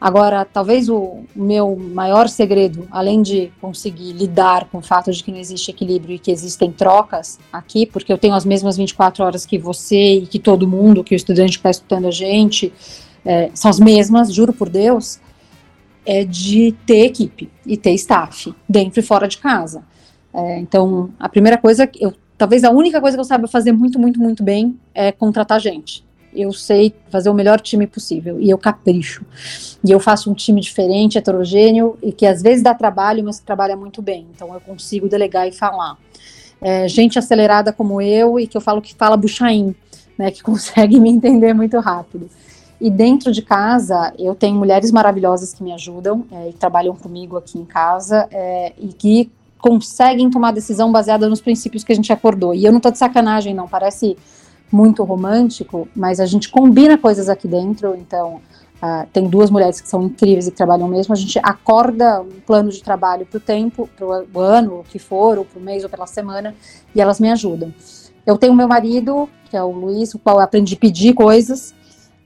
Agora, 0.00 0.44
talvez 0.44 0.88
o 0.88 1.20
meu 1.34 1.76
maior 1.76 2.28
segredo, 2.28 2.88
além 2.90 3.22
de 3.22 3.52
conseguir 3.60 4.12
lidar 4.12 4.64
com 4.64 4.78
o 4.78 4.82
fato 4.82 5.12
de 5.12 5.22
que 5.22 5.30
não 5.30 5.38
existe 5.38 5.70
equilíbrio 5.70 6.16
e 6.16 6.18
que 6.18 6.32
existem 6.32 6.72
trocas 6.72 7.38
aqui, 7.52 7.86
porque 7.86 8.12
eu 8.12 8.18
tenho 8.18 8.34
as 8.34 8.44
mesmas 8.44 8.76
24 8.76 9.22
horas 9.22 9.46
que 9.46 9.58
você 9.58 10.14
e 10.16 10.26
que 10.26 10.40
todo 10.40 10.66
mundo, 10.66 11.04
que 11.04 11.14
o 11.14 11.16
estudante 11.16 11.52
que 11.52 11.58
está 11.58 11.70
estudando 11.70 12.08
a 12.08 12.10
gente, 12.10 12.72
é, 13.24 13.48
são 13.54 13.70
as 13.70 13.78
mesmas, 13.78 14.34
juro 14.34 14.52
por 14.52 14.68
Deus, 14.68 15.20
é 16.06 16.24
de 16.24 16.72
ter 16.86 17.06
equipe 17.06 17.50
e 17.66 17.76
ter 17.76 17.92
staff, 17.94 18.54
dentro 18.68 19.00
e 19.00 19.02
fora 19.02 19.26
de 19.26 19.38
casa. 19.38 19.82
É, 20.32 20.58
então, 20.58 21.10
a 21.18 21.28
primeira 21.28 21.58
coisa, 21.58 21.90
eu, 21.98 22.14
talvez 22.38 22.64
a 22.64 22.70
única 22.70 23.00
coisa 23.00 23.16
que 23.16 23.20
eu 23.20 23.24
saiba 23.24 23.48
fazer 23.48 23.72
muito, 23.72 23.98
muito, 23.98 24.20
muito 24.20 24.42
bem 24.42 24.78
é 24.94 25.10
contratar 25.12 25.60
gente 25.60 26.06
eu 26.36 26.52
sei 26.52 26.94
fazer 27.08 27.30
o 27.30 27.34
melhor 27.34 27.60
time 27.60 27.86
possível 27.86 28.38
e 28.40 28.50
eu 28.50 28.58
capricho. 28.58 29.24
E 29.82 29.90
eu 29.90 29.98
faço 29.98 30.30
um 30.30 30.34
time 30.34 30.60
diferente, 30.60 31.16
heterogêneo 31.16 31.96
e 32.02 32.12
que 32.12 32.26
às 32.26 32.42
vezes 32.42 32.62
dá 32.62 32.74
trabalho, 32.74 33.24
mas 33.24 33.40
que 33.40 33.46
trabalha 33.46 33.76
muito 33.76 34.02
bem. 34.02 34.26
Então 34.34 34.52
eu 34.52 34.60
consigo 34.60 35.08
delegar 35.08 35.48
e 35.48 35.52
falar. 35.52 35.96
É, 36.60 36.86
gente 36.88 37.18
acelerada 37.18 37.72
como 37.72 38.00
eu 38.00 38.38
e 38.38 38.46
que 38.46 38.56
eu 38.56 38.60
falo 38.60 38.82
que 38.82 38.94
fala 38.94 39.16
buchaim, 39.16 39.74
né, 40.18 40.30
que 40.30 40.42
consegue 40.44 41.00
me 41.00 41.08
entender 41.08 41.54
muito 41.54 41.78
rápido. 41.80 42.28
E 42.80 42.90
dentro 42.90 43.32
de 43.32 43.40
casa, 43.40 44.12
eu 44.18 44.34
tenho 44.34 44.56
mulheres 44.56 44.90
maravilhosas 44.92 45.54
que 45.54 45.62
me 45.62 45.72
ajudam 45.72 46.24
é, 46.30 46.50
e 46.50 46.52
trabalham 46.52 46.94
comigo 46.94 47.36
aqui 47.36 47.58
em 47.58 47.64
casa 47.64 48.28
é, 48.30 48.72
e 48.78 48.88
que 48.88 49.30
conseguem 49.58 50.28
tomar 50.30 50.52
decisão 50.52 50.92
baseada 50.92 51.28
nos 51.28 51.40
princípios 51.40 51.82
que 51.82 51.92
a 51.92 51.96
gente 51.96 52.12
acordou. 52.12 52.54
E 52.54 52.64
eu 52.64 52.72
não 52.72 52.80
tô 52.80 52.90
de 52.90 52.98
sacanagem, 52.98 53.54
não. 53.54 53.66
Parece 53.66 54.16
muito 54.70 55.02
romântico, 55.04 55.88
mas 55.96 56.20
a 56.20 56.26
gente 56.26 56.50
combina 56.50 56.98
coisas 56.98 57.28
aqui 57.28 57.48
dentro, 57.48 57.94
então 57.96 58.40
uh, 58.82 59.06
tem 59.12 59.28
duas 59.28 59.50
mulheres 59.50 59.80
que 59.80 59.88
são 59.88 60.02
incríveis 60.02 60.46
e 60.46 60.50
que 60.50 60.56
trabalham 60.56 60.88
mesmo, 60.88 61.14
a 61.14 61.16
gente 61.16 61.38
acorda 61.42 62.20
um 62.20 62.40
plano 62.44 62.70
de 62.70 62.82
trabalho 62.82 63.24
para 63.24 63.38
o 63.38 63.40
tempo, 63.40 63.88
para 63.96 64.06
o 64.06 64.40
ano, 64.40 64.80
o 64.80 64.84
que 64.84 64.98
for, 64.98 65.38
ou 65.38 65.44
para 65.44 65.58
o 65.58 65.62
mês, 65.62 65.84
ou 65.84 65.88
pela 65.88 66.06
semana, 66.06 66.54
e 66.94 67.00
elas 67.00 67.20
me 67.20 67.30
ajudam. 67.30 67.72
Eu 68.26 68.36
tenho 68.36 68.54
meu 68.54 68.66
marido, 68.66 69.28
que 69.48 69.56
é 69.56 69.62
o 69.62 69.70
Luiz, 69.70 70.12
o 70.14 70.18
qual 70.18 70.36
eu 70.36 70.42
aprendi 70.42 70.74
a 70.74 70.78
pedir 70.78 71.14
coisas 71.14 71.72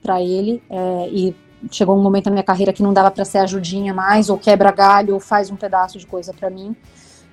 para 0.01 0.21
ele, 0.21 0.61
é, 0.69 1.09
e 1.11 1.35
chegou 1.71 1.97
um 1.97 2.01
momento 2.01 2.25
na 2.25 2.31
minha 2.31 2.43
carreira 2.43 2.73
que 2.73 2.81
não 2.81 2.93
dava 2.93 3.11
para 3.11 3.23
ser 3.23 3.39
ajudinha 3.39 3.93
mais, 3.93 4.29
ou 4.29 4.37
quebra 4.37 4.71
galho, 4.71 5.13
ou 5.13 5.19
faz 5.19 5.51
um 5.51 5.55
pedaço 5.55 5.99
de 5.99 6.07
coisa 6.07 6.33
para 6.33 6.49
mim. 6.49 6.75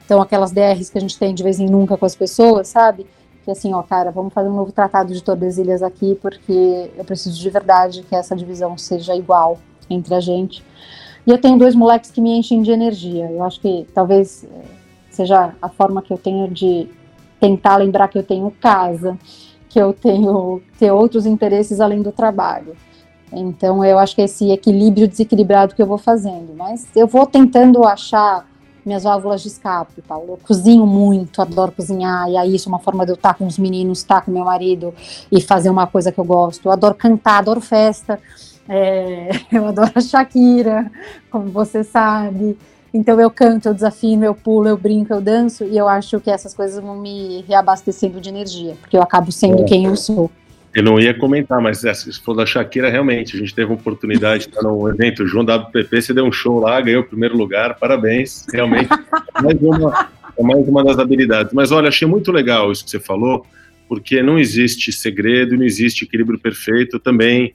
Então, 0.04 0.20
aquelas 0.20 0.52
DRs 0.52 0.90
que 0.90 0.98
a 0.98 1.00
gente 1.00 1.18
tem 1.18 1.34
de 1.34 1.42
vez 1.42 1.58
em 1.60 1.66
nunca 1.66 1.96
com 1.96 2.04
as 2.06 2.14
pessoas, 2.14 2.68
sabe? 2.68 3.06
que 3.48 3.52
assim, 3.52 3.72
ó, 3.72 3.82
cara, 3.82 4.10
vamos 4.10 4.34
fazer 4.34 4.50
um 4.50 4.54
novo 4.54 4.72
tratado 4.72 5.14
de 5.14 5.22
Tordesilhas 5.22 5.82
aqui, 5.82 6.14
porque 6.20 6.90
eu 6.94 7.02
preciso 7.02 7.40
de 7.40 7.48
verdade 7.48 8.02
que 8.02 8.14
essa 8.14 8.36
divisão 8.36 8.76
seja 8.76 9.16
igual 9.16 9.58
entre 9.88 10.14
a 10.14 10.20
gente. 10.20 10.62
E 11.26 11.30
eu 11.30 11.38
tenho 11.38 11.58
dois 11.58 11.74
moleques 11.74 12.10
que 12.10 12.20
me 12.20 12.36
enchem 12.36 12.60
de 12.60 12.70
energia. 12.70 13.24
Eu 13.30 13.42
acho 13.42 13.58
que 13.58 13.86
talvez 13.94 14.44
eh, 14.44 14.48
seja 15.08 15.54
a 15.62 15.68
forma 15.70 16.02
que 16.02 16.12
eu 16.12 16.18
tenho 16.18 16.46
de 16.50 16.90
tentar 17.40 17.78
lembrar 17.78 18.08
que 18.08 18.18
eu 18.18 18.22
tenho 18.22 18.50
casa, 18.60 19.18
que 19.68 19.78
eu 19.78 19.92
tenho 19.92 20.62
ter 20.78 20.90
outros 20.90 21.26
interesses 21.26 21.80
além 21.80 22.02
do 22.02 22.12
trabalho. 22.12 22.74
Então 23.32 23.84
eu 23.84 23.98
acho 23.98 24.14
que 24.14 24.22
é 24.22 24.24
esse 24.24 24.50
equilíbrio 24.50 25.06
desequilibrado 25.06 25.74
que 25.74 25.82
eu 25.82 25.86
vou 25.86 25.98
fazendo, 25.98 26.54
mas 26.56 26.86
eu 26.96 27.06
vou 27.06 27.26
tentando 27.26 27.84
achar 27.84 28.46
minhas 28.84 29.02
válvulas 29.02 29.42
de 29.42 29.48
escape, 29.48 30.00
Paulo. 30.02 30.30
Eu 30.30 30.38
cozinho 30.38 30.86
muito, 30.86 31.42
adoro 31.42 31.72
cozinhar, 31.72 32.28
e 32.30 32.36
aí 32.36 32.54
isso 32.54 32.68
é 32.68 32.72
uma 32.72 32.78
forma 32.78 33.04
de 33.04 33.12
eu 33.12 33.16
estar 33.16 33.34
com 33.34 33.46
os 33.46 33.58
meninos, 33.58 33.98
estar 33.98 34.22
com 34.22 34.30
meu 34.30 34.44
marido 34.44 34.94
e 35.30 35.40
fazer 35.42 35.68
uma 35.68 35.86
coisa 35.86 36.10
que 36.10 36.18
eu 36.18 36.24
gosto. 36.24 36.66
Eu 36.66 36.72
adoro 36.72 36.94
cantar, 36.94 37.38
adoro 37.38 37.60
festa, 37.60 38.18
é, 38.68 39.30
eu 39.52 39.66
adoro 39.66 39.92
a 39.94 40.00
Shakira, 40.00 40.90
como 41.30 41.50
você 41.50 41.84
sabe. 41.84 42.56
Então 42.92 43.20
eu 43.20 43.30
canto, 43.30 43.68
eu 43.68 43.74
desafino, 43.74 44.24
eu 44.24 44.34
pulo, 44.34 44.68
eu 44.68 44.76
brinco, 44.76 45.12
eu 45.12 45.20
danço, 45.20 45.64
e 45.64 45.76
eu 45.76 45.88
acho 45.88 46.20
que 46.20 46.30
essas 46.30 46.54
coisas 46.54 46.82
vão 46.82 46.96
me 46.96 47.44
reabastecendo 47.46 48.20
de 48.20 48.28
energia, 48.28 48.76
porque 48.80 48.96
eu 48.96 49.02
acabo 49.02 49.30
sendo 49.30 49.62
é. 49.62 49.64
quem 49.64 49.84
eu 49.84 49.96
sou. 49.96 50.30
Eu 50.74 50.82
não 50.82 51.00
ia 51.00 51.14
comentar, 51.14 51.60
mas 51.60 51.84
é, 51.84 51.92
se 51.92 52.12
for 52.20 52.34
da 52.34 52.46
Shakira, 52.46 52.90
realmente, 52.90 53.36
a 53.36 53.38
gente 53.38 53.54
teve 53.54 53.70
a 53.70 53.74
oportunidade 53.74 54.44
de 54.44 54.50
estar 54.50 54.62
num 54.62 54.88
evento, 54.88 55.26
João 55.26 55.44
WPP, 55.44 56.02
você 56.02 56.14
deu 56.14 56.24
um 56.24 56.32
show 56.32 56.60
lá, 56.60 56.80
ganhou 56.80 57.02
o 57.02 57.06
primeiro 57.06 57.36
lugar, 57.36 57.78
parabéns, 57.78 58.46
realmente, 58.52 58.88
é 58.92 59.42
mais 59.42 59.60
uma, 59.60 60.08
é 60.36 60.42
mais 60.42 60.68
uma 60.68 60.84
das 60.84 60.98
habilidades. 60.98 61.52
Mas 61.52 61.72
olha, 61.72 61.88
achei 61.88 62.06
muito 62.06 62.30
legal 62.30 62.70
isso 62.70 62.84
que 62.84 62.90
você 62.90 63.00
falou, 63.00 63.46
porque 63.88 64.22
não 64.22 64.38
existe 64.38 64.92
segredo, 64.92 65.56
não 65.56 65.64
existe 65.64 66.04
equilíbrio 66.04 66.38
perfeito, 66.38 66.98
também 66.98 67.54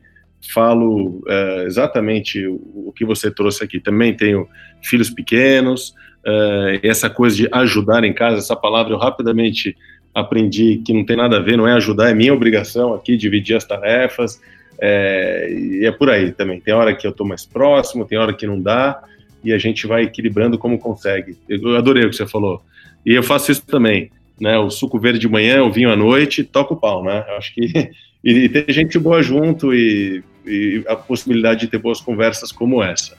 falo 0.51 1.23
é, 1.27 1.63
exatamente 1.65 2.45
o, 2.47 2.91
que 2.95 3.05
você 3.05 3.31
trouxe 3.31 3.63
aqui. 3.63 3.79
Também 3.79 4.15
tenho 4.15 4.47
filhos 4.81 5.09
pequenos, 5.09 5.93
é, 6.25 6.79
essa 6.83 7.09
coisa 7.09 7.35
de 7.35 7.49
ajudar 7.51 8.03
em 8.03 8.13
casa, 8.13 8.37
essa 8.37 8.55
palavra 8.55 8.93
eu 8.93 8.97
rapidamente 8.97 9.75
aprendi 10.13 10.81
que 10.85 10.93
não 10.93 11.05
tem 11.05 11.17
nada 11.17 11.37
a 11.37 11.39
ver, 11.39 11.57
não 11.57 11.67
é 11.67 11.73
ajudar, 11.73 12.09
é 12.09 12.13
minha 12.13 12.33
obrigação 12.33 12.93
aqui 12.93 13.17
dividir 13.17 13.55
as 13.55 13.65
tarefas, 13.65 14.39
é, 14.79 15.47
e 15.51 15.85
é 15.85 15.91
por 15.91 16.09
aí 16.09 16.31
também. 16.31 16.59
Tem 16.59 16.73
hora 16.73 16.95
que 16.95 17.07
eu 17.07 17.11
estou 17.11 17.25
mais 17.25 17.45
próximo, 17.45 18.05
tem 18.05 18.17
hora 18.17 18.33
que 18.33 18.45
não 18.45 18.61
dá, 18.61 19.01
e 19.43 19.51
a 19.51 19.57
gente 19.57 19.87
vai 19.87 20.03
equilibrando 20.03 20.57
como 20.57 20.77
consegue. 20.77 21.37
Eu 21.49 21.75
adorei 21.75 22.05
o 22.05 22.09
que 22.09 22.15
você 22.15 22.27
falou. 22.27 22.61
E 23.05 23.13
eu 23.13 23.23
faço 23.23 23.51
isso 23.51 23.65
também, 23.65 24.09
né? 24.39 24.57
O 24.57 24.69
suco 24.69 24.99
verde 24.99 25.19
de 25.19 25.27
manhã, 25.27 25.63
o 25.63 25.71
vinho 25.71 25.91
à 25.91 25.95
noite, 25.95 26.43
toca 26.43 26.73
o 26.73 26.77
pau, 26.77 27.03
né? 27.03 27.25
Acho 27.37 27.53
que 27.53 27.91
e, 28.23 28.31
e 28.31 28.49
ter 28.49 28.71
gente 28.71 28.97
boa 28.97 29.21
junto 29.21 29.73
e, 29.73 30.23
e 30.45 30.83
a 30.87 30.95
possibilidade 30.95 31.61
de 31.61 31.67
ter 31.67 31.77
boas 31.77 32.01
conversas 32.01 32.51
como 32.51 32.83
essa. 32.83 33.15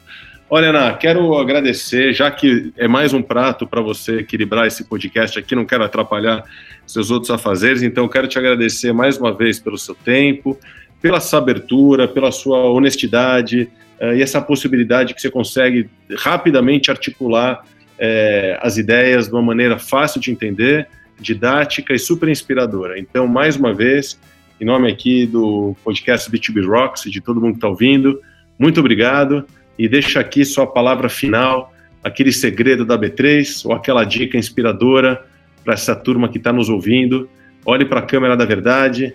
Olha, 0.48 0.68
Ana, 0.68 0.92
quero 0.94 1.36
agradecer, 1.38 2.12
já 2.12 2.30
que 2.30 2.72
é 2.76 2.86
mais 2.86 3.12
um 3.14 3.22
prato 3.22 3.66
para 3.66 3.80
você 3.80 4.18
equilibrar 4.18 4.66
esse 4.66 4.84
podcast 4.84 5.38
aqui, 5.38 5.54
não 5.54 5.64
quero 5.64 5.82
atrapalhar 5.82 6.44
seus 6.86 7.10
outros 7.10 7.30
afazeres, 7.30 7.82
então 7.82 8.06
quero 8.06 8.28
te 8.28 8.38
agradecer 8.38 8.92
mais 8.92 9.16
uma 9.16 9.32
vez 9.32 9.58
pelo 9.58 9.78
seu 9.78 9.94
tempo, 9.94 10.58
pela 11.00 11.18
sua 11.18 11.38
abertura, 11.38 12.06
pela 12.06 12.30
sua 12.30 12.58
honestidade 12.70 13.68
uh, 14.00 14.14
e 14.14 14.22
essa 14.22 14.40
possibilidade 14.40 15.14
que 15.14 15.20
você 15.20 15.30
consegue 15.30 15.88
rapidamente 16.18 16.90
articular 16.90 17.64
uh, 17.64 18.58
as 18.60 18.76
ideias 18.76 19.28
de 19.28 19.32
uma 19.32 19.42
maneira 19.42 19.78
fácil 19.78 20.20
de 20.20 20.30
entender, 20.30 20.86
didática 21.18 21.94
e 21.94 21.98
super 21.98 22.28
inspiradora. 22.28 22.98
Então, 22.98 23.26
mais 23.26 23.56
uma 23.56 23.72
vez, 23.72 24.20
em 24.61 24.64
nome 24.64 24.90
aqui 24.90 25.26
do 25.26 25.74
podcast 25.82 26.30
B2B 26.30 26.66
Rocks 26.66 27.11
de 27.11 27.20
todo 27.20 27.40
mundo 27.40 27.52
que 27.52 27.59
está 27.59 27.68
ouvindo, 27.68 28.20
muito 28.59 28.80
obrigado 28.80 29.44
e 29.78 29.88
deixa 29.88 30.20
aqui 30.20 30.44
sua 30.44 30.66
palavra 30.66 31.09
final, 31.09 31.72
aquele 32.02 32.32
segredo 32.32 32.84
da 32.84 32.98
B3 32.98 33.66
ou 33.66 33.72
aquela 33.72 34.05
dica 34.05 34.38
inspiradora 34.38 35.24
para 35.64 35.74
essa 35.74 35.96
turma 35.96 36.28
que 36.28 36.38
está 36.38 36.52
nos 36.52 36.68
ouvindo. 36.68 37.28
Olhe 37.66 37.84
para 37.84 38.00
a 38.00 38.02
câmera 38.02 38.36
da 38.36 38.44
verdade 38.44 39.14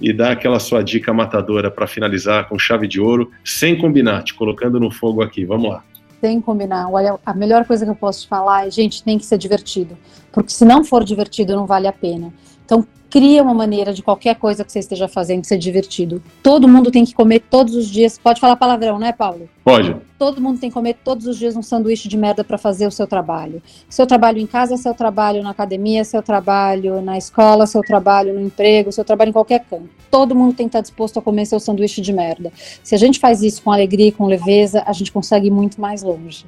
e 0.00 0.12
dá 0.12 0.30
aquela 0.30 0.58
sua 0.60 0.82
dica 0.82 1.12
matadora 1.12 1.70
para 1.70 1.86
finalizar 1.86 2.48
com 2.48 2.58
chave 2.58 2.86
de 2.86 3.00
ouro, 3.00 3.30
sem 3.44 3.76
combinar, 3.76 4.22
te 4.22 4.32
colocando 4.32 4.78
no 4.78 4.90
fogo 4.90 5.22
aqui. 5.22 5.44
Vamos 5.44 5.70
lá. 5.70 5.84
Sem 6.20 6.40
combinar. 6.40 6.88
Olha, 6.90 7.18
a 7.24 7.34
melhor 7.34 7.64
coisa 7.64 7.84
que 7.84 7.90
eu 7.90 7.96
posso 7.96 8.22
te 8.22 8.28
falar 8.28 8.66
é, 8.66 8.70
gente, 8.70 9.02
tem 9.02 9.18
que 9.18 9.26
ser 9.26 9.38
divertido. 9.38 9.96
Porque 10.32 10.50
se 10.50 10.64
não 10.64 10.84
for 10.84 11.04
divertido, 11.04 11.54
não 11.54 11.66
vale 11.66 11.86
a 11.86 11.92
pena. 11.92 12.32
Então, 12.64 12.86
cria 13.10 13.42
uma 13.42 13.54
maneira 13.54 13.92
de 13.92 14.02
qualquer 14.02 14.36
coisa 14.36 14.64
que 14.64 14.70
você 14.70 14.78
esteja 14.78 15.08
fazendo 15.08 15.44
ser 15.44 15.58
divertido. 15.58 16.22
Todo 16.42 16.68
mundo 16.68 16.90
tem 16.90 17.04
que 17.04 17.14
comer 17.14 17.40
todos 17.40 17.74
os 17.74 17.86
dias. 17.86 18.18
Pode 18.18 18.40
falar 18.40 18.56
palavrão, 18.56 18.98
né, 18.98 19.12
Paulo? 19.12 19.48
Pode. 19.64 19.96
Todo 20.18 20.40
mundo 20.40 20.58
tem 20.58 20.70
que 20.70 20.74
comer 20.74 20.96
todos 21.04 21.26
os 21.26 21.38
dias 21.38 21.56
um 21.56 21.62
sanduíche 21.62 22.08
de 22.08 22.16
merda 22.16 22.42
para 22.42 22.58
fazer 22.58 22.86
o 22.86 22.90
seu 22.90 23.06
trabalho. 23.06 23.62
Seu 23.88 24.06
trabalho 24.06 24.38
em 24.38 24.46
casa, 24.46 24.76
seu 24.76 24.94
trabalho 24.94 25.42
na 25.42 25.50
academia, 25.50 26.04
seu 26.04 26.22
trabalho 26.22 27.00
na 27.00 27.16
escola, 27.16 27.66
seu 27.66 27.82
trabalho 27.82 28.34
no 28.34 28.40
emprego, 28.40 28.92
seu 28.92 29.04
trabalho 29.04 29.30
em 29.30 29.32
qualquer 29.32 29.64
canto. 29.68 29.88
Todo 30.10 30.34
mundo 30.34 30.54
tem 30.54 30.66
que 30.66 30.70
estar 30.70 30.80
disposto 30.80 31.18
a 31.18 31.22
comer 31.22 31.46
seu 31.46 31.60
sanduíche 31.60 32.00
de 32.00 32.12
merda. 32.12 32.52
Se 32.82 32.94
a 32.94 32.98
gente 32.98 33.18
faz 33.18 33.42
isso 33.42 33.62
com 33.62 33.70
alegria 33.70 34.08
e 34.08 34.12
com 34.12 34.26
leveza, 34.26 34.82
a 34.86 34.92
gente 34.92 35.12
consegue 35.12 35.48
ir 35.48 35.50
muito 35.50 35.80
mais 35.80 36.02
longe. 36.02 36.44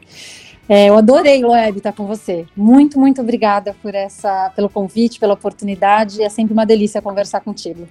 É, 0.72 0.88
eu 0.88 0.96
adorei, 0.96 1.42
Loeb, 1.42 1.78
estar 1.78 1.92
com 1.92 2.06
você. 2.06 2.46
Muito, 2.56 2.96
muito 2.96 3.20
obrigada 3.20 3.74
por 3.82 3.92
essa, 3.92 4.52
pelo 4.54 4.68
convite, 4.68 5.18
pela 5.18 5.34
oportunidade. 5.34 6.22
É 6.22 6.28
sempre 6.28 6.52
uma 6.52 6.64
delícia 6.64 7.02
conversar 7.02 7.40
contigo. 7.40 7.88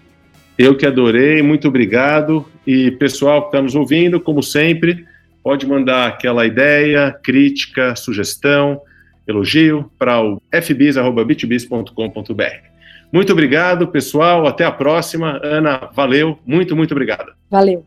Eu 0.58 0.78
que 0.78 0.86
adorei, 0.86 1.42
muito 1.42 1.68
obrigado. 1.68 2.46
E 2.66 2.92
pessoal 2.92 3.42
que 3.42 3.48
está 3.50 3.62
nos 3.62 3.76
ouvindo, 3.76 4.22
como 4.22 4.42
sempre, 4.42 5.06
pode 5.44 5.68
mandar 5.68 6.08
aquela 6.08 6.46
ideia, 6.46 7.12
crítica, 7.22 7.98
sugestão, 7.98 8.80
elogio 9.28 9.92
para 10.00 10.24
o 10.24 10.42
fbis.bitbis.com.br. 10.50 12.70
Muito 13.12 13.34
obrigado, 13.34 13.90
pessoal. 13.90 14.48
Até 14.48 14.64
a 14.64 14.72
próxima. 14.72 15.38
Ana, 15.44 15.90
valeu. 15.94 16.40
Muito, 16.46 16.78
muito 16.78 16.94
obrigado. 16.94 17.34
Valeu. 17.52 17.86